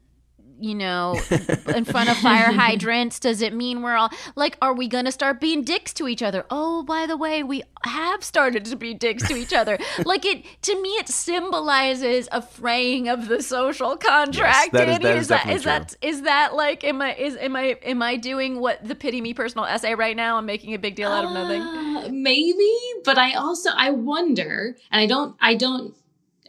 you 0.60 0.76
know, 0.76 1.20
in 1.76 1.86
front 1.86 2.10
of 2.10 2.18
fire 2.18 2.52
hydrants? 2.52 3.20
Does 3.20 3.42
it 3.42 3.54
mean 3.54 3.82
we're 3.82 3.96
all 3.96 4.10
like, 4.36 4.58
are 4.62 4.74
we 4.74 4.88
going 4.88 5.06
to 5.06 5.12
start 5.12 5.40
being 5.40 5.64
dicks 5.64 5.94
to 5.96 6.08
each 6.08 6.22
other? 6.24 6.46
Oh, 6.50 6.84
by 6.84 7.06
the 7.06 7.18
way, 7.18 7.44
we 7.44 7.64
have 7.84 8.24
started 8.24 8.66
to 8.66 8.76
be 8.76 8.94
dicks 8.94 9.28
to 9.28 9.36
each 9.36 9.54
other. 9.54 9.78
like 10.06 10.26
it, 10.26 10.46
to 10.64 10.82
me, 10.82 10.90
it 10.90 11.08
symbolizes 11.10 12.28
a 12.32 12.42
fraying 12.42 13.08
of 13.08 13.28
the 13.28 13.42
social 13.42 13.98
contract. 13.98 14.72
that 14.74 14.90
is- 14.90 14.98
Dani. 14.98 15.02
that 15.02 15.18
is 15.18 15.28
that 15.28 15.38
definitely 15.38 15.56
is 15.56 15.64
that 15.64 15.96
is 16.02 16.22
that 16.24 16.56
like 16.56 16.84
am 16.84 17.02
I 17.02 17.14
is 17.16 17.36
am 17.38 17.56
I 17.56 17.78
am 17.84 18.02
I 18.02 18.16
doing 18.18 18.60
what 18.60 18.86
the 18.88 18.96
pity 18.96 19.22
me 19.22 19.34
personal 19.34 19.66
essay 19.66 19.96
right 19.96 20.16
now? 20.16 20.38
I'm 20.38 20.46
making 20.46 20.74
a 20.74 20.80
big 20.80 20.96
deal 20.96 21.12
out 21.12 21.26
of 21.26 21.32
nothing. 21.32 21.62
Uh, 21.62 22.10
maybe, 22.12 22.72
but 23.04 23.18
I 23.18 23.34
also 23.34 23.70
I 23.76 23.92
wonder, 23.92 24.76
and 24.92 25.02
I 25.02 25.06
don't 25.06 25.36
I 25.40 25.56
don't 25.56 25.96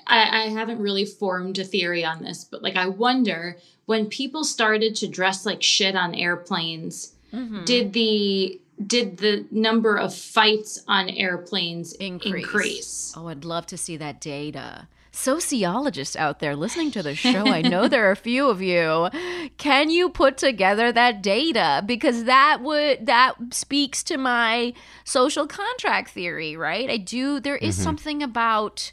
I, 0.09 0.45
I 0.45 0.49
haven't 0.49 0.81
really 0.81 1.05
formed 1.05 1.59
a 1.59 1.65
theory 1.65 2.05
on 2.05 2.23
this, 2.23 2.43
but 2.45 2.63
like 2.63 2.77
I 2.77 2.87
wonder 2.89 3.57
when 3.87 4.07
people 4.07 4.43
started 4.45 4.95
to 4.97 5.07
dress 5.09 5.47
like 5.47 5.63
shit 5.63 5.95
on 5.97 6.15
airplanes, 6.15 7.13
Mm-hmm. 7.33 7.65
did 7.67 7.93
the 7.93 8.59
did 8.87 9.19
the 9.19 9.45
number 9.51 9.97
of 9.99 10.15
fights 10.15 10.83
on 10.89 11.11
airplanes 11.11 11.93
Increase. 11.93 12.43
increase? 12.45 13.13
Oh, 13.15 13.27
I'd 13.29 13.45
love 13.45 13.67
to 13.67 13.77
see 13.77 13.99
that 13.99 14.19
data. 14.19 14.89
Sociologists 15.13 16.17
out 16.17 16.39
there 16.39 16.57
listening 16.57 16.91
to 16.93 17.03
the 17.03 17.15
show, 17.15 17.47
I 17.49 17.61
know 17.61 17.87
there 17.87 18.09
are 18.09 18.13
a 18.13 18.17
few 18.17 18.49
of 18.49 18.63
you. 18.63 19.11
Can 19.59 19.91
you 19.91 20.09
put 20.09 20.39
together 20.39 20.91
that 20.91 21.23
data? 21.23 21.83
Because 21.85 22.25
that 22.25 22.61
would 22.63 23.05
that 23.05 23.35
speaks 23.53 24.03
to 24.05 24.17
my 24.17 24.73
social 25.05 25.47
contract 25.47 26.09
theory, 26.13 26.57
right? 26.57 26.89
I 26.89 26.97
do 26.97 27.41
there 27.41 27.57
is 27.57 27.77
something 27.77 28.23
about 28.23 28.91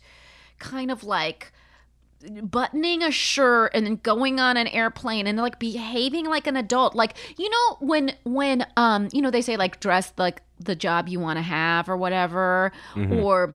kind 0.60 0.92
of 0.92 1.04
like 1.04 1.52
buttoning 2.42 3.04
a 3.04 3.12
shirt 3.12 3.72
and 3.74 3.86
then 3.86 3.98
going 3.98 4.40
on 4.40 4.58
an 4.58 4.68
airplane 4.68 5.28
and 5.28 5.38
like 5.38 5.60
behaving 5.60 6.26
like 6.26 6.48
an 6.48 6.56
adult 6.56 6.96
like 6.96 7.16
you 7.38 7.50
know 7.50 7.78
when 7.82 8.12
when 8.24 8.66
um 8.78 9.08
you 9.12 9.22
know 9.22 9.30
they 9.30 9.42
say 9.42 9.58
like 9.58 9.80
dress 9.80 10.12
like 10.18 10.42
the 10.60 10.76
job 10.76 11.08
you 11.08 11.20
want 11.20 11.38
to 11.38 11.44
have 11.44 11.88
or 11.90 11.98
whatever 11.98 12.72
or 13.20 13.54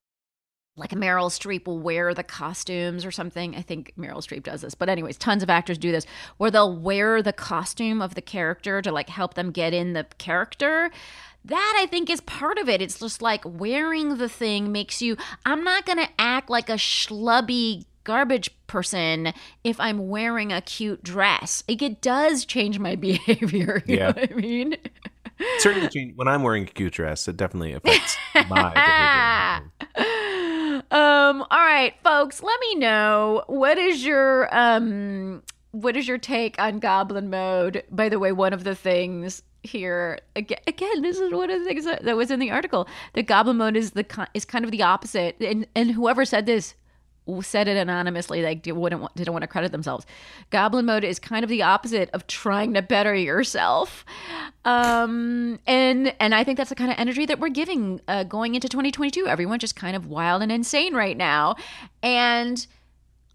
like 0.76 0.90
Meryl 0.90 1.28
Streep 1.28 1.66
will 1.66 1.78
wear 1.78 2.14
the 2.14 2.22
costumes 2.22 3.04
or 3.04 3.10
something. 3.10 3.54
I 3.54 3.60
think 3.60 3.92
Meryl 3.98 4.26
Streep 4.26 4.44
does 4.44 4.62
this. 4.62 4.74
But 4.74 4.88
anyways, 4.88 5.18
tons 5.18 5.42
of 5.42 5.50
actors 5.50 5.76
do 5.76 5.92
this 5.92 6.06
where 6.38 6.50
they'll 6.50 6.74
wear 6.74 7.22
the 7.22 7.34
costume 7.34 8.00
of 8.00 8.14
the 8.14 8.22
character 8.22 8.80
to 8.80 8.90
like 8.90 9.10
help 9.10 9.34
them 9.34 9.50
get 9.50 9.74
in 9.74 9.92
the 9.92 10.06
character. 10.18 10.90
That 11.44 11.76
I 11.81 11.87
think 11.87 12.11
is 12.11 12.20
part 12.20 12.59
of 12.59 12.68
it. 12.68 12.83
It's 12.83 12.98
just 13.00 13.22
like 13.22 13.42
wearing 13.44 14.18
the 14.18 14.29
thing 14.29 14.70
makes 14.72 15.00
you 15.00 15.16
I'm 15.46 15.64
not 15.64 15.87
going 15.87 15.98
to 15.98 16.09
act 16.18 16.50
like 16.50 16.68
a 16.68 16.74
schlubby 16.74 17.85
garbage 18.05 18.50
person 18.66 19.33
if 19.64 19.79
I'm 19.81 20.09
wearing 20.09 20.53
a 20.53 20.61
cute 20.61 21.03
dress. 21.03 21.62
Like 21.68 21.83
it 21.83 22.00
does 22.00 22.44
change 22.44 22.79
my 22.79 22.94
behavior, 22.96 23.83
you 23.87 23.96
Yeah. 23.96 24.09
know 24.09 24.20
what 24.20 24.33
I 24.33 24.35
mean? 24.35 24.76
Certainly, 25.61 25.88
change- 25.88 26.12
when 26.16 26.29
I'm 26.29 26.42
wearing 26.42 26.64
a 26.64 26.66
cute 26.66 26.92
dress, 26.92 27.26
it 27.26 27.37
definitely 27.38 27.72
affects 27.72 28.16
my 28.49 28.74
behavior. 28.74 29.72
um 30.93 31.43
all 31.51 31.59
right 31.59 31.95
folks 32.03 32.43
let 32.43 32.59
me 32.61 32.74
know 32.76 33.43
what 33.49 33.76
is 33.78 34.05
your 34.05 34.49
um 34.57 35.43
what 35.72 35.97
is 35.97 36.09
your 36.09 36.16
take 36.18 36.59
on 36.61 36.78
goblin 36.78 37.28
mode 37.30 37.82
by 37.91 38.09
the 38.09 38.18
way 38.18 38.32
one 38.32 38.53
of 38.53 38.64
the 38.64 38.74
things 38.74 39.43
here 39.62 40.18
again, 40.36 41.02
this 41.02 41.18
is 41.18 41.32
one 41.32 41.50
of 41.50 41.58
the 41.58 41.64
things 41.64 41.84
that, 41.84 42.16
was 42.16 42.30
in 42.30 42.40
the 42.40 42.50
article. 42.50 42.88
That 43.14 43.24
goblin 43.24 43.56
mode 43.56 43.76
is 43.76 43.92
the 43.92 44.28
is 44.34 44.44
kind 44.44 44.64
of 44.64 44.70
the 44.70 44.82
opposite 44.82 45.36
and 45.40 45.66
and 45.74 45.90
whoever 45.92 46.24
said 46.24 46.46
this 46.46 46.74
said 47.42 47.68
it 47.68 47.76
anonymously 47.76 48.42
like 48.42 48.66
wouldn't 48.66 49.02
want, 49.02 49.14
didn't 49.14 49.32
want 49.32 49.42
to 49.42 49.46
credit 49.46 49.70
themselves. 49.70 50.04
Goblin 50.50 50.86
mode 50.86 51.04
is 51.04 51.18
kind 51.18 51.44
of 51.44 51.50
the 51.50 51.62
opposite 51.62 52.11
of 52.12 52.26
trying 52.26 52.74
to 52.74 52.82
better 52.82 53.14
yourself 53.14 54.04
um 54.66 55.58
and 55.66 56.14
and 56.20 56.34
i 56.34 56.44
think 56.44 56.58
that's 56.58 56.68
the 56.68 56.76
kind 56.76 56.90
of 56.90 56.98
energy 56.98 57.24
that 57.24 57.38
we're 57.38 57.48
giving 57.48 57.98
uh, 58.08 58.24
going 58.24 58.54
into 58.54 58.68
2022 58.68 59.26
everyone's 59.26 59.62
just 59.62 59.74
kind 59.74 59.96
of 59.96 60.06
wild 60.06 60.42
and 60.42 60.52
insane 60.52 60.94
right 60.94 61.16
now 61.16 61.56
and 62.02 62.66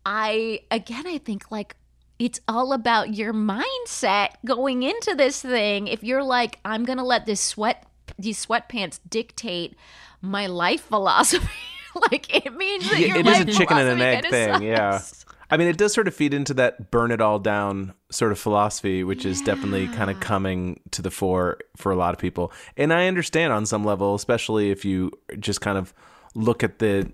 i 0.06 0.60
again 0.70 1.08
i 1.08 1.18
think 1.18 1.50
like 1.50 1.76
it's 2.20 2.40
all 2.48 2.74
about 2.74 3.14
your 3.14 3.34
mindset 3.34 4.30
going 4.46 4.84
into 4.84 5.16
this 5.16 5.42
thing. 5.42 5.88
If 5.88 6.04
you're 6.04 6.24
like, 6.24 6.60
I'm 6.64 6.86
gonna 6.86 7.04
let 7.04 7.26
this 7.26 7.42
sweat 7.42 7.86
these 8.18 8.44
sweatpants 8.46 9.00
dictate 9.10 9.76
my 10.22 10.48
life 10.48 10.82
philosophy, 10.82 11.48
like 12.12 12.34
it 12.34 12.54
means 12.54 12.90
that 12.90 13.00
your 13.00 13.18
it 13.18 13.26
life 13.26 13.48
is 13.48 13.56
a 13.56 13.58
chicken 13.60 13.78
and 13.78 13.90
an 13.90 14.02
egg 14.02 14.28
thing. 14.28 14.54
sucks. 14.54 14.62
Yeah. 14.64 15.02
I 15.50 15.58
mean, 15.58 15.68
it 15.68 15.78
does 15.78 15.94
sort 15.94 16.08
of 16.08 16.16
feed 16.16 16.34
into 16.34 16.56
that 16.56 16.90
burn 16.90 17.12
it 17.12 17.22
all 17.22 17.38
down 17.38 17.94
sort 18.10 18.32
of 18.32 18.40
philosophy, 18.40 19.04
which 19.04 19.26
is 19.26 19.42
definitely 19.42 19.88
kind 19.90 20.10
of 20.10 20.20
coming 20.20 20.80
to 20.92 21.04
the 21.04 21.12
fore 21.12 21.60
for 21.76 21.92
a 21.92 21.96
lot 21.96 22.16
of 22.16 22.20
people. 22.20 22.52
And 22.78 22.92
I 22.92 23.08
understand 23.08 23.54
on 23.54 23.68
some 23.68 23.86
level, 23.86 24.16
especially 24.16 24.72
if 24.72 24.86
you 24.86 25.12
just 25.40 25.62
kind 25.62 25.78
of 25.78 25.94
look 26.34 26.64
at 26.64 26.80
the 26.80 27.12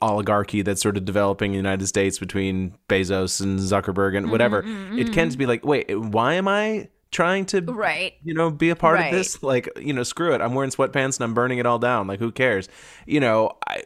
oligarchy 0.00 0.62
that's 0.62 0.82
sort 0.82 0.96
of 0.96 1.04
developing 1.04 1.52
in 1.52 1.52
the 1.52 1.58
United 1.58 1.86
States 1.86 2.18
between 2.18 2.74
Bezos 2.88 3.40
and 3.40 3.58
Zuckerberg 3.58 4.16
and 4.16 4.30
whatever. 4.30 4.62
Mm-hmm, 4.62 4.70
mm-hmm, 4.70 4.98
it 4.98 5.12
can 5.12 5.28
be 5.30 5.34
mm-hmm. 5.36 5.48
like, 5.48 5.64
wait, 5.64 5.98
why 5.98 6.34
am 6.34 6.48
I 6.48 6.88
trying 7.10 7.46
to 7.46 7.62
Right. 7.62 8.14
you 8.22 8.34
know 8.34 8.50
be 8.50 8.70
a 8.70 8.76
part 8.76 8.96
Right. 8.98 9.06
of 9.06 9.12
this 9.12 9.42
like 9.42 9.68
you 9.80 9.94
know 9.94 10.02
screw 10.02 10.34
it 10.34 10.42
i'm 10.42 10.52
wearing 10.54 10.70
sweatpants 10.70 11.16
and 11.16 11.24
i'm 11.24 11.32
burning 11.32 11.58
it 11.58 11.64
all 11.64 11.78
down 11.78 12.06
like 12.06 12.18
who 12.18 12.30
cares 12.30 12.68
you 13.06 13.18
know 13.18 13.52
I- 13.66 13.84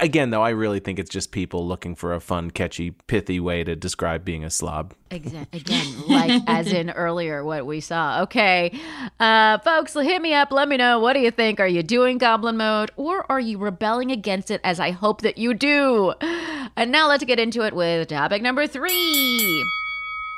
again 0.00 0.30
though 0.30 0.42
i 0.42 0.50
really 0.50 0.80
think 0.80 0.98
it's 0.98 1.10
just 1.10 1.30
people 1.30 1.66
looking 1.66 1.94
for 1.94 2.14
a 2.14 2.20
fun 2.20 2.50
catchy 2.50 2.90
pithy 2.90 3.38
way 3.38 3.62
to 3.64 3.76
describe 3.76 4.24
being 4.24 4.44
a 4.44 4.50
slob 4.50 4.94
Exa- 5.10 5.46
Again, 5.54 6.02
like 6.06 6.42
as 6.46 6.70
in 6.70 6.90
earlier, 6.90 7.42
what 7.42 7.64
we 7.64 7.80
saw. 7.80 8.20
Okay, 8.24 8.78
uh, 9.18 9.56
folks, 9.58 9.94
hit 9.94 10.20
me 10.20 10.34
up. 10.34 10.52
Let 10.52 10.68
me 10.68 10.76
know. 10.76 11.00
What 11.00 11.14
do 11.14 11.20
you 11.20 11.30
think? 11.30 11.60
Are 11.60 11.66
you 11.66 11.82
doing 11.82 12.18
goblin 12.18 12.58
mode 12.58 12.90
or 12.96 13.24
are 13.32 13.40
you 13.40 13.56
rebelling 13.56 14.10
against 14.10 14.50
it 14.50 14.60
as 14.62 14.78
I 14.78 14.90
hope 14.90 15.22
that 15.22 15.38
you 15.38 15.54
do? 15.54 16.12
And 16.76 16.92
now 16.92 17.08
let's 17.08 17.24
get 17.24 17.40
into 17.40 17.62
it 17.62 17.74
with 17.74 18.08
topic 18.08 18.42
number 18.42 18.66
three. 18.66 19.64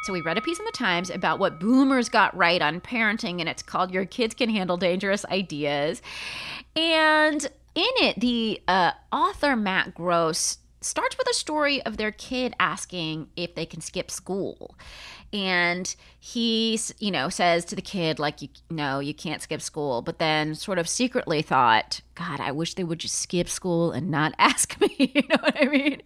So 0.05 0.13
we 0.13 0.23
read 0.23 0.39
a 0.39 0.41
piece 0.41 0.59
in 0.59 0.65
the 0.65 0.73
Times 0.73 1.11
about 1.11 1.39
what 1.39 1.59
boomers 1.61 2.09
got 2.09 2.35
right 2.37 2.63
on 2.63 2.81
parenting, 2.81 3.41
and 3.41 3.49
it's 3.49 3.63
called 3.63 3.91
"Your 3.91 4.07
Kids 4.07 4.35
Can 4.35 4.49
Handle 4.51 4.77
Dangerous 4.77 5.25
Ideas." 5.27 6.01
And 6.77 7.51
in 7.81 8.09
it, 8.09 8.21
the 8.21 8.63
uh, 8.69 8.93
author 9.13 9.57
Matt 9.57 9.95
Gross 9.95 10.59
starts 10.81 11.17
with 11.19 11.29
a 11.29 11.35
story 11.35 11.83
of 11.83 11.97
their 11.97 12.11
kid 12.11 12.55
asking 12.59 13.29
if 13.37 13.55
they 13.55 13.67
can 13.67 13.81
skip 13.81 14.11
school. 14.11 14.77
And 15.33 15.95
he, 16.19 16.79
you 16.99 17.11
know, 17.11 17.29
says 17.29 17.65
to 17.67 17.77
the 17.77 17.83
kid, 17.83 18.19
like, 18.19 18.43
you 18.43 18.49
no, 18.69 18.99
you 18.99 19.15
can't 19.15 19.43
skip 19.43 19.63
school. 19.63 20.03
But 20.03 20.19
then 20.19 20.55
sort 20.55 20.79
of 20.79 20.89
secretly 20.89 21.43
thought, 21.43 22.01
God, 22.15 22.41
I 22.41 22.51
wish 22.53 22.75
they 22.75 22.85
would 22.85 22.99
just 22.99 23.17
skip 23.17 23.49
school 23.49 23.93
and 23.93 24.11
not 24.11 24.35
ask 24.39 24.81
me. 24.81 24.95
you 25.15 25.23
know 25.29 25.37
what 25.41 25.57
I 25.61 25.67
mean? 25.67 26.03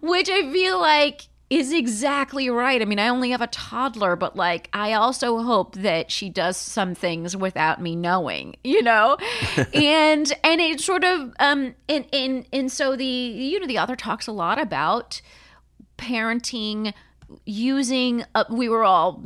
Which 0.00 0.30
I 0.30 0.50
feel 0.52 0.78
like 0.80 1.28
is 1.48 1.72
exactly 1.72 2.50
right. 2.50 2.82
I 2.82 2.84
mean, 2.84 2.98
I 2.98 3.08
only 3.08 3.30
have 3.30 3.40
a 3.40 3.46
toddler, 3.46 4.16
but 4.16 4.34
like 4.34 4.68
I 4.72 4.92
also 4.94 5.42
hope 5.42 5.74
that 5.76 6.10
she 6.10 6.28
does 6.28 6.56
some 6.56 6.94
things 6.94 7.36
without 7.36 7.80
me 7.80 7.94
knowing, 7.94 8.56
you 8.64 8.82
know? 8.82 9.16
and 9.74 10.32
and 10.42 10.60
it 10.60 10.80
sort 10.80 11.04
of 11.04 11.32
um 11.38 11.74
and 11.88 12.06
and 12.12 12.46
and 12.52 12.72
so 12.72 12.96
the 12.96 13.04
you 13.04 13.60
know 13.60 13.66
the 13.66 13.78
author 13.78 13.96
talks 13.96 14.26
a 14.26 14.32
lot 14.32 14.60
about 14.60 15.20
parenting 15.98 16.92
using 17.44 18.24
uh, 18.34 18.44
we 18.50 18.68
were 18.68 18.84
all 18.84 19.24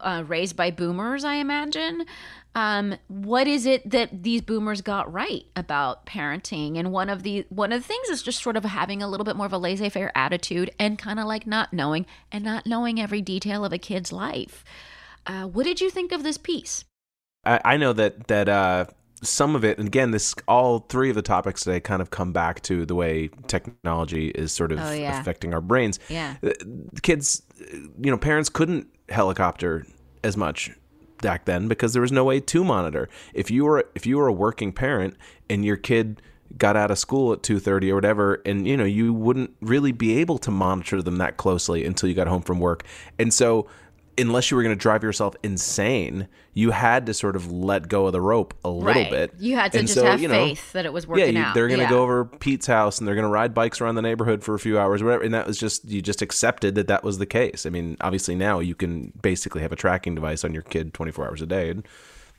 uh, 0.00 0.24
raised 0.26 0.56
by 0.56 0.70
boomers, 0.70 1.24
I 1.24 1.34
imagine. 1.34 2.04
Um, 2.54 2.96
what 3.06 3.46
is 3.46 3.64
it 3.64 3.88
that 3.88 4.24
these 4.24 4.42
boomers 4.42 4.80
got 4.80 5.12
right 5.12 5.44
about 5.54 6.04
parenting? 6.04 6.76
And 6.78 6.90
one 6.90 7.08
of 7.08 7.22
the 7.22 7.46
one 7.48 7.72
of 7.72 7.82
the 7.82 7.86
things 7.86 8.08
is 8.08 8.22
just 8.22 8.42
sort 8.42 8.56
of 8.56 8.64
having 8.64 9.02
a 9.02 9.08
little 9.08 9.24
bit 9.24 9.36
more 9.36 9.46
of 9.46 9.52
a 9.52 9.58
laissez-faire 9.58 10.10
attitude 10.16 10.70
and 10.78 10.98
kind 10.98 11.20
of 11.20 11.26
like 11.26 11.46
not 11.46 11.72
knowing 11.72 12.06
and 12.32 12.44
not 12.44 12.66
knowing 12.66 13.00
every 13.00 13.22
detail 13.22 13.64
of 13.64 13.72
a 13.72 13.78
kid's 13.78 14.12
life. 14.12 14.64
Uh, 15.26 15.44
what 15.44 15.64
did 15.64 15.80
you 15.80 15.90
think 15.90 16.10
of 16.10 16.24
this 16.24 16.38
piece? 16.38 16.84
I, 17.44 17.60
I 17.64 17.76
know 17.76 17.92
that 17.92 18.26
that 18.26 18.48
uh, 18.48 18.86
some 19.22 19.54
of 19.54 19.64
it, 19.64 19.78
and 19.78 19.86
again, 19.86 20.10
this 20.10 20.34
all 20.48 20.80
three 20.80 21.08
of 21.08 21.14
the 21.14 21.22
topics 21.22 21.62
today 21.62 21.78
kind 21.78 22.02
of 22.02 22.10
come 22.10 22.32
back 22.32 22.62
to 22.62 22.84
the 22.84 22.96
way 22.96 23.30
technology 23.46 24.28
is 24.30 24.50
sort 24.50 24.72
of 24.72 24.80
Oh, 24.80 24.92
yeah. 24.92 25.20
affecting 25.20 25.54
our 25.54 25.60
brains. 25.60 26.00
Yeah. 26.08 26.34
Uh, 26.42 26.50
kids, 27.02 27.42
uh, 27.60 27.76
you 28.00 28.10
know, 28.10 28.18
parents 28.18 28.48
couldn't 28.48 28.88
helicopter 29.08 29.86
as 30.24 30.36
much 30.36 30.70
back 31.20 31.44
then 31.44 31.68
because 31.68 31.92
there 31.92 32.02
was 32.02 32.12
no 32.12 32.24
way 32.24 32.40
to 32.40 32.64
monitor. 32.64 33.08
If 33.34 33.50
you 33.50 33.64
were 33.64 33.88
if 33.94 34.06
you 34.06 34.18
were 34.18 34.26
a 34.26 34.32
working 34.32 34.72
parent 34.72 35.16
and 35.48 35.64
your 35.64 35.76
kid 35.76 36.22
got 36.58 36.76
out 36.76 36.90
of 36.90 36.98
school 36.98 37.32
at 37.32 37.42
2:30 37.42 37.90
or 37.90 37.94
whatever 37.94 38.42
and 38.44 38.66
you 38.66 38.76
know 38.76 38.84
you 38.84 39.12
wouldn't 39.12 39.54
really 39.60 39.92
be 39.92 40.18
able 40.18 40.38
to 40.38 40.50
monitor 40.50 41.00
them 41.00 41.16
that 41.16 41.36
closely 41.36 41.84
until 41.84 42.08
you 42.08 42.14
got 42.14 42.26
home 42.26 42.42
from 42.42 42.58
work. 42.58 42.84
And 43.18 43.32
so 43.32 43.68
unless 44.20 44.50
you 44.50 44.56
were 44.56 44.62
going 44.62 44.76
to 44.76 44.80
drive 44.80 45.02
yourself 45.02 45.34
insane, 45.42 46.28
you 46.54 46.70
had 46.72 47.06
to 47.06 47.14
sort 47.14 47.36
of 47.36 47.50
let 47.50 47.88
go 47.88 48.06
of 48.06 48.12
the 48.12 48.20
rope 48.20 48.54
a 48.64 48.68
little 48.68 48.84
Right. 48.84 49.10
bit. 49.10 49.32
You 49.38 49.56
had 49.56 49.72
to 49.72 49.78
And 49.78 49.86
just 49.88 49.98
so, 49.98 50.04
have 50.06 50.20
you 50.20 50.28
know, 50.28 50.34
faith 50.34 50.72
that 50.72 50.84
it 50.86 50.92
was 50.92 51.06
working 51.06 51.34
yeah, 51.34 51.40
you- 51.40 51.46
out. 51.46 51.54
they're 51.54 51.68
going 51.68 51.78
to 51.80 51.84
Yeah. 51.84 51.90
go 51.90 52.02
over 52.02 52.24
Pete's 52.24 52.66
house 52.66 52.98
and 52.98 53.06
they're 53.08 53.14
going 53.14 53.24
to 53.26 53.30
ride 53.30 53.54
bikes 53.54 53.80
around 53.80 53.94
the 53.94 54.02
neighborhood 54.02 54.42
for 54.44 54.54
a 54.54 54.58
few 54.58 54.78
hours, 54.78 55.02
whatever. 55.02 55.22
And 55.24 55.32
that 55.34 55.46
was 55.46 55.58
just 55.58 55.88
you 55.88 56.02
just 56.02 56.22
accepted 56.22 56.74
that 56.74 56.86
that 56.88 57.02
was 57.04 57.18
the 57.18 57.26
case. 57.26 57.66
I 57.66 57.70
mean, 57.70 57.96
obviously 58.00 58.34
now 58.34 58.58
you 58.60 58.74
can 58.74 59.12
basically 59.22 59.62
have 59.62 59.72
a 59.72 59.76
tracking 59.76 60.14
device 60.14 60.44
on 60.44 60.52
your 60.52 60.62
kid 60.62 60.92
24 60.94 61.26
hours 61.28 61.42
a 61.42 61.46
day, 61.46 61.70
and 61.70 61.86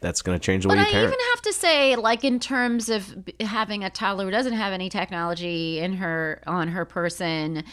that's 0.01 0.21
going 0.21 0.37
to 0.37 0.43
change 0.43 0.63
the 0.63 0.69
But 0.69 0.77
way 0.77 0.83
I 0.83 0.85
you 0.87 0.91
parent. 0.91 1.13
even 1.13 1.25
have 1.33 1.41
to 1.43 1.53
say, 1.53 1.95
like 1.95 2.23
in 2.23 2.39
terms 2.39 2.89
of 2.89 3.15
having 3.39 3.83
a 3.83 3.89
toddler 3.89 4.25
who 4.25 4.31
doesn't 4.31 4.53
have 4.53 4.73
any 4.73 4.89
technology 4.89 5.79
in 5.79 5.93
her 5.93 6.41
on 6.47 6.69
her 6.69 6.85
person, 6.85 7.63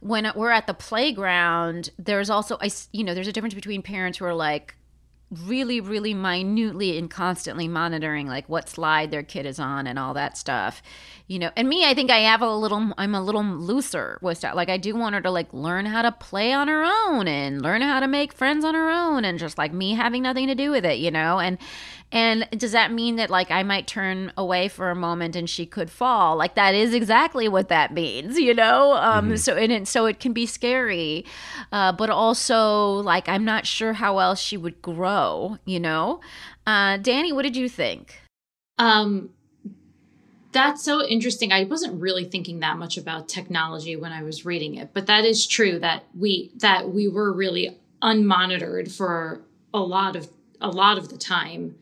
when 0.00 0.30
we're 0.36 0.50
at 0.50 0.66
the 0.66 0.74
playground, 0.74 1.90
there's 1.98 2.30
also 2.30 2.58
I 2.60 2.70
you 2.92 3.02
know, 3.02 3.14
there's 3.14 3.28
a 3.28 3.32
difference 3.32 3.54
between 3.54 3.82
parents 3.82 4.18
who 4.18 4.26
are 4.26 4.34
like 4.34 4.76
really, 5.30 5.80
really 5.80 6.14
minutely 6.14 6.96
and 6.96 7.10
constantly 7.10 7.68
monitoring 7.68 8.26
like 8.26 8.48
what 8.48 8.68
slide 8.68 9.10
their 9.10 9.22
kid 9.22 9.44
is 9.44 9.58
on 9.58 9.86
and 9.86 9.98
all 9.98 10.14
that 10.14 10.38
stuff, 10.38 10.82
you 11.28 11.38
know. 11.38 11.50
And 11.54 11.68
me, 11.68 11.84
I 11.84 11.94
think 11.94 12.10
I 12.10 12.18
have 12.20 12.42
a 12.42 12.52
little, 12.52 12.92
I'm 12.98 13.14
a 13.14 13.22
little 13.22 13.44
looser 13.44 14.18
with 14.20 14.40
that. 14.40 14.56
Like 14.56 14.68
I 14.68 14.78
do 14.78 14.96
want 14.96 15.14
her 15.14 15.20
to 15.20 15.30
like 15.30 15.52
learn 15.52 15.86
how 15.86 16.02
to 16.02 16.10
play 16.10 16.52
on 16.52 16.66
her 16.66 16.82
own 16.82 17.28
and 17.28 17.62
learn 17.62 17.82
how 17.82 18.00
to 18.00 18.08
make 18.08 18.32
friends 18.32 18.64
on 18.64 18.74
her 18.74 18.90
own, 18.90 19.24
and 19.24 19.38
just 19.38 19.58
like 19.58 19.72
me 19.72 19.92
having 19.94 20.22
nothing 20.22 20.48
to 20.48 20.54
do 20.54 20.70
with 20.70 20.84
it, 20.84 20.98
you 20.98 21.10
know. 21.10 21.38
And 21.38 21.58
and 22.10 22.48
does 22.52 22.72
that 22.72 22.90
mean 22.90 23.16
that 23.16 23.28
like 23.28 23.50
I 23.50 23.62
might 23.62 23.86
turn 23.86 24.32
away 24.36 24.68
for 24.68 24.90
a 24.90 24.96
moment 24.96 25.36
and 25.36 25.48
she 25.48 25.66
could 25.66 25.90
fall? 25.90 26.36
Like 26.36 26.54
that 26.54 26.74
is 26.74 26.94
exactly 26.94 27.48
what 27.48 27.68
that 27.68 27.92
means, 27.92 28.38
you 28.38 28.54
know. 28.54 28.94
Um, 28.94 29.36
So 29.36 29.54
and 29.54 29.70
it, 29.70 29.86
so 29.86 30.06
it 30.06 30.18
can 30.18 30.32
be 30.32 30.46
scary, 30.46 31.24
uh, 31.70 31.92
but 31.92 32.10
also 32.10 32.94
like 32.94 33.28
I'm 33.28 33.44
not 33.44 33.66
sure 33.66 33.92
how 33.92 34.18
else 34.18 34.40
she 34.40 34.56
would 34.56 34.80
grow, 34.80 35.58
you 35.66 35.78
know. 35.78 36.20
Uh, 36.66 36.96
Dani, 36.98 37.32
what 37.32 37.42
did 37.42 37.56
you 37.56 37.68
think? 37.68 38.20
Um, 38.78 39.30
that's 40.52 40.82
so 40.82 41.04
interesting. 41.04 41.52
I 41.52 41.64
wasn't 41.64 42.00
really 42.00 42.24
thinking 42.24 42.60
that 42.60 42.78
much 42.78 42.96
about 42.96 43.28
technology 43.28 43.96
when 43.96 44.12
I 44.12 44.22
was 44.22 44.44
reading 44.44 44.76
it, 44.76 44.90
but 44.94 45.06
that 45.06 45.24
is 45.24 45.46
true 45.46 45.78
that 45.80 46.04
we 46.18 46.52
that 46.56 46.88
we 46.88 47.08
were 47.08 47.32
really 47.32 47.78
unmonitored 48.02 48.90
for 48.90 49.42
a 49.74 49.80
lot 49.80 50.16
of 50.16 50.28
a 50.60 50.68
lot 50.68 50.98
of 50.98 51.10
the 51.10 51.18
time. 51.18 51.76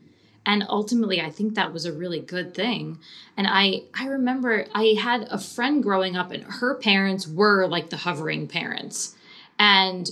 And 0.45 0.63
ultimately 0.69 1.21
I 1.21 1.29
think 1.29 1.55
that 1.55 1.73
was 1.73 1.85
a 1.85 1.93
really 1.93 2.19
good 2.19 2.53
thing. 2.53 2.99
And 3.37 3.47
I 3.49 3.83
I 3.97 4.07
remember 4.07 4.65
I 4.73 4.97
had 4.99 5.27
a 5.31 5.37
friend 5.37 5.81
growing 5.81 6.17
up 6.17 6.31
and 6.31 6.43
her 6.43 6.75
parents 6.75 7.27
were 7.27 7.67
like 7.67 7.89
the 7.89 7.97
hovering 7.97 8.47
parents. 8.47 9.15
And 9.59 10.09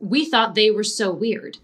we 0.00 0.24
thought 0.24 0.54
they 0.54 0.70
were 0.70 0.84
so 0.84 1.12
weird. 1.12 1.58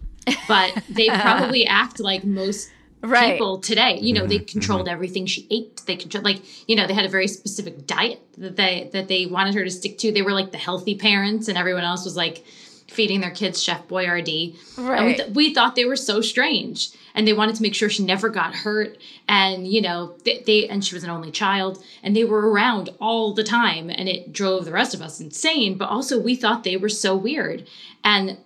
But 0.47 0.83
they 0.89 1.07
probably 1.21 1.65
act 1.65 1.99
like 1.99 2.23
most 2.23 2.69
Right. 3.01 3.33
people 3.33 3.59
today. 3.59 3.99
You 3.99 4.13
know, 4.13 4.25
they 4.25 4.37
mm-hmm. 4.37 4.45
controlled 4.45 4.81
mm-hmm. 4.81 4.93
everything 4.93 5.25
she 5.25 5.47
ate. 5.51 5.81
They 5.85 5.95
controlled 5.95 6.25
like, 6.25 6.41
you 6.67 6.75
know, 6.75 6.87
they 6.87 6.93
had 6.93 7.05
a 7.05 7.09
very 7.09 7.27
specific 7.27 7.85
diet 7.85 8.21
that 8.37 8.55
they 8.55 8.89
that 8.93 9.07
they 9.07 9.25
wanted 9.25 9.53
her 9.55 9.63
to 9.63 9.71
stick 9.71 9.97
to. 9.99 10.11
They 10.11 10.21
were 10.23 10.33
like 10.33 10.51
the 10.51 10.57
healthy 10.57 10.95
parents, 10.95 11.47
and 11.47 11.57
everyone 11.57 11.83
else 11.83 12.05
was 12.05 12.15
like 12.15 12.43
feeding 12.87 13.21
their 13.21 13.31
kids 13.31 13.61
Chef 13.61 13.87
Boyardee. 13.87 14.55
And 14.77 14.85
we, 14.87 14.91
Right. 14.91 15.17
th- 15.17 15.29
we 15.31 15.53
thought 15.53 15.75
they 15.75 15.85
were 15.85 15.95
so 15.95 16.21
strange, 16.21 16.89
and 17.13 17.27
they 17.27 17.33
wanted 17.33 17.55
to 17.55 17.61
make 17.61 17.75
sure 17.75 17.89
she 17.89 18.03
never 18.03 18.29
got 18.29 18.55
hurt. 18.55 18.97
And 19.27 19.67
you 19.67 19.81
know, 19.81 20.15
they, 20.25 20.41
they 20.45 20.67
and 20.67 20.83
she 20.83 20.95
was 20.95 21.03
an 21.03 21.09
only 21.09 21.31
child, 21.31 21.83
and 22.01 22.15
they 22.15 22.23
were 22.23 22.49
around 22.49 22.89
all 22.99 23.33
the 23.33 23.43
time, 23.43 23.89
and 23.89 24.09
it 24.09 24.33
drove 24.33 24.65
the 24.65 24.71
rest 24.71 24.93
of 24.93 25.01
us 25.01 25.19
insane. 25.19 25.77
But 25.77 25.89
also, 25.89 26.19
we 26.19 26.35
thought 26.35 26.63
they 26.63 26.77
were 26.77 26.89
so 26.89 27.15
weird, 27.15 27.67
and 28.03 28.37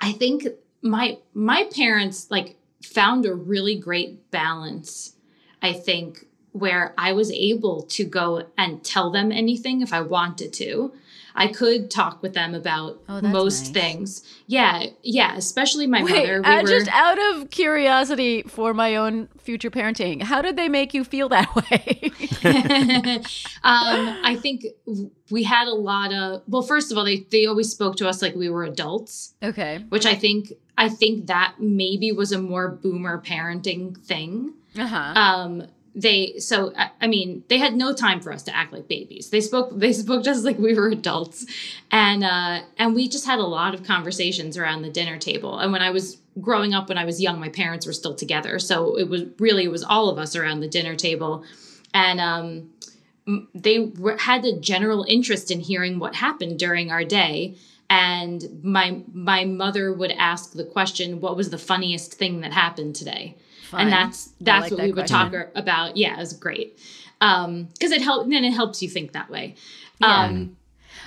I 0.00 0.12
think 0.12 0.46
my 0.82 1.18
my 1.32 1.68
parents 1.74 2.30
like 2.30 2.56
found 2.82 3.26
a 3.26 3.34
really 3.34 3.78
great 3.78 4.30
balance, 4.30 5.16
I 5.60 5.72
think, 5.72 6.26
where 6.52 6.94
I 6.98 7.12
was 7.12 7.30
able 7.30 7.82
to 7.82 8.04
go 8.04 8.46
and 8.58 8.84
tell 8.84 9.10
them 9.10 9.32
anything 9.32 9.80
if 9.80 9.92
I 9.92 10.02
wanted 10.02 10.52
to. 10.54 10.92
I 11.34 11.48
could 11.48 11.90
talk 11.90 12.22
with 12.22 12.34
them 12.34 12.54
about 12.54 13.00
Oh, 13.08 13.20
most 13.20 13.66
nice. 13.66 13.70
things. 13.70 14.22
Yeah, 14.46 14.86
yeah, 15.02 15.36
especially 15.36 15.86
my 15.86 16.02
Wait, 16.02 16.12
mother. 16.12 16.42
We 16.42 16.48
uh, 16.48 16.62
were, 16.62 16.68
just 16.68 16.88
out 16.88 17.18
of 17.18 17.50
curiosity 17.50 18.42
for 18.42 18.74
my 18.74 18.96
own 18.96 19.28
future 19.38 19.70
parenting, 19.70 20.22
how 20.22 20.42
did 20.42 20.56
they 20.56 20.68
make 20.68 20.94
you 20.94 21.04
feel 21.04 21.28
that 21.30 21.54
way? 21.70 22.10
um, 23.64 24.20
I 24.24 24.36
think 24.40 24.64
we 25.30 25.42
had 25.42 25.68
a 25.68 25.74
lot 25.74 26.12
of. 26.12 26.42
Well, 26.46 26.62
first 26.62 26.92
of 26.92 26.98
all, 26.98 27.04
they 27.04 27.26
they 27.30 27.46
always 27.46 27.70
spoke 27.70 27.96
to 27.96 28.08
us 28.08 28.22
like 28.22 28.34
we 28.34 28.48
were 28.48 28.64
adults, 28.64 29.34
okay. 29.42 29.84
which 29.88 30.06
I 30.06 30.14
think 30.14 30.52
I 30.76 30.88
think 30.88 31.26
that 31.26 31.54
maybe 31.58 32.12
was 32.12 32.32
a 32.32 32.38
more 32.40 32.68
boomer 32.68 33.20
parenting 33.20 33.96
thing. 34.04 34.54
Uh 34.78 34.86
huh. 34.86 34.96
Um, 35.20 35.66
they 35.94 36.38
so 36.38 36.72
I, 37.00 37.06
mean 37.06 37.44
they 37.48 37.58
had 37.58 37.74
no 37.74 37.92
time 37.92 38.20
for 38.20 38.32
us 38.32 38.42
to 38.44 38.56
act 38.56 38.72
like 38.72 38.88
babies. 38.88 39.30
They 39.30 39.40
spoke 39.40 39.70
they 39.78 39.92
spoke 39.92 40.24
just 40.24 40.44
like 40.44 40.58
we 40.58 40.74
were 40.74 40.88
adults, 40.88 41.46
and 41.90 42.24
uh, 42.24 42.60
and 42.78 42.94
we 42.94 43.08
just 43.08 43.26
had 43.26 43.38
a 43.38 43.44
lot 43.44 43.74
of 43.74 43.84
conversations 43.84 44.56
around 44.56 44.82
the 44.82 44.90
dinner 44.90 45.18
table. 45.18 45.58
And 45.58 45.72
when 45.72 45.82
I 45.82 45.90
was 45.90 46.18
growing 46.40 46.72
up, 46.72 46.88
when 46.88 46.98
I 46.98 47.04
was 47.04 47.20
young, 47.20 47.38
my 47.38 47.50
parents 47.50 47.86
were 47.86 47.92
still 47.92 48.14
together, 48.14 48.58
so 48.58 48.96
it 48.96 49.08
was 49.08 49.24
really 49.38 49.64
it 49.64 49.70
was 49.70 49.82
all 49.82 50.08
of 50.08 50.18
us 50.18 50.34
around 50.34 50.60
the 50.60 50.68
dinner 50.68 50.96
table, 50.96 51.44
and 51.92 52.20
um, 52.20 52.70
they 53.54 53.80
were, 53.80 54.16
had 54.16 54.44
a 54.44 54.58
general 54.58 55.04
interest 55.06 55.50
in 55.50 55.60
hearing 55.60 55.98
what 55.98 56.14
happened 56.16 56.58
during 56.58 56.90
our 56.90 57.04
day. 57.04 57.56
And 57.90 58.60
my 58.62 59.02
my 59.12 59.44
mother 59.44 59.92
would 59.92 60.12
ask 60.12 60.54
the 60.54 60.64
question, 60.64 61.20
"What 61.20 61.36
was 61.36 61.50
the 61.50 61.58
funniest 61.58 62.14
thing 62.14 62.40
that 62.40 62.54
happened 62.54 62.96
today?" 62.96 63.36
Fun. 63.72 63.80
and 63.80 63.92
that's 63.92 64.30
that's 64.40 64.62
like 64.62 64.70
what 64.70 64.76
that 64.78 64.82
we 64.86 64.92
would 64.92 65.06
question. 65.08 65.32
talk 65.32 65.48
about. 65.56 65.96
Yeah, 65.96 66.14
it 66.14 66.18
was 66.18 66.32
great 66.34 66.78
Um, 67.20 67.68
because 67.72 67.90
it 67.90 68.00
helped. 68.02 68.30
Then 68.30 68.44
it 68.44 68.52
helps 68.52 68.80
you 68.82 68.88
think 68.88 69.12
that 69.12 69.28
way. 69.30 69.56
Yeah. 70.00 70.24
Um, 70.24 70.56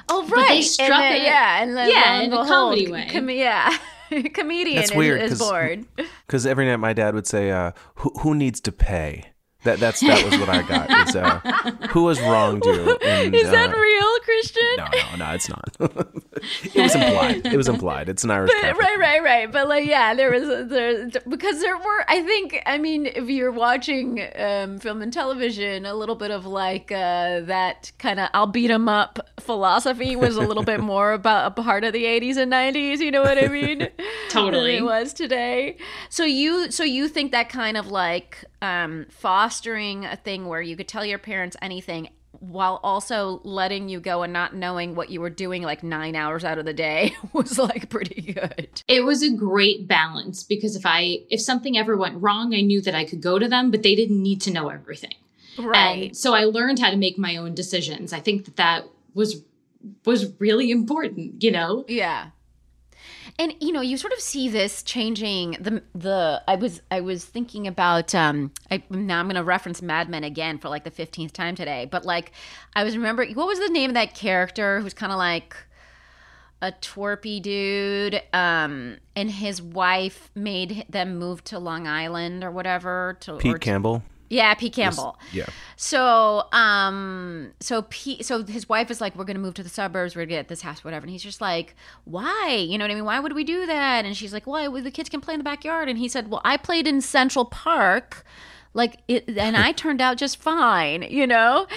Oh 0.07 0.21
But 0.29 0.35
they 0.35 0.41
right, 0.41 0.63
struck 0.63 0.89
and 0.91 1.01
then, 1.01 1.15
it- 1.21 1.23
yeah, 1.23 1.63
and 1.63 1.77
then 1.77 1.89
yeah, 1.89 1.95
lo 1.95 2.01
and 2.05 2.23
in 2.25 2.33
a 2.33 2.41
behold, 2.43 2.47
comedy 2.77 2.91
way. 2.91 3.07
com- 3.11 3.29
yeah, 3.31 3.75
comedian 4.33 4.75
That's 4.75 4.91
is, 4.91 4.97
weird, 4.97 5.21
is 5.21 5.29
'cause- 5.39 5.49
bored. 5.49 5.85
Because 6.27 6.45
every 6.45 6.65
night 6.65 6.77
my 6.77 6.93
dad 6.93 7.15
would 7.15 7.25
say, 7.27 7.49
uh, 7.49 7.71
who, 7.95 8.11
"Who 8.19 8.35
needs 8.35 8.59
to 8.61 8.71
pay?" 8.71 9.25
That 9.63 9.79
that's 9.79 9.99
that 10.01 10.23
was 10.25 10.39
what 10.39 10.49
I 10.49 10.61
got. 10.61 11.07
Is, 11.09 11.15
uh, 11.15 11.39
who 11.89 12.03
was 12.03 12.19
wronged 12.21 12.65
you? 12.65 12.97
And, 13.03 13.33
is 13.33 13.49
that 13.49 13.69
uh, 13.73 13.79
real, 13.79 14.01
Christian? 14.01 14.14
No, 14.77 14.85
no, 14.85 15.15
no, 15.17 15.31
it's 15.33 15.49
not. 15.49 15.75
it 15.79 16.75
was 16.75 16.95
implied. 16.95 17.45
It 17.45 17.57
was 17.57 17.67
implied. 17.67 18.09
It's 18.09 18.23
an 18.23 18.31
Irish. 18.31 18.51
But, 18.51 18.61
Catholic. 18.61 18.85
right, 18.85 18.99
right, 18.99 19.23
right. 19.23 19.51
But 19.51 19.67
like, 19.67 19.85
yeah, 19.87 20.13
there 20.13 20.31
was 20.31 20.69
there 20.69 21.09
because 21.27 21.61
there 21.61 21.77
were. 21.77 22.05
I 22.07 22.21
think. 22.23 22.61
I 22.65 22.77
mean, 22.77 23.05
if 23.05 23.29
you're 23.29 23.51
watching 23.51 24.25
um, 24.37 24.79
film 24.79 25.01
and 25.01 25.11
television, 25.11 25.85
a 25.85 25.93
little 25.93 26.15
bit 26.15 26.31
of 26.31 26.45
like 26.45 26.91
uh, 26.91 27.41
that 27.41 27.91
kind 27.99 28.19
of 28.19 28.29
"I'll 28.33 28.47
beat 28.47 28.71
'em 28.71 28.89
up" 28.89 29.19
philosophy 29.39 30.15
was 30.15 30.35
a 30.37 30.41
little 30.41 30.63
bit 30.63 30.79
more 30.93 31.13
about 31.13 31.57
a 31.57 31.61
part 31.61 31.83
of 31.83 31.93
the 31.93 32.03
'80s 32.03 32.37
and 32.37 32.51
'90s. 32.51 32.99
You 32.99 33.11
know 33.11 33.21
what 33.21 33.37
I 33.37 33.47
mean? 33.47 33.87
Totally. 34.29 34.77
it 34.77 34.83
was 34.83 35.13
today. 35.13 35.77
So 36.09 36.23
you, 36.25 36.71
so 36.71 36.83
you 36.83 37.07
think 37.07 37.31
that 37.31 37.49
kind 37.49 37.77
of 37.77 37.87
like 37.87 38.43
um, 38.61 39.05
fostering 39.09 40.05
a 40.05 40.15
thing 40.15 40.47
where 40.47 40.61
you 40.61 40.75
could 40.75 40.87
tell 40.87 41.05
your 41.05 41.19
parents 41.19 41.55
anything. 41.61 42.09
While 42.39 42.79
also 42.83 43.41
letting 43.43 43.89
you 43.89 43.99
go 43.99 44.23
and 44.23 44.33
not 44.33 44.55
knowing 44.55 44.95
what 44.95 45.09
you 45.09 45.21
were 45.21 45.29
doing 45.29 45.63
like 45.63 45.83
nine 45.83 46.15
hours 46.15 46.43
out 46.43 46.57
of 46.57 46.65
the 46.65 46.73
day 46.73 47.15
was 47.33 47.57
like 47.57 47.89
pretty 47.89 48.33
good. 48.33 48.81
it 48.87 49.03
was 49.03 49.23
a 49.23 49.31
great 49.31 49.87
balance 49.87 50.43
because 50.43 50.75
if 50.75 50.85
I 50.85 51.19
if 51.29 51.41
something 51.41 51.77
ever 51.77 51.97
went 51.97 52.21
wrong, 52.21 52.53
I 52.53 52.61
knew 52.61 52.81
that 52.81 52.95
I 52.95 53.05
could 53.05 53.21
go 53.21 53.39
to 53.39 53.47
them, 53.47 53.71
but 53.71 53.83
they 53.83 53.95
didn't 53.95 54.21
need 54.21 54.41
to 54.41 54.51
know 54.51 54.69
everything. 54.69 55.13
Right. 55.57 56.07
And 56.07 56.17
so 56.17 56.33
I 56.33 56.45
learned 56.45 56.79
how 56.79 56.91
to 56.91 56.97
make 56.97 57.17
my 57.17 57.37
own 57.37 57.53
decisions. 57.55 58.13
I 58.13 58.19
think 58.19 58.45
that 58.45 58.57
that 58.57 58.85
was 59.13 59.41
was 60.05 60.33
really 60.39 60.71
important. 60.71 61.43
You 61.43 61.51
know. 61.51 61.85
Yeah. 61.87 62.29
And 63.37 63.53
you 63.59 63.73
know, 63.73 63.81
you 63.81 63.97
sort 63.97 64.13
of 64.13 64.19
see 64.19 64.47
this 64.47 64.81
changing 64.81 65.57
the 65.59 65.83
the 65.93 66.41
I 66.47 66.55
was 66.55 66.81
I 66.89 67.01
was 67.01 67.25
thinking 67.25 67.67
about 67.67 68.15
um 68.15 68.51
I 68.71 68.81
now 68.89 69.19
I'm 69.19 69.25
going 69.25 69.35
to 69.35 69.43
reference 69.43 69.81
Mad 69.81 70.09
Men 70.09 70.23
again 70.23 70.57
for 70.57 70.69
like 70.69 70.85
the 70.85 70.91
15th 70.91 71.31
time 71.31 71.55
today, 71.55 71.87
but 71.89 72.05
like 72.05 72.31
I 72.75 72.83
was 72.83 72.95
remembering 72.95 73.35
what 73.35 73.47
was 73.47 73.59
the 73.59 73.67
name 73.69 73.89
of 73.89 73.93
that 73.95 74.15
character 74.15 74.79
who's 74.79 74.93
kind 74.93 75.11
of 75.11 75.17
like 75.17 75.55
a 76.61 76.71
twerpy 76.71 77.41
dude 77.41 78.21
um 78.31 78.97
and 79.15 79.29
his 79.29 79.61
wife 79.61 80.31
made 80.33 80.85
them 80.89 81.17
move 81.19 81.43
to 81.43 81.59
Long 81.59 81.85
Island 81.87 82.41
or 82.43 82.51
whatever 82.51 83.17
to 83.21 83.33
or 83.33 83.37
Pete 83.37 83.51
to- 83.53 83.59
Campbell. 83.59 84.01
Yeah, 84.29 84.53
Pete 84.55 84.73
Campbell. 84.73 85.17
Yeah. 85.31 85.45
So, 85.75 86.47
um, 86.51 87.51
so 87.59 87.83
Pete, 87.89 88.25
so 88.25 88.43
his 88.43 88.67
wife 88.67 88.89
is 88.89 89.01
like, 89.01 89.15
we're 89.15 89.25
gonna 89.25 89.39
move 89.39 89.53
to 89.55 89.63
the 89.63 89.69
suburbs, 89.69 90.15
we're 90.15 90.23
gonna 90.25 90.37
get 90.37 90.47
this 90.47 90.61
house, 90.61 90.83
whatever. 90.83 91.03
And 91.03 91.11
he's 91.11 91.23
just 91.23 91.41
like, 91.41 91.75
why? 92.05 92.65
You 92.67 92.77
know 92.77 92.85
what 92.85 92.91
I 92.91 92.95
mean? 92.95 93.05
Why 93.05 93.19
would 93.19 93.33
we 93.33 93.43
do 93.43 93.65
that? 93.65 94.05
And 94.05 94.15
she's 94.15 94.33
like, 94.33 94.47
well, 94.47 94.71
the 94.71 94.91
kids 94.91 95.09
can 95.09 95.21
play 95.21 95.33
in 95.33 95.39
the 95.39 95.43
backyard. 95.43 95.89
And 95.89 95.97
he 95.97 96.07
said, 96.07 96.29
well, 96.29 96.41
I 96.43 96.57
played 96.57 96.87
in 96.87 97.01
Central 97.01 97.45
Park, 97.45 98.23
like 98.73 98.99
it, 99.07 99.25
and 99.37 99.55
I 99.55 99.71
turned 99.73 100.01
out 100.01 100.17
just 100.17 100.41
fine, 100.41 101.03
you 101.03 101.27
know. 101.27 101.67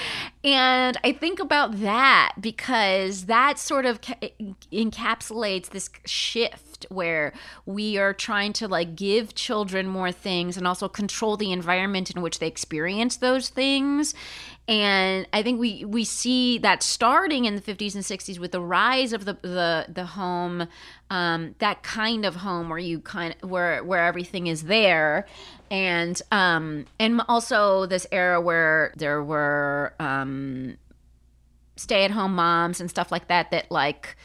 And 0.44 0.96
I 1.05 1.12
think 1.12 1.40
about 1.40 1.80
that 1.80 2.34
because 2.40 3.26
that 3.26 3.59
sort 3.59 3.84
of 3.84 4.01
ca- 4.01 4.32
encapsulates 4.72 5.70
this 5.70 5.90
shift 6.07 6.67
where 6.89 7.33
we 7.66 7.99
are 7.99 8.12
trying 8.12 8.53
to 8.55 8.68
like 8.68 8.95
give 8.95 9.35
children 9.35 9.87
more 9.87 10.12
things 10.12 10.57
and 10.57 10.66
also 10.66 10.89
control 10.89 11.37
the 11.37 11.53
environment 11.53 12.11
in 12.11 12.22
which 12.22 12.39
they 12.39 12.47
experience 12.47 13.16
those 13.16 13.49
things. 13.49 14.14
And 14.66 15.26
i 15.33 15.43
think 15.43 15.59
we 15.59 15.85
we 15.87 16.05
see 16.05 16.59
that 16.59 16.83
starting 16.83 17.47
in 17.47 17.55
the 17.55 17.62
50s 17.62 17.95
and 17.95 18.05
60s 18.05 18.39
with 18.39 18.53
the 18.53 18.61
rise 18.61 19.14
of 19.14 19.24
the 19.24 19.35
the 19.41 19.87
the 19.89 20.05
home 20.05 20.68
um, 21.11 21.55
that 21.59 21.83
kind 21.83 22.24
of 22.24 22.37
home 22.37 22.68
where 22.68 22.79
you 22.79 23.01
kind 23.01 23.35
of 23.43 23.51
where 23.51 23.83
where 23.83 24.05
everything 24.05 24.47
is 24.47 24.64
there. 24.64 25.26
And 25.70 26.20
um 26.31 26.87
and 26.99 27.20
also 27.29 27.87
this 27.87 28.07
era 28.12 28.41
where 28.41 28.93
there 28.97 29.22
were 29.22 29.95
um 29.99 30.76
stay 31.76 32.05
at 32.05 32.11
home 32.11 32.35
moms 32.35 32.81
and 32.81 32.91
stuff 32.91 33.12
like 33.12 33.29
that 33.29 33.51
that 33.51 33.70
like 33.70 34.16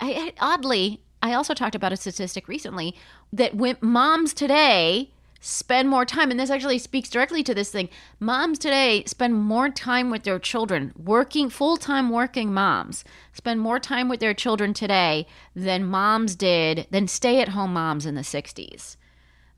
I, 0.00 0.32
I 0.40 0.54
oddly 0.54 1.00
I 1.22 1.34
also 1.34 1.54
talked 1.54 1.74
about 1.74 1.92
a 1.92 1.96
statistic 1.96 2.48
recently 2.48 2.94
that 3.32 3.54
when 3.54 3.76
moms 3.80 4.32
today 4.34 5.10
spend 5.40 5.88
more 5.88 6.04
time 6.04 6.30
and 6.32 6.40
this 6.40 6.50
actually 6.50 6.78
speaks 6.78 7.08
directly 7.08 7.44
to 7.44 7.54
this 7.54 7.70
thing 7.70 7.88
moms 8.18 8.58
today 8.58 9.04
spend 9.06 9.32
more 9.34 9.68
time 9.68 10.10
with 10.10 10.24
their 10.24 10.38
children 10.40 10.92
working 10.96 11.48
full-time 11.48 12.10
working 12.10 12.52
moms 12.52 13.04
spend 13.32 13.60
more 13.60 13.78
time 13.78 14.08
with 14.08 14.18
their 14.18 14.34
children 14.34 14.74
today 14.74 15.24
than 15.54 15.84
moms 15.84 16.34
did 16.34 16.88
than 16.90 17.06
stay-at-home 17.06 17.72
moms 17.72 18.04
in 18.04 18.16
the 18.16 18.22
60s 18.22 18.96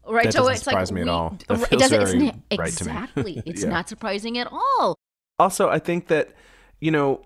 right 0.07 0.25
That 0.25 0.35
so 0.35 0.49
it's 0.49 0.63
surprise 0.65 0.91
like 0.91 0.95
me 0.97 1.01
at 1.01 1.05
we- 1.07 1.11
all. 1.11 1.39
That 1.49 1.73
it 1.73 1.79
doesn't 1.79 2.03
it's 2.03 2.11
very 2.13 2.27
n- 2.29 2.43
right 2.59 2.69
exactly 2.69 3.43
it's 3.47 3.63
Yeah. 3.63 3.71
not 3.71 3.89
surprising 3.89 4.37
at 4.37 4.49
all 4.53 4.95
Also, 5.39 5.71
I 5.71 5.79
think 5.79 6.09
that 6.09 6.29
you 6.81 6.91
know 6.91 7.23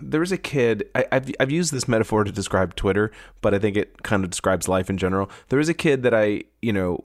there 0.00 0.20
was 0.20 0.32
a 0.32 0.38
kid. 0.38 0.88
I, 0.94 1.06
I've 1.12 1.30
I've 1.40 1.50
used 1.50 1.72
this 1.72 1.88
metaphor 1.88 2.24
to 2.24 2.32
describe 2.32 2.74
Twitter, 2.74 3.10
but 3.40 3.54
I 3.54 3.58
think 3.58 3.76
it 3.76 4.02
kind 4.02 4.24
of 4.24 4.30
describes 4.30 4.68
life 4.68 4.90
in 4.90 4.98
general. 4.98 5.30
There 5.48 5.58
was 5.58 5.68
a 5.68 5.74
kid 5.74 6.02
that 6.02 6.14
I 6.14 6.44
you 6.62 6.72
know 6.72 7.04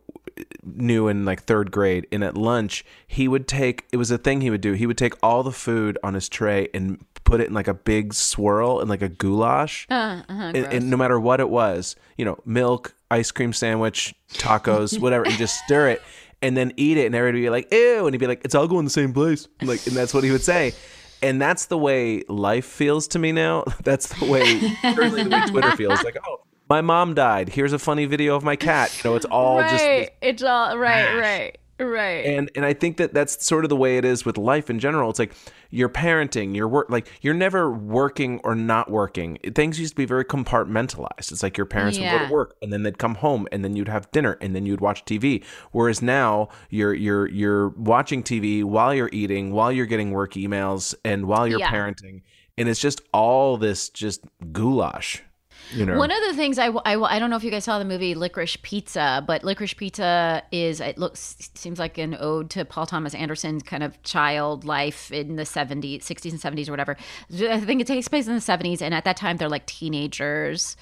knew 0.64 1.08
in 1.08 1.26
like 1.26 1.44
third 1.44 1.72
grade, 1.72 2.08
and 2.12 2.24
at 2.24 2.38
lunch 2.38 2.86
he 3.08 3.28
would 3.28 3.48
take. 3.48 3.86
It 3.92 3.98
was 3.98 4.12
a 4.12 4.18
thing 4.18 4.42
he 4.42 4.50
would 4.50 4.62
do. 4.62 4.74
He 4.74 4.86
would 4.86 4.98
take 4.98 5.14
all 5.24 5.44
the 5.44 5.52
food 5.52 5.98
on 6.04 6.14
his 6.14 6.30
tray 6.30 6.70
and 6.74 7.04
put 7.24 7.42
it 7.42 7.48
in 7.48 7.54
like 7.54 7.68
a 7.68 7.74
big 7.74 8.14
swirl 8.14 8.80
and 8.80 8.90
like 8.90 9.02
a 9.02 9.10
goulash. 9.10 9.86
uh, 9.90 10.24
uh, 10.28 10.52
and, 10.56 10.58
and 10.58 10.90
no 10.90 10.98
matter 10.98 11.20
what 11.20 11.40
it 11.40 11.50
was, 11.50 11.96
you 12.18 12.26
know, 12.26 12.40
milk, 12.46 12.96
ice 13.12 13.32
cream 13.32 13.54
sandwich, 13.54 14.16
tacos, 14.34 15.00
whatever, 15.02 15.26
and 15.26 15.34
just 15.36 15.60
stir 15.60 15.90
it 15.90 16.02
and 16.42 16.56
then 16.56 16.72
eat 16.78 16.98
it, 16.98 17.06
and 17.06 17.16
everybody 17.16 17.40
would 17.42 17.46
be 17.46 17.50
like, 17.50 17.74
"Ew," 17.74 18.06
and 18.06 18.14
he'd 18.14 18.20
be 18.20 18.28
like, 18.28 18.42
"It's 18.46 18.56
all 18.56 18.68
going 18.68 18.86
the 18.86 18.92
same 18.92 19.14
place," 19.14 19.48
like, 19.62 19.86
and 19.88 19.96
that's 19.96 20.14
what 20.14 20.24
he 20.24 20.32
would 20.32 20.42
say. 20.42 20.74
And 21.22 21.42
that's 21.42 21.66
the 21.66 21.78
way 21.78 22.24
life 22.28 22.66
feels 22.66 23.08
to 23.10 23.20
me 23.20 23.32
now. 23.32 23.64
That's 23.84 24.08
the 24.20 24.26
way, 24.26 24.60
certainly 24.82 25.24
the 25.24 25.30
way 25.30 25.46
Twitter 25.48 25.76
feels. 25.76 26.04
Like, 26.04 26.18
oh, 26.26 26.42
my 26.70 26.82
mom 26.82 27.14
died. 27.14 27.50
Here's 27.50 27.74
a 27.74 27.80
funny 27.80 28.06
video 28.06 28.36
of 28.36 28.44
my 28.44 28.56
cat. 28.56 28.96
You 29.04 29.10
know, 29.10 29.16
it's 29.16 29.26
all 29.26 29.60
just 29.62 29.84
it's 30.22 30.44
all 30.44 30.78
right 30.78 31.18
right 31.18 31.58
right 31.80 32.26
and 32.26 32.52
and 32.56 32.66
I 32.66 32.74
think 32.74 32.98
that 32.98 33.14
that's 33.14 33.46
sort 33.46 33.64
of 33.66 33.70
the 33.70 33.76
way 33.76 33.98
it 33.98 34.06
is 34.06 34.26
with 34.26 34.38
life 34.38 34.70
in 34.70 34.80
general. 34.80 35.10
It's 35.10 35.20
like 35.20 35.34
you're 35.72 35.90
parenting, 35.90 36.56
you're 36.56 36.68
work 36.68 36.90
like 36.90 37.08
you're 37.22 37.34
never 37.34 37.72
working 37.72 38.40
or 38.44 38.56
not 38.56 38.90
working. 38.92 39.38
Things 39.56 39.80
used 39.80 39.94
to 39.94 39.96
be 39.96 40.06
very 40.06 40.26
compartmentalized. 40.26 41.32
It's 41.32 41.44
like 41.44 41.58
your 41.58 41.66
parents 41.66 42.00
would 42.00 42.10
go 42.10 42.26
to 42.28 42.32
work 42.34 42.56
and 42.62 42.74
then 42.74 42.84
they'd 42.84 42.98
come 42.98 43.16
home 43.16 43.48
and 43.52 43.64
then 43.64 43.76
you'd 43.76 43.88
have 43.88 44.10
dinner 44.12 44.38
and 44.42 44.56
then 44.56 44.66
you'd 44.66 44.82
watch 44.82 45.06
TV. 45.06 45.44
Whereas 45.72 46.02
now 46.02 46.50
you're 46.70 46.94
you're 46.94 47.28
you're 47.30 47.70
watching 47.70 48.24
TV 48.24 48.64
while 48.64 48.94
you're 48.94 49.10
eating, 49.14 49.52
while 49.52 49.72
you're 49.72 49.86
getting 49.86 50.12
work 50.12 50.34
emails, 50.34 50.96
and 51.06 51.28
while 51.28 51.48
you're 51.48 51.60
Yeah. 51.60 51.72
parenting, 51.72 52.22
and 52.58 52.68
it's 52.68 52.80
just 52.82 53.02
all 53.14 53.58
this 53.58 53.90
just 53.90 54.26
goulash. 54.52 55.24
You 55.72 55.86
know. 55.86 55.98
One 55.98 56.12
of 56.12 56.18
the 56.28 56.34
things 56.34 56.58
I, 56.58 56.68
I, 56.68 57.00
I 57.00 57.20
don't 57.20 57.30
know 57.30 57.36
if 57.36 57.44
you 57.44 57.52
guys 57.52 57.64
saw 57.64 57.80
the 57.80 57.86
movie 57.86 58.16
Licorice 58.16 58.62
Pizza, 58.62 59.24
but 59.26 59.44
Licorice 59.44 59.76
Pizza 59.76 60.44
is 60.52 60.80
it 60.80 60.98
looks 60.98 61.50
seems 61.56 61.80
like 61.80 61.98
an 61.98 62.16
ode 62.20 62.50
to 62.52 62.66
Paul 62.66 62.86
Thomas 62.86 63.14
Anderson's 63.14 63.64
kind 63.64 63.84
of 63.84 64.02
child 64.04 64.66
life 64.66 65.12
in 65.12 65.36
the 65.36 65.44
70s, 65.44 66.04
60s 66.04 66.32
and 66.32 66.58
70s 66.58 66.68
or 66.68 66.72
whatever. 66.72 66.98
I 67.32 67.60
think 67.60 67.82
it 67.82 67.88
takes 67.88 68.08
place 68.08 68.28
in 68.28 68.34
the 68.34 68.42
70s 68.42 68.82
and 68.82 68.94
at 68.94 69.06
that 69.06 69.18
time 69.18 69.38
they're 69.38 69.50
like 69.50 69.66
teenagers 69.66 70.76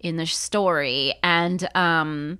in 0.00 0.16
the 0.16 0.26
story 0.26 1.14
and 1.22 1.68
um 1.76 2.38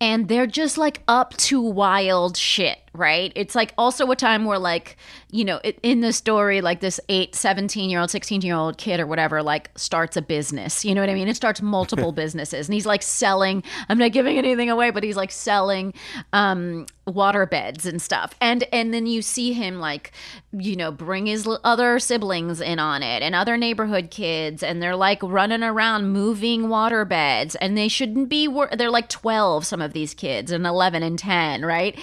and 0.00 0.28
they're 0.28 0.46
just 0.46 0.76
like 0.76 1.02
up 1.06 1.36
to 1.36 1.60
wild 1.60 2.36
shit 2.36 2.78
right? 2.94 3.32
It's 3.34 3.54
like 3.54 3.74
also 3.76 4.10
a 4.10 4.16
time 4.16 4.44
where 4.44 4.58
like 4.58 4.96
you 5.30 5.44
know 5.44 5.60
in 5.82 6.00
the 6.00 6.12
story 6.12 6.60
like 6.60 6.80
this 6.80 7.00
8 7.08 7.34
17 7.34 7.90
year 7.90 7.98
old 8.00 8.10
16 8.10 8.42
year 8.42 8.54
old 8.54 8.78
kid 8.78 9.00
or 9.00 9.06
whatever 9.06 9.42
like 9.42 9.68
starts 9.76 10.16
a 10.16 10.22
business 10.22 10.84
you 10.84 10.94
know 10.94 11.00
what 11.00 11.10
i 11.10 11.14
mean? 11.14 11.26
It 11.26 11.34
starts 11.34 11.60
multiple 11.60 12.12
businesses 12.24 12.68
and 12.68 12.74
he's 12.74 12.86
like 12.86 13.02
selling 13.02 13.64
i'm 13.88 13.98
not 13.98 14.12
giving 14.12 14.38
anything 14.38 14.70
away 14.70 14.90
but 14.90 15.02
he's 15.02 15.16
like 15.16 15.32
selling 15.32 15.92
um 16.32 16.86
water 17.06 17.44
beds 17.46 17.84
and 17.84 18.00
stuff 18.00 18.34
and 18.40 18.64
and 18.72 18.94
then 18.94 19.06
you 19.06 19.20
see 19.20 19.52
him 19.52 19.80
like 19.80 20.12
you 20.52 20.76
know 20.76 20.92
bring 20.92 21.26
his 21.26 21.48
other 21.64 21.98
siblings 21.98 22.60
in 22.60 22.78
on 22.78 23.02
it 23.02 23.22
and 23.22 23.34
other 23.34 23.56
neighborhood 23.56 24.10
kids 24.10 24.62
and 24.62 24.80
they're 24.80 24.96
like 24.96 25.22
running 25.22 25.62
around 25.62 26.08
moving 26.10 26.68
water 26.68 27.04
beds 27.04 27.56
and 27.56 27.76
they 27.76 27.88
shouldn't 27.88 28.28
be 28.28 28.46
wor- 28.46 28.70
they're 28.78 28.90
like 28.90 29.08
12 29.08 29.66
some 29.66 29.82
of 29.82 29.92
these 29.92 30.14
kids 30.14 30.50
and 30.52 30.64
11 30.64 31.02
and 31.02 31.18
10 31.18 31.64
right? 31.64 31.98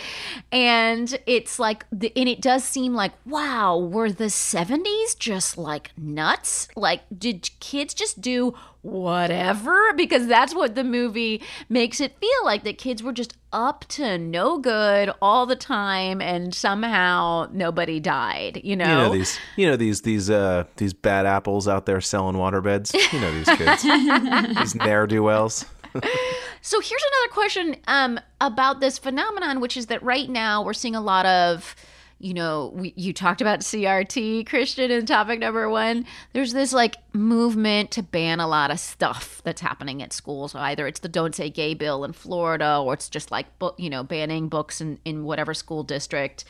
And 0.51 0.80
it's 1.25 1.59
like 1.59 1.85
the, 1.91 2.11
and 2.15 2.27
it 2.29 2.41
does 2.41 2.63
seem 2.63 2.93
like 2.93 3.11
wow 3.25 3.77
were 3.77 4.11
the 4.11 4.25
70s 4.25 5.17
just 5.17 5.57
like 5.57 5.91
nuts? 5.97 6.67
Like 6.75 7.01
did 7.15 7.49
kids 7.59 7.93
just 7.93 8.21
do 8.21 8.53
whatever? 8.81 9.93
Because 9.93 10.27
that's 10.27 10.55
what 10.55 10.75
the 10.75 10.83
movie 10.83 11.41
makes 11.69 12.01
it 12.01 12.17
feel 12.19 12.45
like 12.45 12.63
that 12.63 12.77
kids 12.77 13.03
were 13.03 13.13
just 13.13 13.35
up 13.53 13.85
to 13.89 14.17
no 14.17 14.57
good 14.57 15.11
all 15.21 15.45
the 15.45 15.55
time 15.55 16.21
and 16.21 16.55
somehow 16.55 17.45
nobody 17.51 17.99
died 17.99 18.61
you 18.63 18.77
know 18.77 18.85
you 18.85 18.95
know? 18.95 19.11
these 19.11 19.37
you 19.57 19.67
know 19.67 19.75
these 19.75 20.03
these 20.03 20.29
uh 20.29 20.63
these 20.77 20.93
bad 20.93 21.25
apples 21.25 21.67
out 21.67 21.85
there 21.85 22.01
selling 22.01 22.35
waterbeds? 22.35 22.93
You 23.11 23.19
know 23.19 23.33
these 23.33 23.49
kids. 23.57 23.83
These 24.61 24.75
ne'er-do-wells 24.75 25.65
so 26.61 26.79
here's 26.79 27.03
another 27.03 27.33
question 27.33 27.75
um 27.87 28.19
about 28.39 28.79
this 28.79 28.97
phenomenon 28.97 29.59
which 29.59 29.75
is 29.75 29.87
that 29.87 30.01
right 30.03 30.29
now 30.29 30.63
we're 30.63 30.73
seeing 30.73 30.95
a 30.95 31.01
lot 31.01 31.25
of 31.25 31.75
you 32.21 32.35
know, 32.35 32.71
we, 32.75 32.93
you 32.95 33.13
talked 33.13 33.41
about 33.41 33.61
CRT, 33.61 34.45
Christian, 34.45 34.91
in 34.91 35.05
topic 35.05 35.39
number 35.39 35.67
one. 35.69 36.05
There's 36.33 36.53
this 36.53 36.71
like 36.71 36.97
movement 37.13 37.91
to 37.91 38.03
ban 38.03 38.39
a 38.39 38.47
lot 38.47 38.69
of 38.69 38.79
stuff 38.79 39.41
that's 39.43 39.61
happening 39.61 40.03
at 40.03 40.13
schools. 40.13 40.51
So 40.51 40.59
either 40.59 40.87
it's 40.87 40.99
the 40.99 41.09
Don't 41.09 41.35
Say 41.35 41.49
Gay 41.49 41.73
bill 41.73 42.03
in 42.03 42.13
Florida, 42.13 42.77
or 42.77 42.93
it's 42.93 43.09
just 43.09 43.31
like, 43.31 43.47
you 43.77 43.89
know, 43.89 44.03
banning 44.03 44.49
books 44.49 44.81
in, 44.81 44.99
in 45.03 45.23
whatever 45.23 45.53
school 45.53 45.83
district. 45.83 46.45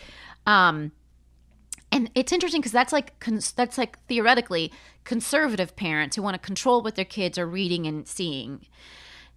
Um, 0.45 0.91
and 1.91 2.12
it's 2.16 2.32
interesting 2.32 2.62
because 2.62 2.72
that's 2.74 2.93
like 2.93 3.20
cons- 3.20 3.53
that's 3.53 3.78
like 3.78 3.97
theoretically 4.07 4.72
conservative 5.03 5.76
parents 5.76 6.16
who 6.16 6.22
want 6.22 6.36
to 6.36 6.39
control 6.39 6.82
what 6.82 6.95
their 6.95 7.05
kids 7.05 7.38
are 7.38 7.47
reading 7.47 7.88
and 7.88 8.07
seeing 8.07 8.66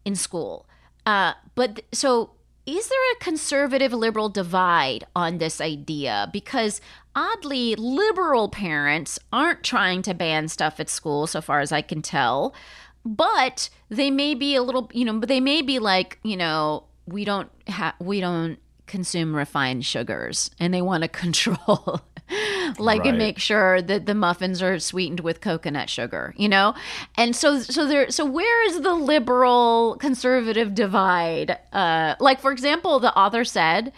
in 0.05 0.17
school. 0.17 0.67
Uh, 1.07 1.35
but 1.55 1.83
so 1.93 2.31
is 2.67 2.89
there 2.89 3.13
a 3.13 3.17
conservative 3.25 3.93
liberal 3.93 4.29
divide 4.29 5.05
on 5.15 5.39
this 5.39 5.61
idea? 5.61 6.31
Because 6.33 6.81
oddly, 7.15 7.75
liberal 7.77 8.49
parents 8.49 9.19
aren't 9.33 9.63
trying 9.63 10.03
to 10.03 10.15
ban 10.15 10.49
stuff 10.49 10.81
at 10.81 10.89
school, 10.89 11.27
so 11.27 11.41
far 11.41 11.61
as 11.61 11.73
I 11.73 11.83
can 11.83 12.01
tell. 12.01 12.55
But 13.05 13.69
they 13.91 14.11
may 14.11 14.35
be 14.35 14.55
a 14.55 14.63
little, 14.63 14.91
you 14.95 15.05
know, 15.05 15.19
but 15.19 15.29
they 15.29 15.41
may 15.41 15.61
be 15.61 15.79
like, 15.79 16.19
you 16.23 16.39
know, 16.39 16.85
we 17.07 17.27
don't 17.27 17.51
have, 17.67 17.95
we 18.01 18.21
don't 18.21 18.59
consume 18.87 19.35
refined 19.35 19.85
sugars 19.85 20.51
and 20.59 20.73
they 20.73 20.83
want 20.83 21.03
to 21.03 21.09
control 21.25 22.01
like 22.79 23.01
right. 23.01 23.09
and 23.09 23.19
make 23.19 23.39
sure 23.39 23.81
that 23.83 24.07
the 24.07 24.15
muffins 24.15 24.63
are 24.63 24.79
sweetened 24.79 25.21
with 25.21 25.41
coconut 25.41 25.89
sugar 25.91 26.35
you 26.37 26.49
know 26.49 26.75
and 27.17 27.35
so 27.35 27.61
so 27.61 27.87
there 27.87 28.11
so 28.11 28.25
where 28.25 28.67
is 28.69 28.81
the 28.83 28.95
liberal 28.95 29.97
conservative 30.01 30.75
divide 30.75 31.59
uh 31.73 32.15
like 32.21 32.41
for 32.41 32.53
example 32.53 32.99
the 32.99 33.15
author 33.17 33.45
said 33.45 33.93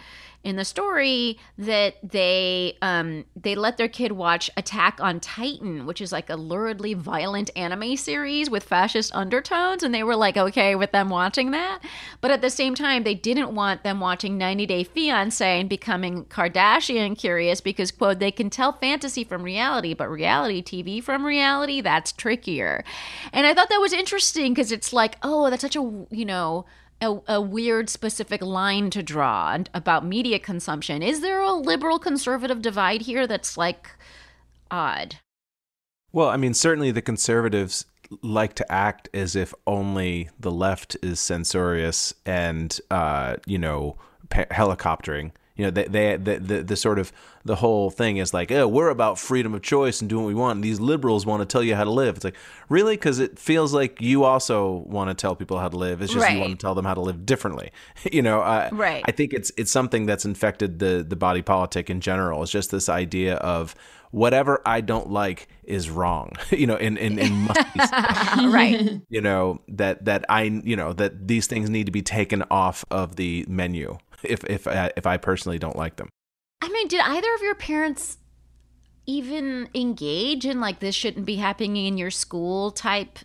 in 0.47 0.55
the 0.55 0.65
story 0.65 1.41
that 1.59 1.97
they 2.05 2.79
um, 2.81 3.25
they 3.35 3.57
let 3.57 3.79
their 3.79 3.89
kid 3.89 4.13
watch 4.13 4.49
Attack 4.57 5.01
on 5.01 5.19
Titan, 5.19 5.87
which 5.87 6.01
is 6.01 6.13
like 6.13 6.31
a 6.31 6.37
luridly 6.37 6.95
violent 6.95 7.51
anime 7.57 7.97
series 7.97 8.49
with 8.49 8.63
fascist 8.63 9.13
undertones, 9.13 9.83
and 9.83 9.93
they 9.93 10.05
were 10.05 10.15
like 10.15 10.37
okay 10.37 10.77
with 10.77 10.93
them 10.93 11.11
watching 11.11 11.51
that. 11.51 11.81
But 12.21 12.31
at 12.31 12.43
the 12.43 12.51
same 12.51 12.77
time, 12.77 13.03
they 13.03 13.17
didn't 13.17 13.57
want 13.57 13.83
them 13.83 13.99
watching 13.99 14.39
90 14.39 14.67
Day 14.67 14.85
Fiance 14.85 15.61
and 15.61 15.69
becoming 15.69 16.27
Kardashian 16.27 17.19
curious 17.19 17.61
because 17.61 17.91
quote 17.91 18.21
they 18.21 18.31
can 18.31 18.49
tell 18.49 18.73
fantasy 18.73 19.25
from 19.25 19.43
reality, 19.43 19.95
but 19.95 20.09
reality 20.09 20.63
TV 20.63 21.03
from 21.03 21.27
reality 21.27 21.81
that's 21.81 22.13
trickier. 22.13 22.85
And 23.33 23.49
I 23.49 23.53
thought 23.53 23.69
that 23.69 23.81
was 23.81 23.93
interesting 23.93 24.55
because 24.55 24.71
it's 24.71 24.93
like 24.93 25.17
oh 25.25 25.51
that's 25.51 25.63
such 25.63 25.75
a 25.75 26.07
you 26.11 26.25
know 26.25 26.67
a, 27.01 27.19
a, 27.29 27.41
weird 27.41 27.91
specific 27.91 28.43
line 28.43 28.91
to 28.91 29.03
draw 29.03 29.59
about 29.75 30.05
media 30.05 30.39
consumption. 30.39 31.03
Is 31.03 31.21
there 31.21 31.41
a 31.41 31.53
liberal 31.53 31.99
conservative 31.99 32.63
divide 32.63 33.03
here 33.03 33.27
that's 33.27 33.57
like 33.57 33.91
odd? 34.71 35.17
Well, 36.13 36.29
I 36.29 36.37
mean, 36.37 36.55
certainly 36.55 36.91
the 36.91 37.03
conservatives 37.03 37.85
like 38.23 38.55
to 38.55 38.73
act 38.73 39.09
as 39.13 39.37
if 39.37 39.53
only 39.67 40.31
the 40.39 40.51
left 40.51 40.97
is 41.03 41.21
censorious 41.21 42.15
and, 42.25 42.79
uh, 42.91 43.37
you 43.47 43.59
know, 43.59 43.97
helicoptering 44.31 45.33
you 45.57 45.65
know, 45.65 45.71
they, 45.71 45.85
they 45.85 46.17
the, 46.17 46.39
the, 46.39 46.63
the 46.63 46.77
sort 46.77 46.99
of 46.99 47.13
the 47.45 47.57
whole 47.57 47.91
thing 47.91 48.19
is 48.19 48.35
like, 48.35 48.53
oh, 48.53 48.69
we're 48.69 48.91
about 48.91 49.19
freedom 49.19 49.55
of 49.55 49.63
choice 49.63 50.01
and 50.01 50.11
doing 50.11 50.25
what 50.25 50.29
we 50.29 50.35
want. 50.35 50.57
And 50.57 50.65
these 50.65 50.81
liberals 50.81 51.25
want 51.25 51.41
to 51.41 51.47
tell 51.47 51.63
you 51.63 51.75
how 51.75 51.85
to 51.85 51.91
live. 51.91 52.17
It's 52.17 52.25
like, 52.25 52.37
really? 52.69 52.97
Because 52.97 53.19
it 53.19 53.39
feels 53.39 53.73
like 53.73 54.01
you 54.01 54.25
also 54.25 54.85
want 54.87 55.09
to 55.09 55.15
tell 55.15 55.35
people 55.35 55.59
how 55.59 55.69
to 55.69 55.77
live. 55.77 56.03
It's 56.03 56.13
just 56.13 56.25
right. 56.25 56.35
you 56.35 56.41
want 56.41 56.53
to 56.53 56.65
tell 56.65 56.75
them 56.75 56.85
how 56.85 56.95
to 56.95 57.01
live 57.01 57.25
differently. 57.25 57.73
you 58.13 58.23
know, 58.23 58.41
uh, 58.43 58.69
right. 58.73 59.03
I 59.07 59.13
think 59.13 59.33
it's 59.33 59.51
it's 59.57 59.71
something 59.71 60.07
that's 60.07 60.25
infected 60.25 60.79
the 60.79 61.05
the 61.09 61.17
body 61.17 61.43
politic 61.43 61.89
in 61.89 62.01
general. 62.01 62.43
It's 62.43 62.53
just 62.53 62.71
this 62.71 62.89
idea 62.89 63.37
of 63.37 63.75
whatever 64.11 64.63
I 64.65 64.81
don't 64.81 65.11
like 65.11 65.49
is 65.65 65.91
wrong. 65.91 66.33
you 66.51 66.67
know, 66.67 66.77
in 66.77 66.97
in, 66.97 67.19
in 67.19 67.47
right. 68.51 69.01
You 69.09 69.21
know 69.21 69.61
that 69.69 70.05
that 70.05 70.25
I 70.29 70.43
you 70.43 70.77
know 70.77 70.93
that 70.93 71.29
these 71.29 71.47
things 71.47 71.71
need 71.71 71.87
to 71.87 71.93
be 71.93 72.03
taken 72.03 72.45
off 72.51 72.85
of 72.91 73.17
the 73.17 73.45
menu 73.49 73.99
if 74.25 74.45
if 74.45 74.67
uh, 74.67 74.91
if 74.97 75.07
I 75.07 75.17
personally 75.17 75.59
don't 75.59 75.77
like 75.77 75.97
them. 75.97 76.09
I 76.63 76.69
mean, 76.69 76.89
did 76.89 77.01
either 77.01 77.35
of 77.35 77.43
your 77.43 77.55
parents 77.55 78.19
even 79.07 79.69
engage 79.75 80.45
in 80.45 80.61
like 80.61 80.81
this 80.81 80.95
shouldn't 80.95 81.27
be 81.27 81.37
happening 81.37 81.77
in 81.77 81.99
your 81.99 82.11
school 82.11 82.71
type? 82.71 83.19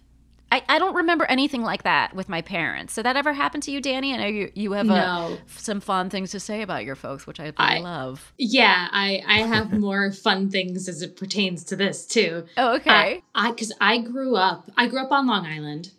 I, 0.52 0.62
I 0.68 0.80
don't 0.80 0.96
remember 0.96 1.26
anything 1.26 1.62
like 1.62 1.84
that 1.84 2.14
with 2.14 2.28
my 2.28 2.42
parents. 2.42 2.96
Did 2.96 3.06
that 3.06 3.16
ever 3.16 3.32
happen 3.32 3.62
to 3.62 3.72
you, 3.72 3.82
Dani? 3.82 4.14
I 4.14 4.18
know 4.18 4.26
you 4.26 4.52
you 4.54 4.74
have 4.74 4.86
no. 4.86 4.94
a, 4.94 5.40
some 5.48 5.80
fun 5.80 6.10
things 6.10 6.32
to 6.32 6.40
say 6.42 6.62
about 6.62 6.84
your 6.84 6.96
folks, 6.96 7.26
which 7.26 7.40
I 7.40 7.46
really 7.46 7.56
I, 7.58 7.80
love. 7.80 8.34
Yeah, 8.38 8.90
I 8.92 9.24
I 9.26 9.40
have 9.48 9.72
more 9.72 10.12
fun 10.12 10.50
things 10.50 10.90
as 10.90 11.02
it 11.02 11.16
pertains 11.16 11.64
to 11.66 11.76
this 11.78 12.06
too. 12.06 12.46
Oh, 12.58 12.76
okay. 12.76 13.24
I 13.34 13.52
because 13.52 13.72
I, 13.80 13.94
I 13.94 13.98
grew 14.00 14.36
up 14.36 14.70
I 14.76 14.88
grew 14.88 15.02
up 15.02 15.12
on 15.12 15.26
Long 15.26 15.46
Island 15.46 15.92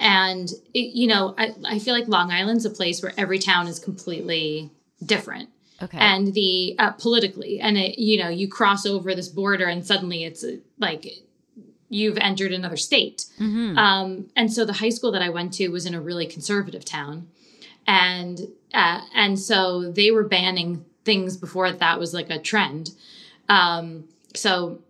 and, 0.00 0.50
it, 0.74 0.94
you 0.94 1.06
know, 1.06 1.34
I, 1.36 1.54
I 1.64 1.78
feel 1.78 1.94
like 1.94 2.08
Long 2.08 2.32
Island's 2.32 2.64
a 2.64 2.70
place 2.70 3.02
where 3.02 3.12
every 3.16 3.38
town 3.38 3.68
is 3.68 3.78
completely 3.78 4.70
different. 5.04 5.50
Okay. 5.82 5.98
And 5.98 6.34
the 6.34 6.74
uh, 6.78 6.92
politically, 6.92 7.60
and 7.60 7.76
it, 7.76 7.98
you 7.98 8.18
know, 8.18 8.28
you 8.28 8.48
cross 8.48 8.86
over 8.86 9.14
this 9.14 9.28
border 9.28 9.66
and 9.66 9.86
suddenly 9.86 10.24
it's 10.24 10.42
uh, 10.42 10.56
like 10.78 11.06
you've 11.88 12.18
entered 12.18 12.52
another 12.52 12.76
state. 12.76 13.26
Mm-hmm. 13.38 13.78
Um, 13.78 14.30
and 14.36 14.52
so 14.52 14.64
the 14.64 14.74
high 14.74 14.90
school 14.90 15.12
that 15.12 15.22
I 15.22 15.28
went 15.28 15.52
to 15.54 15.68
was 15.68 15.86
in 15.86 15.94
a 15.94 16.00
really 16.00 16.26
conservative 16.26 16.84
town. 16.84 17.28
And, 17.86 18.40
uh, 18.72 19.00
and 19.14 19.38
so 19.38 19.90
they 19.90 20.10
were 20.10 20.24
banning 20.24 20.84
things 21.04 21.36
before 21.36 21.72
that 21.72 21.98
was 21.98 22.14
like 22.14 22.30
a 22.30 22.38
trend. 22.38 22.90
Um, 23.48 24.04
so 24.34 24.80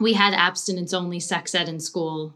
we 0.00 0.14
had 0.14 0.34
abstinence 0.34 0.92
only 0.92 1.20
sex 1.20 1.54
ed 1.54 1.68
in 1.68 1.78
school 1.78 2.34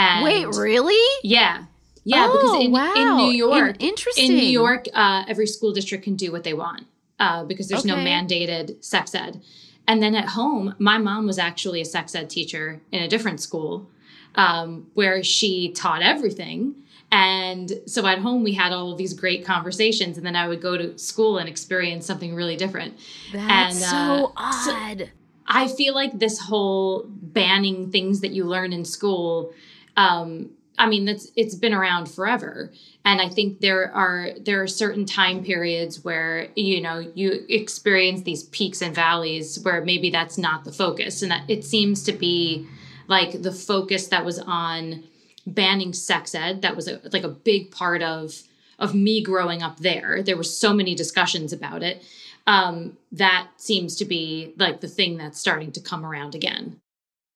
and 0.00 0.24
Wait, 0.24 0.46
really? 0.46 1.18
Yeah. 1.22 1.64
Yeah, 2.04 2.28
oh, 2.28 2.32
because 2.32 2.64
in, 2.64 2.72
wow. 2.72 2.94
in 2.94 3.16
New 3.18 3.32
York, 3.32 3.76
in, 3.76 3.88
interesting. 3.88 4.30
In 4.30 4.36
New 4.36 4.46
York, 4.46 4.86
uh, 4.94 5.24
every 5.28 5.46
school 5.46 5.72
district 5.72 6.04
can 6.04 6.16
do 6.16 6.32
what 6.32 6.44
they 6.44 6.54
want 6.54 6.86
uh, 7.18 7.44
because 7.44 7.68
there's 7.68 7.84
okay. 7.84 7.90
no 7.90 7.96
mandated 7.96 8.82
sex 8.82 9.14
ed. 9.14 9.42
And 9.86 10.02
then 10.02 10.14
at 10.14 10.28
home, 10.28 10.74
my 10.78 10.98
mom 10.98 11.26
was 11.26 11.38
actually 11.38 11.80
a 11.82 11.84
sex 11.84 12.14
ed 12.14 12.30
teacher 12.30 12.80
in 12.90 13.02
a 13.02 13.08
different 13.08 13.40
school 13.40 13.90
um, 14.34 14.90
where 14.94 15.22
she 15.22 15.72
taught 15.72 16.02
everything. 16.02 16.74
And 17.12 17.72
so 17.86 18.06
at 18.06 18.20
home, 18.20 18.44
we 18.44 18.54
had 18.54 18.72
all 18.72 18.92
of 18.92 18.98
these 18.98 19.12
great 19.12 19.44
conversations, 19.44 20.16
and 20.16 20.24
then 20.24 20.36
I 20.36 20.46
would 20.48 20.62
go 20.62 20.76
to 20.76 20.96
school 20.96 21.38
and 21.38 21.48
experience 21.48 22.06
something 22.06 22.34
really 22.34 22.56
different. 22.56 22.96
That's 23.32 23.74
and, 23.74 23.84
uh, 23.84 24.18
so 24.18 24.32
odd. 24.36 24.98
So 25.00 25.06
I 25.46 25.66
feel 25.66 25.94
like 25.94 26.18
this 26.18 26.38
whole 26.38 27.04
banning 27.08 27.90
things 27.90 28.20
that 28.20 28.30
you 28.30 28.44
learn 28.44 28.72
in 28.72 28.84
school 28.84 29.52
um, 29.96 30.50
I 30.80 30.86
mean, 30.86 31.04
that's 31.04 31.30
it's 31.36 31.54
been 31.54 31.74
around 31.74 32.06
forever. 32.06 32.72
And 33.04 33.20
I 33.20 33.28
think 33.28 33.60
there 33.60 33.92
are 33.92 34.30
there 34.40 34.62
are 34.62 34.66
certain 34.66 35.04
time 35.04 35.44
periods 35.44 36.02
where 36.04 36.48
you 36.56 36.80
know 36.80 36.98
you 37.14 37.44
experience 37.50 38.22
these 38.22 38.44
peaks 38.44 38.80
and 38.80 38.94
valleys 38.94 39.60
where 39.62 39.84
maybe 39.84 40.08
that's 40.10 40.38
not 40.38 40.64
the 40.64 40.72
focus, 40.72 41.20
and 41.20 41.30
that 41.30 41.48
it 41.48 41.64
seems 41.64 42.02
to 42.04 42.12
be 42.12 42.66
like 43.08 43.42
the 43.42 43.52
focus 43.52 44.08
that 44.08 44.24
was 44.24 44.38
on 44.38 45.04
banning 45.46 45.92
sex 45.92 46.34
ed. 46.34 46.62
That 46.62 46.76
was 46.76 46.88
a, 46.88 47.00
like 47.12 47.24
a 47.24 47.28
big 47.28 47.70
part 47.70 48.02
of 48.02 48.42
of 48.78 48.94
me 48.94 49.22
growing 49.22 49.62
up 49.62 49.78
there. 49.80 50.22
There 50.22 50.36
were 50.36 50.42
so 50.42 50.72
many 50.72 50.94
discussions 50.94 51.52
about 51.52 51.82
it. 51.82 52.02
Um, 52.46 52.96
that 53.12 53.48
seems 53.58 53.96
to 53.96 54.06
be 54.06 54.54
like 54.56 54.80
the 54.80 54.88
thing 54.88 55.18
that's 55.18 55.38
starting 55.38 55.72
to 55.72 55.80
come 55.80 56.06
around 56.06 56.34
again. 56.34 56.80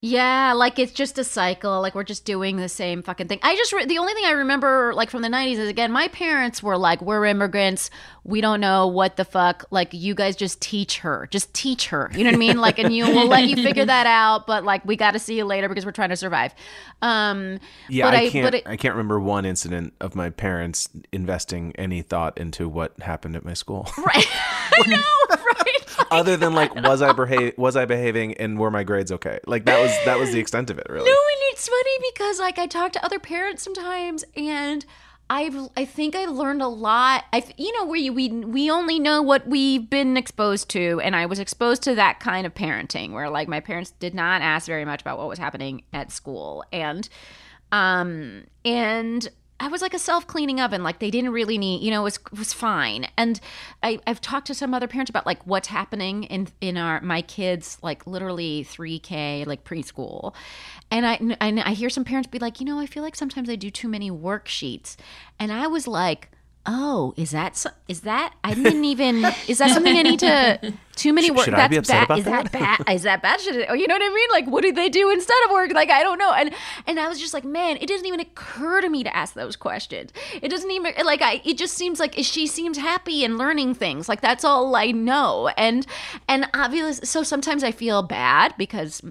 Yeah, 0.07 0.52
like 0.52 0.78
it's 0.78 0.92
just 0.92 1.16
a 1.16 1.24
cycle. 1.24 1.80
Like 1.80 1.94
we're 1.94 2.05
just 2.05 2.26
doing 2.26 2.57
the 2.59 2.68
same 2.68 3.02
fucking 3.02 3.26
thing. 3.26 3.38
I 3.42 3.57
just 3.57 3.72
re- 3.72 3.86
the 3.86 3.96
only 3.96 4.12
thing 4.12 4.26
I 4.26 4.32
remember 4.32 4.92
like 4.92 5.09
from 5.09 5.22
the 5.22 5.28
90s 5.28 5.52
is 5.57 5.66
again 5.70 5.90
my 5.92 6.09
parents 6.09 6.62
were 6.62 6.76
like 6.76 7.00
we're 7.00 7.24
immigrants. 7.24 7.88
We 8.22 8.42
don't 8.42 8.61
know 8.61 8.86
what 8.86 9.16
the 9.16 9.24
fuck. 9.24 9.64
Like 9.70 9.94
you 9.94 10.14
guys 10.14 10.36
just 10.36 10.61
teach 10.61 10.98
her. 10.98 11.26
Just 11.30 11.55
teach 11.55 11.86
her. 11.86 12.11
You 12.14 12.24
know 12.24 12.28
what 12.28 12.34
I 12.34 12.38
mean? 12.38 12.59
Like 12.59 12.78
and 12.78 12.92
you 12.94 13.07
will 13.07 13.26
let 13.28 13.48
you 13.48 13.57
figure 13.57 13.86
that 13.86 14.07
out, 14.07 14.46
but 14.46 14.62
like 14.62 14.84
we 14.84 14.94
got 14.96 15.12
to 15.12 15.18
see 15.18 15.38
you 15.38 15.46
later 15.46 15.70
because 15.70 15.86
we're 15.86 15.92
trying 15.92 16.11
to 16.11 16.16
survive. 16.16 16.55
Um 17.00 17.59
Yeah, 17.88 18.05
but 18.11 18.14
I 18.14 18.28
can't. 18.28 18.55
it- 18.57 18.66
I 18.68 18.76
can't 18.76 18.94
remember 18.94 19.18
one 19.18 19.46
incident 19.46 19.94
of 20.02 20.14
my 20.14 20.28
parents 20.28 20.86
investing 21.12 21.72
any 21.76 22.02
thought 22.02 22.36
into 22.36 22.68
what 22.68 22.92
happened 23.00 23.36
at 23.36 23.44
my 23.46 23.55
school, 23.55 23.88
right. 24.05 24.26
I 24.70 24.86
know, 24.86 25.36
right? 25.36 25.53
Other 26.11 26.36
than 26.36 26.55
like, 26.55 26.74
was 26.82 27.02
I 27.02 27.12
behave, 27.12 27.55
was 27.57 27.76
I 27.76 27.84
behaving, 27.84 28.34
and 28.34 28.59
were 28.59 28.70
my 28.70 28.84
grades 28.84 29.12
okay? 29.12 29.40
Like 29.46 29.64
that 29.66 29.80
was 29.80 29.92
that 30.05 30.18
was 30.18 30.32
the 30.32 30.38
extent 30.38 30.70
of 30.70 30.78
it, 30.78 30.86
really. 30.88 31.05
No, 31.05 31.12
and 31.12 31.40
it's 31.52 31.68
funny 31.68 32.11
because 32.12 32.38
like 32.38 32.59
I 32.59 32.66
talk 32.66 32.92
to 32.92 33.05
other 33.05 33.18
parents 33.18 33.62
sometimes, 33.62 34.24
and 34.36 34.84
I've 35.30 35.57
I 35.76 35.84
think 35.84 36.14
I 36.14 36.26
learned 36.26 36.62
a 36.62 36.68
lot. 36.68 37.24
I 37.32 37.42
you 37.57 37.72
know 37.78 37.86
we 37.86 38.11
we 38.11 38.28
we 38.28 38.70
only 38.70 38.98
know 38.98 39.22
what 39.22 39.46
we've 39.46 39.88
been 39.88 40.16
exposed 40.16 40.68
to, 40.70 41.00
and 41.02 41.16
I 41.16 41.26
was 41.26 41.38
exposed 41.38 41.82
to 41.84 41.94
that 41.94 42.20
kind 42.20 42.46
of 42.46 42.55
parenting 42.55 43.12
where 43.12 43.30
like 43.30 43.48
my 43.48 43.61
parents 43.61 43.92
did 43.92 44.14
not 44.14 44.42
ask 44.42 44.66
very 44.66 44.84
much 44.84 45.00
about 45.00 45.18
what 45.18 45.28
was 45.28 45.38
happening 45.38 45.82
at 45.92 46.12
school, 46.12 46.64
and 46.72 47.09
um 47.72 48.44
and 48.64 49.28
I 49.64 49.68
was 49.68 49.80
like 49.80 49.94
a 49.94 49.98
self 49.98 50.26
cleaning 50.26 50.60
oven. 50.60 50.82
Like 50.82 50.98
they 50.98 51.10
didn't 51.10 51.32
really 51.32 51.56
need, 51.56 51.82
you 51.82 51.90
know, 51.90 52.02
it 52.02 52.04
was 52.04 52.18
it 52.32 52.38
was 52.38 52.52
fine. 52.52 53.08
And 53.16 53.40
I, 53.82 53.98
I've 54.06 54.20
talked 54.20 54.46
to 54.48 54.54
some 54.54 54.74
other 54.74 54.86
parents 54.86 55.08
about 55.08 55.24
like 55.24 55.42
what's 55.46 55.68
happening 55.68 56.24
in 56.24 56.48
in 56.60 56.76
our 56.76 57.00
my 57.00 57.22
kids 57.22 57.78
like 57.80 58.06
literally 58.06 58.64
three 58.64 58.98
K 58.98 59.42
like 59.46 59.64
preschool, 59.64 60.34
and 60.90 61.06
I 61.06 61.18
and 61.40 61.60
I 61.60 61.72
hear 61.72 61.88
some 61.88 62.04
parents 62.04 62.28
be 62.28 62.38
like, 62.38 62.60
you 62.60 62.66
know, 62.66 62.78
I 62.78 62.84
feel 62.84 63.02
like 63.02 63.16
sometimes 63.16 63.48
I 63.48 63.56
do 63.56 63.70
too 63.70 63.88
many 63.88 64.10
worksheets, 64.10 64.96
and 65.38 65.50
I 65.50 65.66
was 65.66 65.86
like. 65.86 66.30
Oh, 66.66 67.12
is 67.16 67.32
that 67.32 67.56
so- 67.58 67.70
is 67.88 68.00
that 68.02 68.32
I 68.42 68.54
didn't 68.54 68.84
even 68.84 69.24
is 69.48 69.58
that 69.58 69.70
something 69.70 69.96
I 69.96 70.02
need 70.02 70.18
to 70.20 70.72
too 70.96 71.12
many 71.12 71.30
work? 71.30 71.44
should 71.44 71.54
I 71.54 71.58
That's 71.68 71.70
be 71.70 71.76
upset 71.76 72.08
bad. 72.08 72.18
is 72.18 72.24
that, 72.24 72.52
that? 72.52 72.78
bad? 72.86 72.94
Is 72.94 73.02
that 73.02 73.20
bad? 73.20 73.40
Should 73.40 73.56
it, 73.56 73.66
oh, 73.68 73.74
you 73.74 73.86
know 73.86 73.96
what 73.96 74.02
I 74.02 74.08
mean? 74.14 74.28
Like, 74.30 74.46
what 74.46 74.62
did 74.62 74.74
they 74.76 74.88
do 74.88 75.10
instead 75.10 75.36
of 75.44 75.50
work? 75.50 75.72
Like, 75.72 75.90
I 75.90 76.02
don't 76.02 76.16
know. 76.18 76.32
And 76.32 76.54
and 76.86 76.98
I 76.98 77.08
was 77.08 77.20
just 77.20 77.34
like, 77.34 77.44
man, 77.44 77.76
it 77.80 77.86
doesn't 77.88 78.06
even 78.06 78.20
occur 78.20 78.80
to 78.80 78.88
me 78.88 79.04
to 79.04 79.14
ask 79.14 79.34
those 79.34 79.56
questions. 79.56 80.10
It 80.40 80.48
doesn't 80.48 80.70
even 80.70 80.94
like 81.04 81.20
I. 81.20 81.42
It 81.44 81.58
just 81.58 81.74
seems 81.74 82.00
like 82.00 82.14
she 82.18 82.46
seems 82.46 82.78
happy 82.78 83.24
and 83.24 83.36
learning 83.36 83.74
things. 83.74 84.08
Like 84.08 84.22
that's 84.22 84.44
all 84.44 84.74
I 84.74 84.90
know. 84.92 85.48
And 85.58 85.86
and 86.28 86.48
obviously, 86.54 87.04
so 87.04 87.22
sometimes 87.22 87.62
I 87.62 87.72
feel 87.72 88.02
bad 88.02 88.54
because 88.56 89.02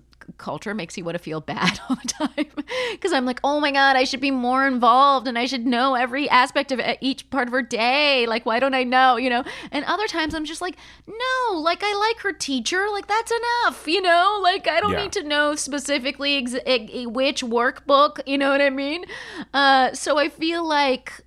culture 0.44 0.74
makes 0.76 0.98
you 0.98 1.04
want 1.06 1.18
to 1.18 1.24
feel 1.24 1.40
bad 1.42 1.80
all 1.90 1.96
the 1.96 2.08
time 2.10 2.48
because 2.92 3.14
I'm 3.14 3.26
like, 3.26 3.40
oh 3.44 3.60
my 3.60 3.72
god, 3.72 3.96
I 3.96 4.04
should 4.04 4.20
be 4.20 4.32
more 4.32 4.68
involved 4.68 5.28
and 5.28 5.38
I 5.40 5.46
should 5.46 5.66
know 5.66 5.96
every 5.96 6.30
aspect 6.30 6.72
of 6.74 6.80
e, 6.80 6.98
each 7.02 7.30
part 7.30 7.48
of 7.48 7.54
her 7.54 7.62
day. 7.62 8.26
Like, 8.28 8.46
why 8.46 8.60
don't 8.60 8.74
I 8.74 8.84
know? 8.84 9.16
You 9.18 9.30
know. 9.30 9.44
And 9.72 9.86
other 9.86 10.08
times 10.08 10.34
I'm 10.36 10.46
just 10.46 10.62
like, 10.62 10.76
no, 11.08 11.58
like 11.60 11.82
I 11.84 11.94
like 11.96 12.20
her 12.24 12.34
teacher. 12.34 12.86
Like 12.92 13.08
that's 13.08 13.32
enough. 13.32 13.88
You 13.88 14.02
know. 14.02 14.40
Like 14.44 14.68
I 14.68 14.80
don't 14.82 14.92
Yeah. 14.94 15.04
need 15.04 15.12
to 15.14 15.24
know 15.24 15.56
specifically 15.56 16.38
ex- 16.38 16.56
e- 16.68 17.06
which 17.08 17.42
workbook. 17.44 18.20
You 18.26 18.38
know 18.38 18.50
what 18.50 18.62
I 18.62 18.70
mean? 18.70 19.06
Uh, 19.54 19.94
so 19.94 20.18
I 20.18 20.28
feel 20.30 20.68
like 20.68 21.22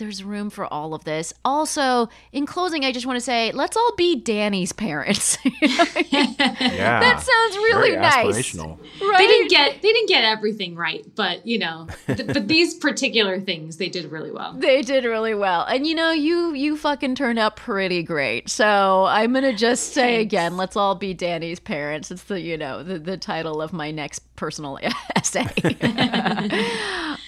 there's 0.00 0.24
room 0.24 0.50
for 0.50 0.66
all 0.72 0.92
of 0.94 1.04
this. 1.04 1.32
Also, 1.44 2.08
in 2.32 2.44
closing, 2.46 2.84
I 2.84 2.90
just 2.90 3.06
want 3.06 3.16
to 3.18 3.20
say, 3.20 3.52
let's 3.52 3.76
all 3.76 3.94
be 3.96 4.16
Dani's 4.20 4.72
parents. 4.72 5.38
You 5.62 5.68
know 5.68 5.76
what 5.84 5.92
I 5.96 6.02
mean? 6.12 6.34
Yeah, 6.74 7.00
That 7.00 7.20
sounds 7.20 7.56
really 7.56 7.90
Very 7.90 8.00
nice. 8.02 8.54
right? 8.56 9.18
They 9.18 9.26
didn't 9.26 9.50
get 9.50 9.82
they 9.82 9.92
didn't 9.92 10.08
get 10.08 10.24
everything 10.24 10.74
right, 10.74 11.04
but 11.14 11.46
you 11.46 11.58
know, 11.58 11.86
th- 12.06 12.26
but 12.26 12.48
these 12.48 12.74
particular 12.74 13.38
things 13.40 13.76
they 13.76 13.90
did 13.90 14.10
really 14.10 14.30
well. 14.30 14.54
They 14.54 14.80
did 14.82 15.04
really 15.04 15.34
well. 15.34 15.64
And 15.64 15.86
you 15.86 15.94
know, 15.94 16.12
you 16.12 16.54
you 16.54 16.76
fucking 16.78 17.14
turned 17.14 17.38
out 17.38 17.56
pretty 17.56 18.02
great. 18.02 18.48
So 18.48 19.04
I'm 19.04 19.34
gonna 19.34 19.52
just 19.52 19.92
say 19.92 20.16
Thanks. 20.18 20.22
again, 20.32 20.56
let's 20.56 20.76
all 20.76 20.94
be 20.94 21.12
Dani's 21.12 21.60
parents. 21.60 22.10
It's 22.10 22.22
the 22.24 22.40
you 22.40 22.56
know, 22.56 22.82
the, 22.82 22.98
the 22.98 23.18
title 23.18 23.60
of 23.60 23.72
my 23.74 23.90
next 23.90 24.20
personal 24.36 24.78
essay. 25.16 25.46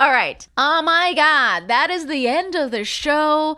all 0.01 0.11
right. 0.11 0.47
Oh 0.57 0.81
my 0.83 1.13
god, 1.15 1.69
that 1.69 1.91
is 1.91 2.07
the 2.07 2.27
end 2.29 2.55
of 2.55 2.62
the 2.71 2.85
show. 2.85 3.57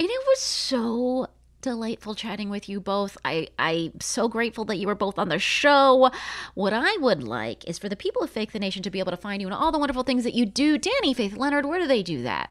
And 0.00 0.08
it 0.08 0.20
was 0.26 0.40
so 0.40 1.28
delightful 1.60 2.14
chatting 2.14 2.50
with 2.50 2.68
you 2.68 2.80
both. 2.80 3.16
I 3.24 3.48
I'm 3.58 4.00
so 4.00 4.28
grateful 4.28 4.64
that 4.66 4.76
you 4.76 4.86
were 4.86 4.94
both 4.94 5.18
on 5.18 5.28
the 5.28 5.38
show. 5.38 6.10
What 6.54 6.72
I 6.72 6.96
would 6.98 7.22
like 7.22 7.68
is 7.68 7.78
for 7.78 7.88
the 7.88 7.96
people 7.96 8.22
of 8.22 8.30
Fake 8.30 8.52
the 8.52 8.58
Nation 8.58 8.82
to 8.82 8.90
be 8.90 9.00
able 9.00 9.10
to 9.10 9.16
find 9.16 9.42
you 9.42 9.48
and 9.48 9.54
all 9.54 9.72
the 9.72 9.78
wonderful 9.78 10.04
things 10.04 10.24
that 10.24 10.34
you 10.34 10.46
do. 10.46 10.78
Dani, 10.78 11.14
Faith 11.14 11.36
Leonard, 11.36 11.66
where 11.66 11.80
do 11.80 11.86
they 11.86 12.02
do 12.02 12.22
that? 12.22 12.50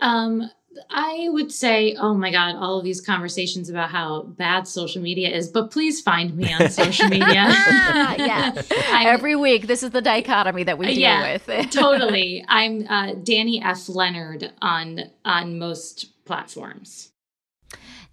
Um, 0.00 0.50
I 0.90 1.28
would 1.30 1.52
say, 1.52 1.94
oh 1.98 2.14
my 2.14 2.30
God, 2.30 2.56
all 2.56 2.78
of 2.78 2.84
these 2.84 3.00
conversations 3.00 3.68
about 3.68 3.90
how 3.90 4.22
bad 4.22 4.66
social 4.66 5.02
media 5.02 5.28
is, 5.30 5.48
but 5.48 5.70
please 5.70 6.00
find 6.00 6.36
me 6.36 6.52
on 6.52 6.68
social 6.70 7.08
media. 7.08 7.44
Ah, 7.48 8.14
yeah. 8.18 8.52
I'm- 8.90 9.06
Every 9.06 9.36
week, 9.36 9.66
this 9.66 9.82
is 9.82 9.90
the 9.90 10.00
dichotomy 10.02 10.64
that 10.64 10.78
we 10.78 10.86
deal 10.86 10.98
yeah, 10.98 11.38
with. 11.46 11.70
totally. 11.70 12.44
I'm 12.48 12.86
uh, 12.88 13.12
Dani 13.14 13.64
F. 13.64 13.88
Leonard 13.88 14.52
on 14.62 15.00
on 15.24 15.58
most 15.58 16.24
platforms. 16.24 17.10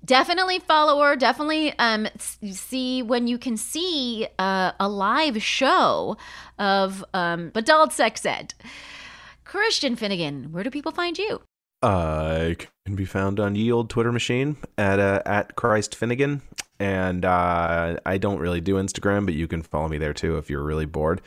definitely 0.03 0.60
follow 0.60 1.01
her. 1.03 1.16
Definitely 1.16 1.78
um, 1.80 2.07
see 2.18 3.01
when 3.03 3.28
you 3.28 3.38
can 3.38 3.57
see 3.57 4.28
uh, 4.39 4.72
a 4.80 4.89
live 4.89 5.41
show 5.43 6.18
of 6.57 7.03
um, 7.14 7.51
adult 7.55 7.93
sex 7.93 8.26
ed. 8.26 8.53
Christian 9.45 9.95
Finnegan, 9.95 10.51
where 10.51 10.64
do 10.64 10.70
people 10.70 10.91
find 10.91 11.18
you? 11.18 11.41
I 11.82 12.57
can 12.86 12.95
be 12.95 13.05
found 13.05 13.39
on 13.39 13.55
ye 13.55 13.71
old 13.71 13.89
Twitter 13.89 14.11
machine 14.11 14.57
at 14.77 14.99
uh, 14.99 15.21
at 15.25 15.55
Christ 15.55 15.95
Finnegan, 15.95 16.41
and 16.80 17.23
uh, 17.23 17.97
I 18.05 18.17
don't 18.17 18.39
really 18.39 18.61
do 18.61 18.75
Instagram, 18.75 19.25
but 19.25 19.36
you 19.36 19.47
can 19.47 19.61
follow 19.61 19.88
me 19.88 19.97
there 19.97 20.13
too 20.13 20.38
if 20.38 20.49
you're 20.49 20.63
really 20.63 20.86
bored. 20.86 21.21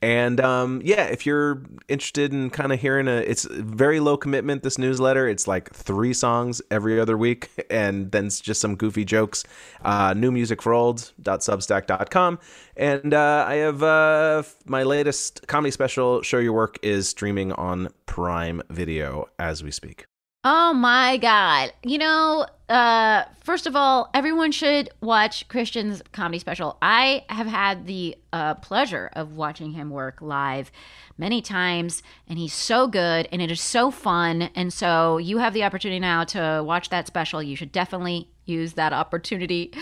And 0.00 0.40
um, 0.40 0.80
yeah, 0.84 1.04
if 1.04 1.26
you're 1.26 1.62
interested 1.88 2.32
in 2.32 2.50
kind 2.50 2.72
of 2.72 2.80
hearing 2.80 3.08
a, 3.08 3.16
it's 3.16 3.48
very 3.50 3.98
low 3.98 4.16
commitment. 4.16 4.62
This 4.62 4.78
newsletter, 4.78 5.26
it's 5.28 5.48
like 5.48 5.74
three 5.74 6.12
songs 6.12 6.62
every 6.70 7.00
other 7.00 7.18
week, 7.18 7.50
and 7.70 8.12
then 8.12 8.26
it's 8.26 8.40
just 8.40 8.60
some 8.60 8.76
goofy 8.76 9.04
jokes. 9.04 9.42
Uh, 9.84 10.14
newmusicforolds.substack.com, 10.14 12.38
and 12.76 13.14
uh, 13.14 13.44
I 13.48 13.54
have 13.56 13.82
uh, 13.82 14.44
my 14.66 14.84
latest 14.84 15.48
comedy 15.48 15.72
special, 15.72 16.22
"Show 16.22 16.38
Your 16.38 16.52
Work," 16.52 16.78
is 16.82 17.08
streaming 17.08 17.50
on 17.52 17.88
Prime 18.06 18.62
Video 18.70 19.28
as 19.38 19.64
we 19.64 19.72
speak. 19.72 20.06
Oh 20.44 20.72
my 20.72 21.16
God. 21.16 21.72
You 21.82 21.98
know, 21.98 22.46
uh, 22.68 23.24
first 23.42 23.66
of 23.66 23.74
all, 23.74 24.08
everyone 24.14 24.52
should 24.52 24.88
watch 25.00 25.48
Christian's 25.48 26.00
comedy 26.12 26.38
special. 26.38 26.78
I 26.80 27.24
have 27.28 27.48
had 27.48 27.86
the 27.86 28.16
uh, 28.32 28.54
pleasure 28.54 29.10
of 29.14 29.36
watching 29.36 29.72
him 29.72 29.90
work 29.90 30.22
live 30.22 30.70
many 31.16 31.42
times, 31.42 32.04
and 32.28 32.38
he's 32.38 32.52
so 32.52 32.86
good 32.86 33.28
and 33.32 33.42
it 33.42 33.50
is 33.50 33.60
so 33.60 33.90
fun. 33.90 34.42
And 34.54 34.72
so 34.72 35.18
you 35.18 35.38
have 35.38 35.54
the 35.54 35.64
opportunity 35.64 35.98
now 35.98 36.22
to 36.24 36.62
watch 36.64 36.90
that 36.90 37.08
special. 37.08 37.42
You 37.42 37.56
should 37.56 37.72
definitely 37.72 38.28
use 38.44 38.74
that 38.74 38.92
opportunity. 38.92 39.72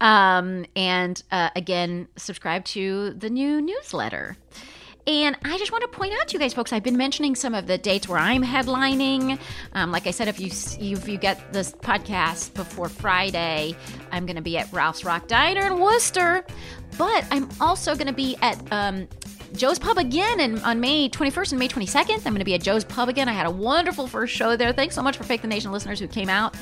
Um, 0.00 0.66
and 0.74 1.22
uh, 1.30 1.50
again, 1.54 2.08
subscribe 2.16 2.64
to 2.66 3.14
the 3.14 3.30
new 3.30 3.60
newsletter. 3.60 4.36
And 5.06 5.36
I 5.44 5.58
just 5.58 5.72
want 5.72 5.82
to 5.82 5.88
point 5.88 6.12
out 6.20 6.28
to 6.28 6.34
you 6.34 6.38
guys, 6.38 6.54
folks, 6.54 6.72
I've 6.72 6.84
been 6.84 6.96
mentioning 6.96 7.34
some 7.34 7.54
of 7.54 7.66
the 7.66 7.76
dates 7.76 8.08
where 8.08 8.18
I'm 8.18 8.42
headlining. 8.42 9.38
Um, 9.72 9.90
like 9.90 10.06
I 10.06 10.12
said, 10.12 10.28
if 10.28 10.38
you 10.38 10.46
if 10.46 11.08
you 11.08 11.18
get 11.18 11.52
this 11.52 11.72
podcast 11.72 12.54
before 12.54 12.88
Friday, 12.88 13.74
I'm 14.12 14.26
going 14.26 14.36
to 14.36 14.42
be 14.42 14.58
at 14.58 14.72
Ralph's 14.72 15.04
Rock 15.04 15.26
Diner 15.26 15.66
in 15.66 15.80
Worcester. 15.80 16.44
But 16.98 17.24
I'm 17.30 17.48
also 17.60 17.94
going 17.94 18.06
to 18.06 18.12
be 18.12 18.36
at 18.42 18.60
um, 18.72 19.08
Joe's 19.54 19.78
Pub 19.78 19.98
again 19.98 20.40
in, 20.40 20.58
on 20.60 20.78
May 20.80 21.08
21st 21.08 21.52
and 21.52 21.58
May 21.58 21.68
22nd. 21.68 22.18
I'm 22.18 22.32
going 22.32 22.38
to 22.38 22.44
be 22.44 22.54
at 22.54 22.62
Joe's 22.62 22.84
Pub 22.84 23.08
again. 23.08 23.28
I 23.28 23.32
had 23.32 23.46
a 23.46 23.50
wonderful 23.50 24.06
first 24.06 24.34
show 24.34 24.56
there. 24.56 24.72
Thanks 24.72 24.94
so 24.94 25.02
much 25.02 25.16
for 25.16 25.24
Fake 25.24 25.42
the 25.42 25.48
Nation 25.48 25.72
listeners 25.72 25.98
who 25.98 26.06
came 26.06 26.28
out. 26.28 26.54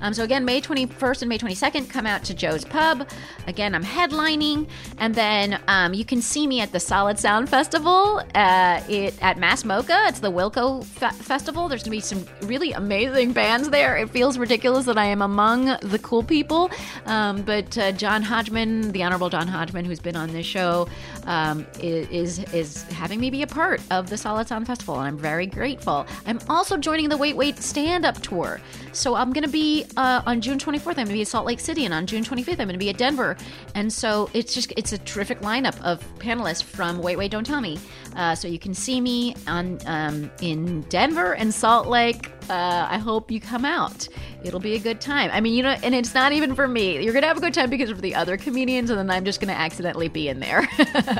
Um, 0.00 0.14
so 0.14 0.24
again, 0.24 0.44
May 0.44 0.60
21st 0.60 1.22
and 1.22 1.28
May 1.28 1.38
22nd, 1.38 1.88
come 1.90 2.06
out 2.06 2.24
to 2.24 2.34
Joe's 2.34 2.64
Pub. 2.64 3.08
Again, 3.46 3.74
I'm 3.74 3.84
headlining, 3.84 4.68
and 4.98 5.14
then 5.14 5.60
um, 5.68 5.94
you 5.94 6.04
can 6.04 6.20
see 6.20 6.46
me 6.46 6.60
at 6.60 6.72
the 6.72 6.80
Solid 6.80 7.18
Sound 7.18 7.48
Festival 7.48 8.22
uh, 8.34 8.82
it, 8.88 9.14
at 9.22 9.38
Mass 9.38 9.62
MoCA. 9.62 10.08
It's 10.08 10.20
the 10.20 10.30
Wilco 10.30 10.84
Fe- 10.84 11.10
Festival. 11.10 11.68
There's 11.68 11.82
to 11.84 11.90
be 11.90 12.00
some 12.00 12.24
really 12.42 12.72
amazing 12.72 13.32
bands 13.32 13.70
there. 13.70 13.96
It 13.96 14.10
feels 14.10 14.38
ridiculous 14.38 14.86
that 14.86 14.98
I 14.98 15.06
am 15.06 15.22
among 15.22 15.76
the 15.82 15.98
cool 16.02 16.22
people, 16.22 16.70
um, 17.06 17.42
but 17.42 17.76
uh, 17.78 17.92
John 17.92 18.22
Hodgman, 18.22 18.92
the 18.92 19.02
Honorable 19.02 19.30
John 19.30 19.48
Hodgman, 19.48 19.84
who's 19.84 20.00
been 20.00 20.16
on 20.16 20.32
this 20.32 20.46
show, 20.46 20.88
um, 21.26 21.66
is 21.80 22.38
is 22.52 22.82
having 22.84 23.20
me 23.20 23.30
be 23.30 23.42
a 23.42 23.46
part 23.46 23.80
of 23.90 24.10
the 24.10 24.16
Solid 24.16 24.48
Sound 24.48 24.66
Festival, 24.66 24.98
and 24.98 25.06
I'm 25.06 25.18
very 25.18 25.46
grateful. 25.46 26.06
I'm 26.26 26.38
also 26.48 26.76
joining 26.76 27.08
the 27.08 27.16
Wait 27.16 27.36
Wait 27.36 27.58
Stand 27.58 28.04
Up 28.04 28.20
Tour. 28.22 28.60
So 28.94 29.14
I'm 29.16 29.32
going 29.32 29.44
to 29.44 29.50
be 29.50 29.84
uh, 29.96 30.22
on 30.24 30.40
June 30.40 30.58
24th. 30.58 30.90
I'm 30.90 30.94
going 30.94 31.08
to 31.08 31.12
be 31.12 31.22
at 31.22 31.28
Salt 31.28 31.46
Lake 31.46 31.60
City, 31.60 31.84
and 31.84 31.92
on 31.92 32.06
June 32.06 32.24
25th, 32.24 32.52
I'm 32.52 32.68
going 32.68 32.70
to 32.70 32.78
be 32.78 32.90
at 32.90 32.96
Denver. 32.96 33.36
And 33.74 33.92
so 33.92 34.30
it's 34.32 34.54
just 34.54 34.72
it's 34.76 34.92
a 34.92 34.98
terrific 34.98 35.40
lineup 35.40 35.80
of 35.82 36.02
panelists 36.18 36.62
from 36.62 36.98
Wait 36.98 37.16
Wait 37.16 37.30
Don't 37.30 37.44
Tell 37.44 37.60
Me. 37.60 37.78
Uh, 38.16 38.34
so 38.34 38.48
you 38.48 38.58
can 38.58 38.74
see 38.74 39.00
me 39.00 39.34
on 39.46 39.78
um, 39.86 40.30
in 40.40 40.82
Denver 40.82 41.34
and 41.34 41.52
Salt 41.52 41.86
Lake. 41.86 42.30
Uh, 42.50 42.86
I 42.90 42.98
hope 42.98 43.30
you 43.30 43.40
come 43.40 43.64
out. 43.64 44.08
It'll 44.44 44.60
be 44.60 44.74
a 44.74 44.78
good 44.78 45.00
time. 45.00 45.30
I 45.32 45.40
mean, 45.40 45.54
you 45.54 45.62
know, 45.62 45.74
and 45.82 45.94
it's 45.94 46.12
not 46.12 46.32
even 46.32 46.54
for 46.54 46.68
me. 46.68 47.02
You're 47.02 47.14
gonna 47.14 47.26
have 47.26 47.38
a 47.38 47.40
good 47.40 47.54
time 47.54 47.70
because 47.70 47.88
of 47.88 48.02
the 48.02 48.14
other 48.14 48.36
comedians, 48.36 48.90
and 48.90 48.98
then 48.98 49.10
I'm 49.10 49.24
just 49.24 49.40
gonna 49.40 49.54
accidentally 49.54 50.08
be 50.08 50.28
in 50.28 50.40
there. 50.40 50.68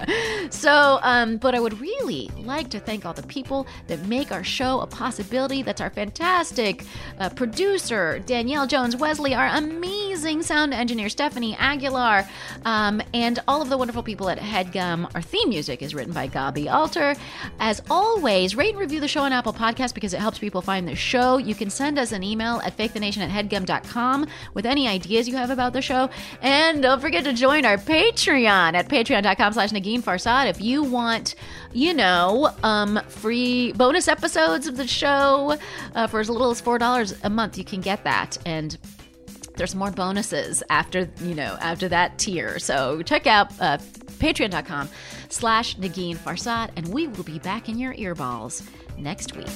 so, 0.50 0.98
um, 1.02 1.38
but 1.38 1.54
I 1.54 1.60
would 1.60 1.80
really 1.80 2.30
like 2.36 2.68
to 2.70 2.80
thank 2.80 3.06
all 3.06 3.14
the 3.14 3.22
people 3.22 3.66
that 3.86 4.06
make 4.06 4.30
our 4.30 4.44
show 4.44 4.80
a 4.80 4.86
possibility. 4.86 5.62
That's 5.62 5.80
our 5.80 5.88
fantastic 5.88 6.84
uh, 7.18 7.30
producer 7.30 8.18
Danielle 8.26 8.66
Jones 8.66 8.94
Wesley, 8.94 9.34
our 9.34 9.46
amazing 9.46 10.42
sound 10.42 10.74
engineer 10.74 11.08
Stephanie 11.08 11.56
Aguilar, 11.58 12.28
um, 12.66 13.00
and 13.14 13.38
all 13.48 13.62
of 13.62 13.70
the 13.70 13.78
wonderful 13.78 14.02
people 14.02 14.28
at 14.28 14.38
Headgum. 14.38 15.10
Our 15.14 15.22
theme 15.22 15.48
music 15.48 15.80
is 15.80 15.94
written 15.94 16.12
by 16.12 16.28
Gabi 16.28 16.70
As 17.58 17.80
always, 17.90 18.56
rate 18.56 18.70
and 18.70 18.78
review 18.78 19.00
the 19.00 19.08
show 19.08 19.22
on 19.22 19.32
Apple 19.32 19.52
Podcasts 19.52 19.94
because 19.94 20.12
it 20.12 20.20
helps 20.20 20.38
people 20.38 20.60
find 20.60 20.86
the 20.86 20.94
show. 20.94 21.38
You 21.38 21.54
can 21.54 21.70
send 21.70 21.98
us 21.98 22.12
an 22.12 22.22
email 22.22 22.60
at 22.64 22.76
fakethenation 22.76 23.18
at 23.18 23.30
headgum.com 23.30 24.26
with 24.52 24.66
any 24.66 24.86
ideas 24.86 25.28
you 25.28 25.36
have 25.36 25.50
about 25.50 25.72
the 25.72 25.82
show. 25.82 26.10
And 26.42 26.82
don't 26.82 27.00
forget 27.00 27.24
to 27.24 27.32
join 27.32 27.64
our 27.64 27.78
Patreon 27.78 28.74
at 28.74 28.88
patreon.com 28.88 29.52
slash 29.54 29.70
Negin 29.70 30.02
Farsad 30.02 30.48
if 30.48 30.60
you 30.60 30.82
want, 30.82 31.34
you 31.72 31.94
know, 31.94 32.50
um, 32.62 33.00
free 33.08 33.72
bonus 33.72 34.08
episodes 34.08 34.66
of 34.66 34.76
the 34.76 34.86
show 34.86 35.56
uh, 35.94 36.06
for 36.06 36.20
as 36.20 36.28
little 36.28 36.50
as 36.50 36.60
$4 36.60 37.20
a 37.24 37.30
month. 37.30 37.56
You 37.56 37.64
can 37.64 37.80
get 37.80 38.04
that. 38.04 38.36
And 38.44 38.76
there's 39.56 39.74
more 39.74 39.90
bonuses 39.90 40.62
after 40.70 41.08
you 41.20 41.34
know 41.34 41.56
after 41.60 41.88
that 41.88 42.18
tier 42.18 42.58
so 42.58 43.02
check 43.02 43.26
out 43.26 43.52
uh, 43.60 43.78
patreon.com 44.18 44.88
slash 45.28 45.76
Negin 45.76 46.16
Farsad 46.16 46.70
and 46.76 46.88
we 46.88 47.08
will 47.08 47.24
be 47.24 47.38
back 47.38 47.68
in 47.68 47.78
your 47.78 47.94
earballs 47.94 48.68
next 48.98 49.36
week 49.36 49.48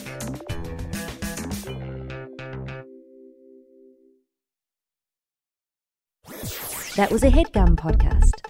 That 6.99 7.13
was 7.13 7.23
a 7.23 7.31
headgum 7.31 7.77
podcast. 7.77 8.48